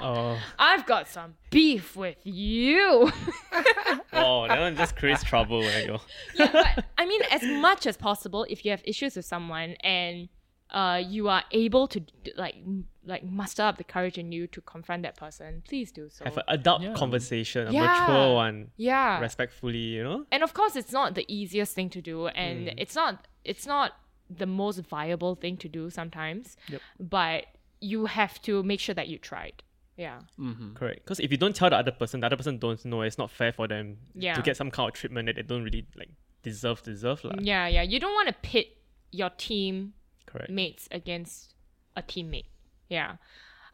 Oh, 0.02 0.40
I've 0.58 0.86
got 0.86 1.10
some 1.10 1.36
beef 1.50 1.98
with 1.98 2.16
you. 2.24 3.12
oh, 4.14 4.48
that 4.48 4.60
one 4.66 4.78
just 4.78 4.96
creates 4.96 5.24
trouble. 5.26 5.60
When 5.60 6.00
yeah, 6.36 6.52
but 6.54 6.86
I 6.98 7.06
mean, 7.06 7.22
as 7.30 7.44
much 7.44 7.86
as 7.86 7.98
possible, 7.98 8.46
if 8.50 8.64
you 8.64 8.72
have 8.72 8.82
issues 8.86 9.18
with 9.18 9.26
someone 9.26 9.72
and 9.84 10.30
uh, 10.72 11.02
you 11.04 11.28
are 11.30 11.44
able 11.52 11.88
to 11.88 12.02
like 12.36 12.56
like 13.06 13.24
muster 13.24 13.64
up 13.64 13.78
the 13.78 13.84
courage 13.84 14.18
in 14.20 14.32
you 14.32 14.46
to 14.48 14.62
confront 14.62 15.02
that 15.04 15.16
person, 15.18 15.64
please 15.68 15.92
do 15.92 16.10
so. 16.12 16.26
have 16.26 16.38
an 16.38 16.44
adult 16.48 16.82
Yeah. 16.84 16.94
conversation, 16.94 17.68
a 17.68 17.72
Yeah. 17.72 17.82
mature 18.08 18.36
one, 18.36 18.72
yeah, 18.78 19.20
respectfully, 19.20 19.80
you 19.98 20.04
know. 20.04 20.26
and 20.32 20.44
of 20.44 20.54
course 20.54 20.76
it's 20.76 20.92
not 20.92 21.16
the 21.16 21.26
easiest 21.28 21.74
thing 21.74 21.90
to 21.90 22.02
do 22.02 22.28
and 22.28 22.68
Mm. 22.68 22.74
it's 22.78 22.94
not 22.96 23.26
it's 23.44 23.66
not 23.66 23.94
the 24.30 24.46
most 24.46 24.80
viable 24.82 25.34
thing 25.36 25.58
to 25.58 25.68
do 25.68 25.90
sometimes 25.90 26.56
Yep. 26.68 26.82
but 27.00 27.46
you 27.82 28.06
have 28.06 28.40
to 28.44 28.62
make 28.62 28.80
sure 28.80 28.94
that 28.94 29.08
you 29.08 29.18
tried 29.18 29.64
yeah 29.98 30.20
Mm-hmm. 30.38 30.74
Correct. 30.76 31.00
Because 31.04 31.20
if 31.20 31.32
you 31.32 31.38
don't 31.38 31.56
tell 31.56 31.70
the 31.72 31.78
other 31.78 31.92
person, 31.92 32.20
the 32.20 32.28
other 32.28 32.38
person 32.38 32.60
don't 32.60 32.84
know, 32.86 33.02
it's 33.02 33.18
not 33.18 33.32
fair 33.32 33.52
for 33.52 33.68
them 33.68 33.98
Yeah. 34.14 34.36
to 34.36 34.42
get 34.44 34.56
some 34.56 34.70
kind 34.70 34.88
of 34.90 34.94
treatment 34.94 35.26
that 35.28 35.36
they 35.38 35.42
don't 35.42 35.64
really 35.64 35.88
like 35.96 36.12
deserve. 36.44 36.84
Deserve 36.84 37.24
lah. 37.24 37.34
yeah 37.42 37.66
yeah 37.68 37.82
you 37.82 38.00
don't 38.00 38.14
want 38.14 38.28
to 38.28 38.36
pit 38.52 38.78
your 39.12 39.32
team 39.32 39.94
Correct. 40.32 40.50
mates 40.50 40.88
against 40.92 41.54
a 41.96 42.02
teammate 42.02 42.46
yeah 42.90 43.16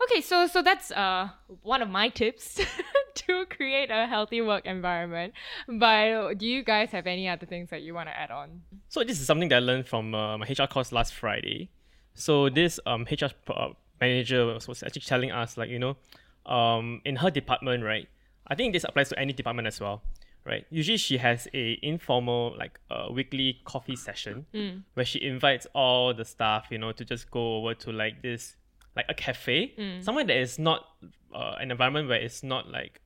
okay 0.04 0.22
so 0.22 0.48
so 0.48 0.62
that's 0.62 0.92
uh 0.92 1.30
one 1.62 1.82
of 1.82 1.90
my 1.90 2.10
tips 2.10 2.60
to 3.16 3.46
create 3.50 3.90
a 3.92 4.08
healthy 4.08 4.42
work 4.42 4.66
environment 4.66 5.34
but 5.68 6.36
do 6.38 6.46
you 6.46 6.64
guys 6.64 6.92
have 6.92 7.08
any 7.08 7.28
other 7.30 7.46
things 7.46 7.70
that 7.70 7.82
you 7.82 7.94
want 7.94 8.08
to 8.10 8.18
add 8.18 8.32
on 8.32 8.62
So 8.90 9.04
this 9.04 9.20
is 9.20 9.28
something 9.28 9.50
that 9.50 9.58
I 9.58 9.60
learned 9.60 9.88
from 9.88 10.14
uh, 10.16 10.38
my 10.38 10.46
HR 10.48 10.68
course 10.68 10.92
last 10.92 11.14
Friday. 11.14 11.70
So 12.14 12.50
this 12.50 12.80
um, 12.86 13.06
HR 13.12 13.28
uh, 13.50 13.70
manager 14.00 14.46
was, 14.46 14.68
was 14.68 14.84
actually 14.84 15.02
telling 15.02 15.32
us 15.32 15.58
like 15.58 15.70
you 15.70 15.80
know, 15.80 15.98
um, 16.46 17.02
in 17.04 17.18
her 17.18 17.30
department, 17.30 17.84
right? 17.84 18.08
I 18.48 18.56
think 18.56 18.74
this 18.74 18.84
applies 18.84 19.10
to 19.10 19.20
any 19.20 19.34
department 19.34 19.68
as 19.68 19.80
well, 19.82 20.02
right? 20.46 20.66
Usually 20.70 20.98
she 20.98 21.18
has 21.18 21.48
a 21.54 21.80
informal 21.82 22.56
like 22.58 22.80
uh, 22.92 23.08
weekly 23.12 23.60
coffee 23.66 23.96
session 23.96 24.46
where 24.94 25.06
she 25.06 25.22
invites 25.22 25.66
all 25.74 26.14
the 26.14 26.26
staff, 26.26 26.68
you 26.70 26.78
know, 26.78 26.92
to 26.92 27.04
just 27.04 27.32
go 27.32 27.58
over 27.58 27.74
to 27.74 27.92
like 27.92 28.22
this 28.22 28.56
like 28.96 29.06
a 29.10 29.14
cafe, 29.14 29.74
somewhere 30.02 30.24
that 30.24 30.38
is 30.38 30.58
not 30.60 30.86
uh, 31.34 31.56
an 31.60 31.72
environment 31.72 32.08
where 32.08 32.20
it's 32.20 32.44
not 32.44 32.70
like 32.72 33.02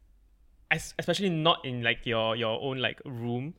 es- 0.72 0.94
especially 1.00 1.30
not 1.30 1.66
in 1.66 1.82
like 1.82 2.06
your 2.06 2.36
your 2.36 2.62
own 2.62 2.78
like 2.80 3.00
room 3.06 3.54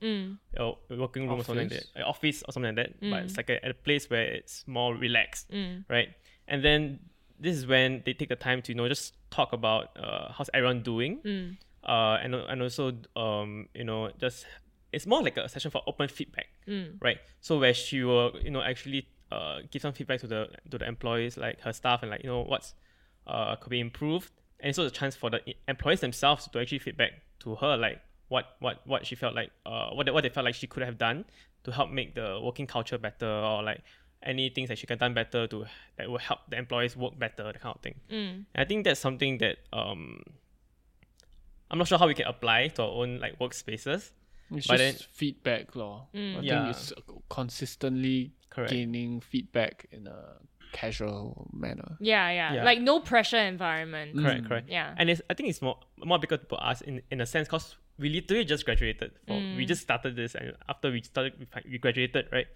your 0.57 0.79
working 0.90 1.29
room 1.29 1.40
or 1.40 1.45
something 1.45 1.69
like 1.69 1.73
Office. 1.79 1.90
that, 1.95 2.05
office 2.05 2.43
or 2.47 2.53
something 2.53 2.77
like 2.77 2.87
that. 2.87 3.01
But 3.01 3.23
Mm. 3.23 3.25
it's 3.25 3.37
like 3.37 3.51
a, 3.51 3.59
a 3.71 3.75
place 3.75 4.09
where 4.11 4.23
it's 4.23 4.64
more 4.69 4.95
relaxed, 4.95 5.47
right? 5.88 6.09
And 6.47 6.62
then 6.64 7.01
this 7.38 7.57
is 7.57 7.66
when 7.66 8.03
they 8.05 8.12
take 8.12 8.29
the 8.29 8.37
time 8.37 8.61
to 8.62 8.73
you 8.73 8.77
know 8.77 8.87
just 8.88 9.14
talk 9.31 9.53
about 9.53 9.97
uh, 9.99 10.31
how's 10.33 10.51
everyone 10.55 10.83
doing, 10.83 11.19
Mm. 11.25 11.57
Uh, 11.85 12.19
and 12.23 12.35
and 12.35 12.62
also 12.62 12.93
um, 13.16 13.69
you 13.75 13.85
know 13.85 14.11
just 14.21 14.47
it's 14.93 15.07
more 15.07 15.23
like 15.23 15.37
a 15.37 15.49
session 15.49 15.71
for 15.71 15.83
open 15.87 16.09
feedback, 16.09 16.47
Mm. 16.66 16.99
right? 17.01 17.19
So 17.40 17.59
where 17.59 17.75
she 17.75 18.03
will 18.03 18.33
you 18.43 18.51
know 18.51 18.62
actually 18.62 19.07
uh, 19.33 19.61
give 19.71 19.83
some 19.83 19.93
feedback 19.93 20.21
to 20.21 20.27
the 20.27 20.49
to 20.71 20.79
the 20.79 20.87
employees 20.87 21.37
like 21.37 21.61
her 21.61 21.73
staff 21.73 22.03
and 22.03 22.11
like 22.11 22.23
you 22.25 22.31
know 22.31 22.43
what's 22.43 22.75
uh, 23.27 23.55
could 23.57 23.71
be 23.71 23.81
improved, 23.81 24.31
and 24.61 24.71
it's 24.71 24.79
also 24.79 24.88
a 24.88 24.90
chance 24.90 25.14
for 25.16 25.31
the 25.31 25.40
employees 25.69 26.01
themselves 26.01 26.49
to 26.49 26.59
actually 26.61 26.79
feedback 26.81 27.12
to 27.40 27.55
her 27.57 27.77
like 27.77 28.01
what 28.29 28.57
what 28.61 28.81
what 28.87 29.07
she 29.07 29.14
felt 29.16 29.35
like 29.35 29.51
uh 29.66 29.90
what 29.90 30.07
they, 30.07 30.12
what 30.12 30.23
they 30.23 30.29
felt 30.29 30.45
like 30.45 30.55
she 30.55 30.66
could 30.66 30.83
have 30.83 30.97
done 30.99 31.25
to 31.64 31.71
help 31.73 31.90
make 31.90 32.14
the 32.14 32.38
working 32.43 32.66
culture 32.66 32.97
better 32.99 33.27
or 33.29 33.62
like 33.62 33.81
any 34.23 34.49
things 34.51 34.69
that 34.69 34.79
she 34.79 34.87
can 34.87 34.99
done 34.99 35.14
better 35.14 35.47
to 35.47 35.64
that 35.97 36.09
will 36.11 36.19
help 36.19 36.40
the 36.49 36.57
employees 36.57 36.97
work 36.97 37.19
better 37.19 37.43
that 37.45 37.61
kind 37.61 37.75
of 37.75 37.81
thing. 37.83 37.95
Mm. 38.11 38.31
And 38.31 38.47
I 38.55 38.64
think 38.64 38.85
that's 38.85 39.01
something 39.01 39.39
that 39.39 39.57
um 39.72 40.22
I'm 41.71 41.79
not 41.79 41.87
sure 41.89 41.99
how 41.99 42.07
we 42.09 42.14
can 42.14 42.27
apply 42.27 42.68
to 42.68 42.83
our 42.83 42.89
own 42.91 43.18
like 43.21 43.39
workspaces. 43.39 44.11
It's 44.53 44.66
But 44.66 44.79
just 44.79 44.79
then- 44.79 44.95
feedback, 45.12 45.77
law. 45.77 46.09
I 46.12 46.18
Yeah. 46.18 46.64
think 46.64 46.77
it's 46.77 46.93
consistently 47.29 48.33
Correct. 48.51 48.73
gaining 48.73 49.21
feedback 49.21 49.87
in 49.93 50.07
a 50.07 50.37
casual 50.73 51.49
manner. 51.53 51.97
Yeah, 52.01 52.31
yeah, 52.31 52.55
Yeah. 52.55 52.64
Like 52.64 52.81
no 52.81 53.01
pressure 53.01 53.39
environment. 53.39 54.16
Correct, 54.16 54.43
Mm. 54.45 54.49
correct. 54.49 54.68
Yeah. 54.68 54.95
And 54.99 55.11
it's 55.11 55.23
I 55.31 55.35
think 55.35 55.49
it's 55.49 55.62
more 55.62 55.79
more 55.97 56.18
because 56.18 56.41
for 56.49 56.62
us 56.62 56.81
in, 56.81 57.03
in 57.11 57.21
a 57.21 57.27
sense 57.27 57.49
because 57.49 57.77
we 57.99 58.09
literally 58.09 58.45
just 58.45 58.64
graduated. 58.64 59.12
For, 59.27 59.35
Mm. 59.35 59.57
We 59.57 59.66
just 59.66 59.83
started 59.83 60.16
this 60.16 60.35
and 60.35 60.57
after 60.68 60.91
we 60.91 61.03
started 61.03 61.33
we, 61.71 61.79
graduated, 61.79 62.29
right? 62.33 62.47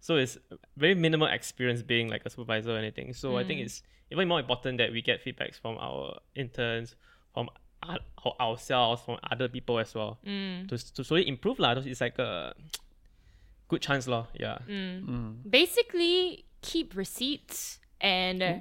So 0.00 0.16
it's 0.16 0.36
very 0.76 0.94
minimal 0.94 1.28
experience 1.28 1.82
being 1.82 2.08
like 2.08 2.24
a 2.26 2.30
supervisor 2.30 2.72
or 2.74 2.78
anything. 2.78 3.12
So 3.14 3.36
I 3.36 3.44
think 3.44 3.60
Mm. 3.60 3.64
it's 3.66 3.82
even 4.10 4.28
more 4.28 4.40
important 4.40 4.78
that 4.78 4.90
we 4.92 5.00
get 5.02 5.24
feedbacks 5.24 5.58
from 5.60 5.76
our 5.78 6.20
interns, 6.34 6.94
from 7.34 7.48
our, 7.82 7.98
ourselves, 8.40 9.02
from 9.02 9.18
other 9.30 9.48
people 9.48 9.78
as 9.78 9.94
well, 9.94 10.18
Mm. 10.26 10.68
to 10.68 10.78
to 10.94 11.04
slowly 11.04 11.26
improve 11.28 11.58
lah. 11.58 11.72
It's 11.84 12.00
like 12.00 12.18
a 12.18 12.54
good 13.68 13.82
chance 13.82 14.06
lah. 14.06 14.26
Yeah. 14.38 14.58
Mm. 14.68 15.42
Basically, 15.48 16.44
keep 16.62 16.94
receipts 16.96 17.78
and 18.00 18.42
uh, 18.42 18.54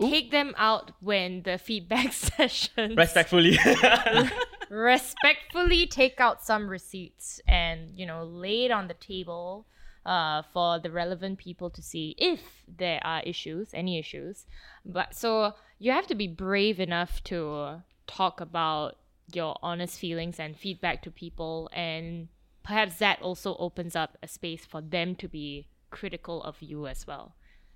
take 0.00 0.30
them 0.30 0.54
out 0.58 0.90
when 1.00 1.42
the 1.42 1.58
feedback 1.58 2.12
sessions. 2.26 2.96
Respectfully. 2.96 3.58
respectfully 4.72 5.86
take 5.86 6.18
out 6.18 6.42
some 6.42 6.66
receipts 6.68 7.40
and 7.46 7.90
you 7.94 8.06
know 8.06 8.24
lay 8.24 8.64
it 8.64 8.70
on 8.70 8.88
the 8.88 8.94
table 8.94 9.66
uh, 10.06 10.40
for 10.52 10.78
the 10.78 10.90
relevant 10.90 11.38
people 11.38 11.68
to 11.68 11.82
see 11.82 12.14
if 12.16 12.40
there 12.66 12.98
are 13.04 13.20
issues 13.26 13.68
any 13.74 13.98
issues 13.98 14.46
but 14.86 15.14
so 15.14 15.52
you 15.78 15.92
have 15.92 16.06
to 16.06 16.14
be 16.14 16.26
brave 16.26 16.80
enough 16.80 17.22
to 17.22 17.82
talk 18.12 18.40
about 18.40 18.96
your 19.32 19.56
honest 19.62 19.98
feelings 19.98 20.38
and 20.38 20.56
feedback 20.56 21.02
to 21.02 21.10
people 21.10 21.70
and 21.72 22.28
perhaps 22.62 22.96
that 22.98 23.20
also 23.22 23.56
opens 23.56 23.96
up 23.96 24.18
a 24.22 24.28
space 24.28 24.64
for 24.64 24.80
them 24.80 25.14
to 25.14 25.28
be 25.28 25.66
critical 25.90 26.42
of 26.42 26.60
you 26.60 26.86
as 26.86 27.06
well 27.06 27.34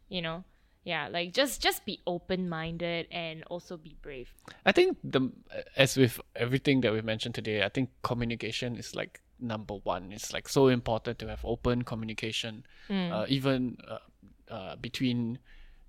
you 0.09 0.23
know? 0.23 0.45
Yeah 0.85 1.09
like 1.09 1.33
just 1.33 1.61
just 1.61 1.85
be 1.85 2.01
open 2.07 2.49
minded 2.49 3.09
and 3.11 3.43
also 3.51 3.77
be 3.77 3.97
brave. 4.03 4.33
I 4.65 4.71
think 4.71 4.99
the 5.03 5.33
as 5.77 5.97
with 5.97 6.21
everything 6.37 6.81
that 6.83 6.93
we've 6.93 7.05
mentioned 7.05 7.35
today, 7.35 7.65
I 7.65 7.69
think 7.69 7.91
communication 8.03 8.77
is 8.77 8.95
like 8.95 9.21
number 9.41 9.75
one. 9.75 10.13
It's 10.13 10.33
like 10.33 10.49
so 10.49 10.69
important 10.69 11.19
to 11.19 11.29
have 11.29 11.45
open 11.45 11.83
communication, 11.83 12.65
uh, 12.89 13.27
even 13.29 13.79
uh, 13.89 13.99
uh, 14.49 14.77
between 14.77 15.41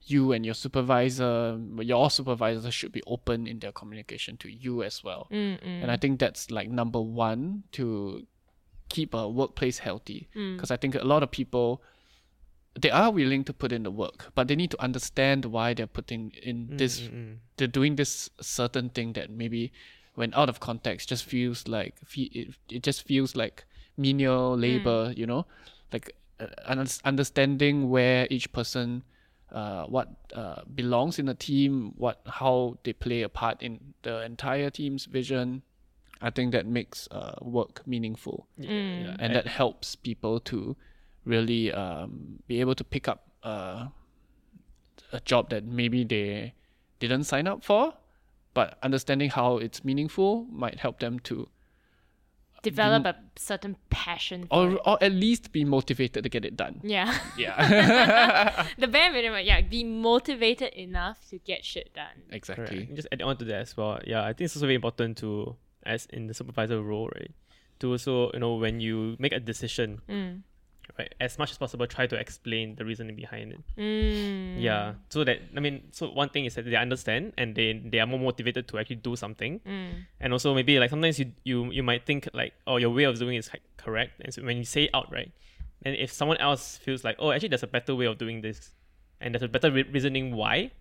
you 0.10 0.32
and 0.32 0.45
your 0.45 0.55
supervisor. 0.55 1.60
Your 1.80 2.10
supervisor 2.10 2.72
should 2.72 2.91
be 2.91 3.03
open 3.08 3.47
in 3.47 3.60
their 3.60 3.72
communication 3.72 4.38
to 4.38 4.49
you 4.49 4.84
as 4.84 5.03
well. 5.03 5.28
And 5.84 5.91
I 5.91 5.97
think 5.97 6.20
that's 6.20 6.49
like 6.51 6.70
number 6.70 7.01
one 7.01 7.64
to 7.74 8.26
keep 8.89 9.14
a 9.14 9.28
workplace 9.28 9.80
healthy. 9.80 10.30
Mm. 10.36 10.55
Because 10.55 10.72
I 10.72 10.78
think 10.78 10.95
a 10.95 11.03
lot 11.03 11.24
of 11.24 11.32
people 11.32 11.82
they 12.80 12.91
are 12.91 13.12
willing 13.12 13.43
to 13.43 13.53
put 13.53 13.72
in 13.72 13.84
the 13.84 13.91
work, 13.91 14.32
but 14.36 14.47
they 14.47 14.55
need 14.55 14.72
to 14.72 14.82
understand 14.82 15.45
why 15.45 15.74
they're 15.74 15.88
putting 15.88 16.32
in 16.43 16.68
mm, 16.68 16.78
this, 16.78 17.01
mm, 17.01 17.38
they're 17.58 17.68
doing 17.68 17.95
this 17.95 18.30
certain 18.39 18.89
thing 18.89 19.14
that 19.14 19.30
maybe 19.32 19.72
when 20.14 20.34
out 20.36 20.49
of 20.49 20.60
context 20.60 21.10
just 21.10 21.26
feels 21.26 21.68
like, 21.68 21.95
it, 22.16 22.53
it 22.70 22.84
just 22.84 23.08
feels 23.08 23.36
like 23.36 23.66
menial 23.97 24.55
labor, 24.55 25.12
you 25.16 25.26
know, 25.26 25.45
like 25.91 26.16
uh, 26.39 26.45
understanding 27.03 27.89
where 27.89 28.28
each 28.30 28.51
person, 28.51 29.03
uh, 29.51 29.85
what 29.85 30.09
uh, 30.33 30.61
belongs 30.75 31.19
in 31.19 31.29
a 31.29 31.33
team, 31.33 31.93
what 31.97 32.21
how 32.25 32.77
they 32.83 32.93
play 32.93 33.21
a 33.21 33.29
part 33.29 33.61
in 33.61 33.93
the 34.03 34.23
entire 34.23 34.69
team's 34.69 35.05
vision. 35.05 35.63
I 36.19 36.31
think 36.31 36.51
that 36.51 36.65
makes 36.65 37.07
uh, 37.11 37.35
work 37.41 37.85
meaningful 37.85 38.47
yeah. 38.57 39.15
and 39.19 39.35
that 39.35 39.45
helps 39.45 39.95
people 39.95 40.39
to 40.41 40.75
really 41.25 41.71
um, 41.71 42.39
be 42.47 42.59
able 42.59 42.73
to 42.73 42.83
pick 42.83 43.07
up 43.07 43.27
uh, 43.43 43.87
a 45.11 45.19
job 45.21 45.49
that 45.49 45.65
maybe 45.65 46.03
they 46.03 46.53
didn't 46.99 47.25
sign 47.25 47.47
up 47.47 47.63
for, 47.63 47.93
but 48.53 48.77
understanding 48.81 49.29
how 49.29 49.57
it's 49.57 49.83
meaningful 49.83 50.45
might 50.49 50.79
help 50.79 50.99
them 50.99 51.19
to, 51.19 51.47
develop 52.64 53.05
a 53.05 53.16
certain 53.36 53.76
passion 53.89 54.47
for 54.47 54.55
or 54.55 54.72
it. 54.74 54.82
or 54.86 54.97
at 55.03 55.12
least 55.12 55.51
be 55.51 55.64
motivated 55.64 56.24
to 56.24 56.30
get 56.30 56.43
it 56.45 56.55
done. 56.58 56.80
yeah 56.84 57.14
Yeah, 57.38 58.66
the 58.78 58.88
bare 58.88 59.12
minimum 59.12 59.41
yeah 59.45 59.62
be 59.62 59.84
motivated 59.84 60.74
enough 60.74 61.18
to 61.30 61.38
get 61.39 61.64
shit 61.64 61.93
done 61.93 62.24
exactly. 62.32 62.86
Correct. 62.86 62.95
Just 62.95 63.08
add 63.12 63.22
on 63.22 63.38
to 63.38 63.45
that 63.45 63.62
as 63.62 63.78
well. 63.78 63.99
Yeah, 64.05 64.24
I 64.24 64.34
think 64.34 64.41
it's 64.47 64.55
also 64.55 64.66
very 64.66 64.76
important 64.76 65.18
to, 65.20 65.55
as 65.86 66.05
in 66.12 66.28
the 66.28 66.34
supervisor 66.34 66.82
role, 66.82 67.10
right, 67.16 67.32
to 67.80 67.91
also 67.91 68.32
you 68.34 68.39
know 68.39 68.55
when 68.55 68.80
you 68.80 69.16
make 69.20 69.32
a 69.34 69.39
decision, 69.39 70.01
Mm. 70.10 70.41
Right, 70.97 71.13
as 71.19 71.38
much 71.38 71.51
as 71.51 71.57
possible, 71.57 71.85
try 71.88 72.07
to 72.07 72.15
explain 72.15 72.75
the 72.75 72.85
reasoning 72.85 73.15
behind 73.15 73.53
it. 73.53 73.61
Mm. 73.77 74.61
Yeah, 74.61 74.93
so 75.09 75.23
that 75.23 75.39
I 75.55 75.59
mean, 75.59 75.89
so 75.91 76.09
one 76.11 76.29
thing 76.29 76.45
is 76.45 76.55
that 76.55 76.65
they 76.65 76.75
understand 76.75 77.33
and 77.38 77.55
they 77.55 77.73
they 77.83 77.99
are 77.99 78.07
more 78.07 78.19
motivated 78.19 78.67
to 78.69 78.79
actually 78.79 78.97
do 79.01 79.15
something, 79.15 79.59
Mm. 79.65 80.05
and 80.19 80.33
also 80.33 80.53
maybe 80.53 80.79
like 80.79 80.89
sometimes 80.89 81.19
you 81.19 81.33
you 81.43 81.71
you 81.71 81.83
might 81.83 82.05
think 82.05 82.29
like 82.33 82.53
oh 82.65 82.77
your 82.77 82.89
way 82.91 83.03
of 83.03 83.17
doing 83.19 83.35
is 83.38 83.49
correct, 83.77 84.21
and 84.23 84.33
so 84.33 84.43
when 84.43 84.57
you 84.57 84.65
say 84.65 84.85
it 84.85 84.91
outright, 84.93 85.31
and 85.83 85.95
if 85.95 86.11
someone 86.11 86.38
else 86.38 86.77
feels 86.77 87.03
like 87.03 87.15
oh 87.19 87.31
actually 87.31 87.49
there's 87.49 87.63
a 87.65 87.71
better 87.71 87.93
way 87.95 88.05
of 88.05 88.17
doing 88.17 88.41
this, 88.41 88.75
and 89.21 89.33
there's 89.33 89.43
a 89.43 89.47
better 89.51 89.71
re- 89.71 89.88
reasoning 89.91 90.35
why, 90.35 90.71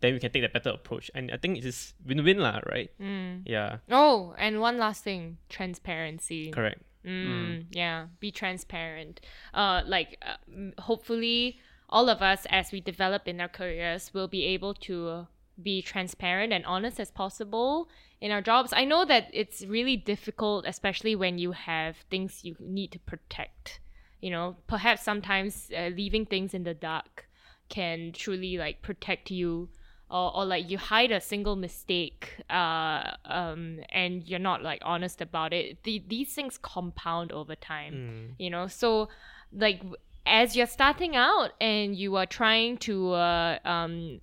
then 0.00 0.14
we 0.14 0.20
can 0.20 0.30
take 0.32 0.42
that 0.42 0.52
better 0.52 0.70
approach, 0.70 1.10
and 1.14 1.30
I 1.30 1.36
think 1.38 1.58
it 1.58 1.64
is 1.64 1.94
win-win 2.04 2.38
lah, 2.38 2.60
right? 2.68 2.90
Mm. 3.00 3.42
Yeah, 3.46 3.78
oh 3.90 4.34
and 4.38 4.60
one 4.60 4.76
last 4.76 5.04
thing 5.04 5.38
transparency 5.48 6.50
correct. 6.50 6.82
Mm, 7.04 7.66
Yeah, 7.70 8.06
be 8.20 8.30
transparent. 8.30 9.20
Uh, 9.52 9.82
like 9.86 10.22
uh, 10.22 10.82
hopefully 10.82 11.58
all 11.88 12.08
of 12.08 12.22
us, 12.22 12.46
as 12.48 12.72
we 12.72 12.80
develop 12.80 13.26
in 13.28 13.40
our 13.40 13.48
careers, 13.48 14.14
will 14.14 14.28
be 14.28 14.44
able 14.46 14.74
to 14.74 15.26
be 15.62 15.82
transparent 15.82 16.52
and 16.52 16.64
honest 16.64 16.98
as 16.98 17.10
possible 17.10 17.88
in 18.20 18.30
our 18.30 18.40
jobs. 18.40 18.72
I 18.72 18.84
know 18.84 19.04
that 19.04 19.28
it's 19.32 19.64
really 19.66 19.96
difficult, 19.96 20.64
especially 20.66 21.14
when 21.14 21.38
you 21.38 21.52
have 21.52 21.96
things 22.10 22.44
you 22.44 22.56
need 22.60 22.92
to 22.92 22.98
protect. 23.00 23.80
You 24.20 24.30
know, 24.30 24.56
perhaps 24.68 25.02
sometimes 25.02 25.70
uh, 25.76 25.88
leaving 25.94 26.24
things 26.26 26.54
in 26.54 26.62
the 26.62 26.74
dark 26.74 27.28
can 27.68 28.12
truly 28.12 28.56
like 28.58 28.80
protect 28.82 29.30
you 29.30 29.68
or, 30.12 30.36
or 30.36 30.44
like 30.44 30.70
you 30.70 30.78
hide 30.78 31.10
a 31.10 31.20
single 31.20 31.56
mistake 31.56 32.34
uh, 32.50 33.10
um, 33.24 33.80
and 33.90 34.22
you're 34.28 34.38
not 34.38 34.62
like 34.62 34.80
honest 34.84 35.20
about 35.20 35.52
it 35.52 35.82
the, 35.84 36.02
these 36.06 36.32
things 36.34 36.58
compound 36.58 37.32
over 37.32 37.56
time 37.56 38.34
you 38.38 38.50
know? 38.50 38.66
So 38.66 39.08
like 39.52 39.82
as 40.26 40.54
you're 40.54 40.66
starting 40.66 41.16
out 41.16 41.52
and 41.60 41.96
you 41.96 42.16
are 42.16 42.26
trying 42.26 42.76
to 42.78 43.12
uh, 43.12 43.58
um, 43.64 44.20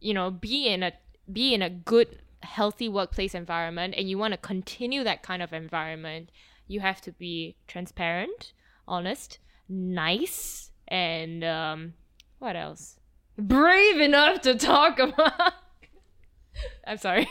you 0.00 0.14
know 0.14 0.30
be 0.30 0.68
in 0.68 0.82
a 0.82 0.92
be 1.32 1.54
in 1.54 1.62
a 1.62 1.70
good 1.70 2.22
healthy 2.42 2.88
workplace 2.88 3.34
environment 3.34 3.94
and 3.96 4.08
you 4.08 4.18
want 4.18 4.32
to 4.32 4.38
continue 4.38 5.02
that 5.02 5.22
kind 5.22 5.42
of 5.42 5.52
environment 5.52 6.30
you 6.68 6.80
have 6.80 7.00
to 7.00 7.12
be 7.12 7.56
transparent 7.66 8.52
honest 8.86 9.38
nice 9.68 10.70
and 10.88 11.42
um, 11.42 11.94
what 12.38 12.54
else 12.54 12.95
brave 13.38 14.00
enough 14.00 14.40
to 14.42 14.54
talk 14.54 14.98
about 14.98 15.52
i'm 16.86 16.96
sorry 16.96 17.26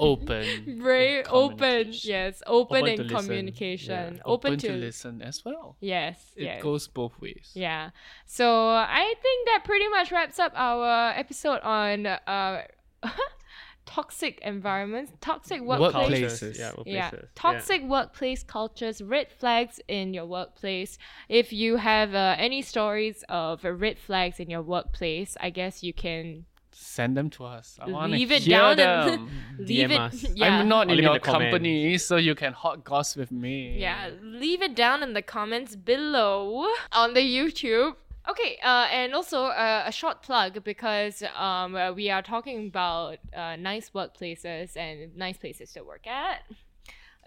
Open, 0.00 0.78
brave 0.82 1.26
open 1.28 1.88
yes 1.92 2.42
open, 2.46 2.82
Open 2.84 3.00
in 3.00 3.08
communication 3.08 4.14
Yeah. 4.16 4.22
open, 4.24 4.52
open 4.52 4.58
to, 4.60 4.68
to 4.68 4.74
listen 4.74 5.20
as 5.22 5.44
well. 5.44 5.76
yes 5.80 6.16
It 6.36 6.44
yes. 6.44 6.62
goes 6.62 6.88
both 6.88 7.20
ways. 7.20 7.50
Yeah. 7.54 7.90
So 8.26 8.68
I 8.68 9.14
think 9.20 9.46
that 9.48 9.62
pretty 9.64 9.88
much 9.88 10.10
wraps 10.10 10.38
up 10.38 10.52
our 10.54 11.10
episode 11.10 11.60
on 11.62 12.06
uh 12.06 12.62
toxic 13.86 14.40
environments, 14.42 15.12
toxic 15.20 15.60
workplace. 15.60 16.20
Workplaces. 16.20 16.58
Yeah, 16.58 16.72
workplaces. 16.72 16.84
Yeah, 16.86 17.10
toxic 17.34 17.82
workplace 17.82 18.42
cultures, 18.42 19.02
red 19.02 19.28
flags 19.32 19.80
in 19.88 20.14
your 20.14 20.26
workplace. 20.26 20.98
If 21.28 21.52
you 21.52 21.76
have 21.76 22.14
uh, 22.14 22.36
any 22.38 22.62
stories 22.62 23.24
of 23.28 23.64
uh, 23.64 23.72
red 23.72 23.98
flags 23.98 24.40
in 24.40 24.48
your 24.50 24.62
workplace, 24.62 25.36
I 25.40 25.50
guess 25.50 25.82
you 25.82 25.92
can 25.92 26.44
Send 26.74 27.16
them 27.16 27.28
to 27.30 27.44
us. 27.44 27.78
I 27.80 27.90
want 27.90 28.12
to 28.12 28.18
leave 28.18 28.32
it 28.32 28.42
hear 28.42 28.58
down 28.58 28.76
them. 28.76 29.30
and 29.58 29.68
leave 29.68 29.90
DM 29.90 29.92
it. 29.92 30.00
us. 30.00 30.24
Yeah. 30.34 30.58
I'm 30.58 30.68
not 30.68 30.88
Or 30.88 30.90
in 30.90 30.96
leave 30.96 30.98
in 31.00 31.04
your 31.04 31.14
the 31.14 31.20
comments. 31.20 31.52
company, 31.52 31.98
so 31.98 32.16
you 32.16 32.34
can 32.34 32.52
hot 32.54 32.82
goss 32.82 33.14
with 33.14 33.30
me. 33.30 33.78
Yeah, 33.78 34.10
leave 34.22 34.62
it 34.62 34.74
down 34.74 35.02
in 35.02 35.12
the 35.12 35.22
comments 35.22 35.76
below 35.76 36.66
on 36.92 37.12
the 37.14 37.20
YouTube. 37.20 37.94
Okay, 38.28 38.58
uh, 38.62 38.86
and 38.92 39.14
also 39.14 39.46
uh, 39.46 39.84
a 39.86 39.92
short 39.92 40.22
plug 40.22 40.62
because 40.62 41.22
um, 41.36 41.74
uh, 41.74 41.92
we 41.92 42.08
are 42.08 42.22
talking 42.22 42.68
about 42.68 43.18
uh, 43.36 43.56
nice 43.56 43.90
workplaces 43.90 44.76
and 44.76 45.16
nice 45.16 45.36
places 45.36 45.72
to 45.72 45.82
work 45.82 46.06
at. 46.06 46.42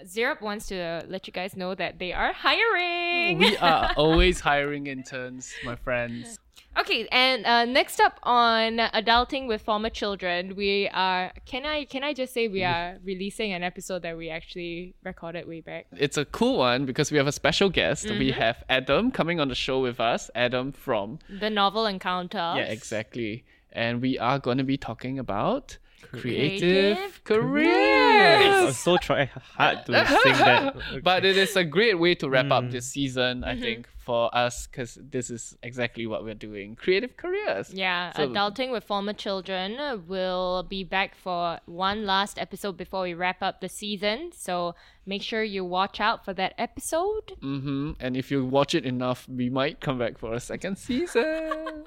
Zerup 0.04 0.42
wants 0.42 0.68
to 0.68 1.04
let 1.08 1.28
you 1.28 1.34
guys 1.34 1.56
know 1.56 1.76
that 1.76 2.00
they 2.00 2.12
are 2.14 2.34
hiring. 2.34 3.38
We 3.38 3.58
are 3.58 3.92
always 3.98 4.40
hiring 4.40 4.88
interns, 4.88 5.54
my 5.64 5.76
friends. 5.76 6.38
Okay, 6.78 7.08
and 7.12 7.46
uh, 7.46 7.64
next 7.66 8.00
up 8.02 8.20
on 8.24 8.78
adulting 8.80 9.48
with 9.48 9.62
former 9.62 9.90
children, 9.90 10.56
we 10.56 10.90
are. 10.94 11.32
Can 11.46 11.66
I 11.66 11.86
can 11.86 12.04
I 12.04 12.14
just 12.14 12.34
say 12.34 12.48
we 12.50 12.64
are 12.66 12.98
releasing 13.04 13.54
an 13.54 13.64
episode 13.64 14.02
that 14.02 14.18
we 14.18 14.30
actually 14.30 14.94
recorded 15.04 15.48
way 15.48 15.62
back. 15.62 15.88
It's 15.96 16.18
a 16.18 16.26
cool 16.26 16.58
one 16.58 16.86
because 16.86 17.12
we 17.12 17.18
have 17.18 17.28
a 17.28 17.32
special 17.32 17.70
guest. 17.70 18.06
We 18.10 18.32
Mm-hmm. 18.32 18.42
have 18.42 18.64
Adam 18.68 19.12
coming 19.12 19.40
on 19.40 19.48
the 19.48 19.56
show 19.56 19.80
with 19.80 20.00
us. 20.02 20.30
Adam 20.36 20.72
from 20.74 21.20
The 21.30 21.50
novel 21.50 21.86
encounter. 21.86 22.54
yeah, 22.58 22.64
exactly. 22.78 23.46
And 23.72 24.02
we 24.02 24.18
are 24.20 24.40
going 24.40 24.58
to 24.58 24.64
be 24.64 24.78
talking 24.78 25.18
about 25.20 25.78
creative, 26.22 27.22
careers. 27.24 28.66
I'm 28.68 28.74
so 28.74 28.98
trying 28.98 29.30
hard 29.58 29.86
to 29.88 30.08
sing 30.24 30.34
that. 30.34 30.76
But 31.04 31.26
it 31.26 31.38
is 31.38 31.56
a 31.56 31.64
great 31.64 32.00
way 32.00 32.16
to 32.16 32.30
wrap 32.30 32.46
Mm. 32.46 32.52
up 32.52 32.72
this 32.72 32.88
season, 32.88 33.44
I 33.44 33.60
think, 33.60 33.88
for 33.98 34.30
us, 34.36 34.68
because 34.68 35.00
this 35.02 35.30
is 35.32 35.58
exactly 35.64 36.06
what 36.06 36.24
we're 36.24 36.36
doing 36.36 36.76
creative 36.76 37.18
careers. 37.18 37.74
Yeah, 37.74 38.12
So- 38.14 38.28
adulting 38.30 38.72
with 38.72 38.84
former 38.84 39.14
children 39.14 39.78
will 40.08 40.64
be 40.64 40.84
back 40.84 41.16
for 41.16 41.60
one 41.66 42.06
last 42.06 42.38
episode 42.38 42.78
before 42.78 43.02
we 43.04 43.14
wrap 43.14 43.42
up 43.42 43.62
the 43.62 43.70
season. 43.70 44.32
So 44.34 44.76
make 45.06 45.24
sure 45.24 45.44
you 45.44 45.66
watch 45.66 46.00
out 46.00 46.24
for 46.24 46.34
that 46.36 46.54
episode. 46.58 47.34
Mm-hmm. 47.42 47.92
And 48.00 48.16
if 48.16 48.30
you 48.30 48.46
watch 48.46 48.76
it 48.76 48.86
enough, 48.86 49.28
we 49.28 49.50
might 49.50 49.80
come 49.82 49.98
back 49.98 50.18
for 50.20 50.34
a 50.34 50.40
second 50.40 50.78
season. 50.78 51.86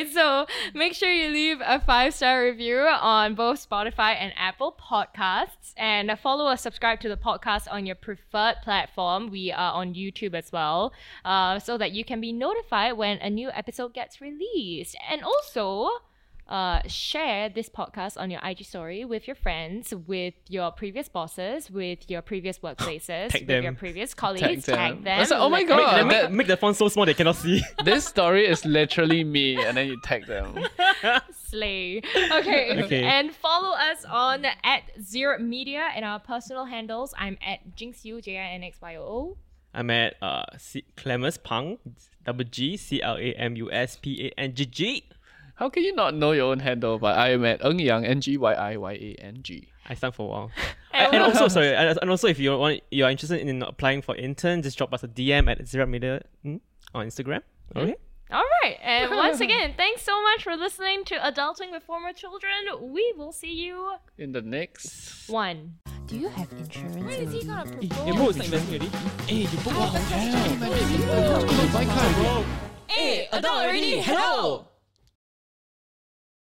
Right, 0.00 0.12
so 0.12 0.46
make 0.72 0.94
sure 0.94 1.12
you 1.12 1.30
leave 1.30 1.58
a 1.62 1.78
five 1.78 2.14
star 2.14 2.42
review 2.42 2.78
on 2.78 3.34
both 3.34 3.68
Spotify 3.68 4.16
and 4.18 4.32
Apple 4.34 4.74
Podcasts, 4.80 5.74
and 5.76 6.10
follow 6.18 6.50
or 6.50 6.56
subscribe 6.56 7.00
to 7.00 7.08
the 7.10 7.18
podcast 7.18 7.66
on 7.70 7.84
your 7.84 7.96
preferred 7.96 8.56
platform. 8.62 9.30
We 9.30 9.52
are 9.52 9.72
on 9.74 9.92
YouTube 9.92 10.34
as 10.34 10.50
well, 10.52 10.94
uh, 11.26 11.58
so 11.58 11.76
that 11.76 11.92
you 11.92 12.04
can 12.04 12.18
be 12.18 12.32
notified 12.32 12.96
when 12.96 13.18
a 13.18 13.28
new 13.28 13.50
episode 13.50 13.92
gets 13.92 14.22
released. 14.22 14.96
And 15.10 15.22
also, 15.22 15.90
uh, 16.50 16.80
share 16.88 17.48
this 17.48 17.68
podcast 17.68 18.20
on 18.20 18.30
your 18.30 18.40
IG 18.44 18.64
story 18.66 19.04
with 19.04 19.26
your 19.28 19.36
friends, 19.36 19.94
with 20.06 20.34
your 20.48 20.70
previous 20.72 21.08
bosses, 21.08 21.70
with 21.70 22.10
your 22.10 22.20
previous 22.22 22.58
workplaces, 22.66 23.32
with 23.32 23.46
them. 23.46 23.62
your 23.62 23.72
previous 23.74 24.12
colleagues. 24.14 24.66
Tag 24.66 25.04
them. 25.04 25.16
I 25.16 25.20
was 25.20 25.30
like, 25.30 25.40
oh 25.40 25.48
my 25.48 25.62
god, 25.64 25.96
Make, 25.96 26.06
make, 26.06 26.20
that- 26.22 26.32
make 26.32 26.46
the 26.48 26.56
font 26.56 26.76
so 26.76 26.88
small 26.88 27.06
they 27.06 27.14
cannot 27.14 27.36
see. 27.36 27.62
this 27.84 28.04
story 28.04 28.46
is 28.46 28.64
literally 28.64 29.22
me, 29.24 29.56
and 29.64 29.76
then 29.76 29.86
you 29.86 30.00
tag 30.02 30.26
them. 30.26 30.58
Slay. 31.48 32.02
Okay. 32.16 32.82
Okay. 32.90 33.04
And 33.04 33.34
follow 33.34 33.76
us 33.76 34.04
on 34.04 34.44
at 34.64 34.82
Zero 35.00 35.38
Media 35.38 35.88
and 35.94 36.04
our 36.04 36.18
personal 36.18 36.64
handles. 36.64 37.14
I'm 37.16 37.38
at 37.46 37.76
Jinxyoo, 37.76 38.22
J 38.22 38.38
I 38.38 38.48
N 38.54 38.62
X 38.64 38.78
Y 38.82 38.96
O 38.96 39.02
O. 39.02 39.36
I'm 39.72 39.90
at 39.90 40.14
uh, 40.22 40.44
C- 40.58 40.84
Clamus 40.96 41.38
Pang, 41.42 41.78
double 42.24 42.44
G 42.44 42.76
C 42.76 43.00
L 43.02 43.16
A 43.16 43.32
M 43.34 43.54
U 43.56 43.70
S 43.70 43.96
P 43.96 44.26
A 44.26 44.40
N 44.40 44.54
G 44.54 44.66
G. 44.66 45.04
How 45.60 45.68
can 45.68 45.84
you 45.84 45.94
not 45.94 46.14
know 46.14 46.32
your 46.32 46.50
own 46.50 46.60
handle? 46.60 46.98
But 46.98 47.18
I 47.18 47.32
am 47.32 47.44
at 47.44 47.62
Ng 47.62 47.80
Yang, 47.80 48.06
N 48.06 48.20
G 48.22 48.38
Y 48.38 48.52
I 48.54 48.78
Y 48.78 48.92
A 48.92 49.14
N 49.20 49.40
G. 49.42 49.68
I 49.86 49.92
stand 49.92 50.14
for 50.14 50.22
a 50.22 50.30
while. 50.30 50.50
and, 50.94 51.12
and 51.12 51.22
also, 51.22 51.48
sorry, 51.48 51.76
and 51.76 51.98
and 52.00 52.10
also 52.10 52.28
if 52.28 52.38
you 52.38 52.56
want, 52.56 52.80
you 52.90 53.04
are 53.04 53.10
interested 53.10 53.46
in 53.46 53.62
applying 53.62 54.00
for 54.00 54.16
intern, 54.16 54.62
just 54.62 54.78
drop 54.78 54.94
us 54.94 55.04
a 55.04 55.08
DM 55.08 55.50
at 55.50 55.68
Zero 55.68 55.84
Media 55.84 56.22
mm, 56.42 56.60
on 56.94 57.06
Instagram. 57.06 57.42
Okay. 57.76 57.94
All 58.32 58.42
right. 58.62 58.78
And 58.82 59.10
once 59.26 59.40
again, 59.40 59.74
thanks 59.76 60.00
so 60.00 60.22
much 60.22 60.44
for 60.44 60.56
listening 60.56 61.04
to 61.04 61.16
Adulting 61.16 61.72
with 61.72 61.82
Former 61.82 62.14
Children. 62.14 62.80
We 62.80 63.12
will 63.18 63.32
see 63.32 63.52
you 63.52 63.96
In 64.16 64.32
the 64.32 64.40
next. 64.40 65.28
one. 65.28 65.74
Do 66.06 66.16
you 66.16 66.28
have 66.30 66.50
insurance? 66.52 66.96
Why 66.96 67.10
is 67.10 67.32
he 67.32 67.44
gonna 67.44 67.70
Your 68.06 68.16
bro 68.16 68.30
is 68.30 68.36
not 68.38 68.46
investing 68.46 68.80
already. 68.80 68.88
Hey, 69.26 69.36
you 69.44 69.58
book 69.58 69.76
a 69.76 69.86
hotel. 69.92 71.42
You 71.42 71.68
buy 71.68 71.84
car 71.84 72.24
already. 72.24 72.48
Hey, 72.88 73.28
adult 73.30 73.54
already, 73.54 74.00
hello! 74.00 74.69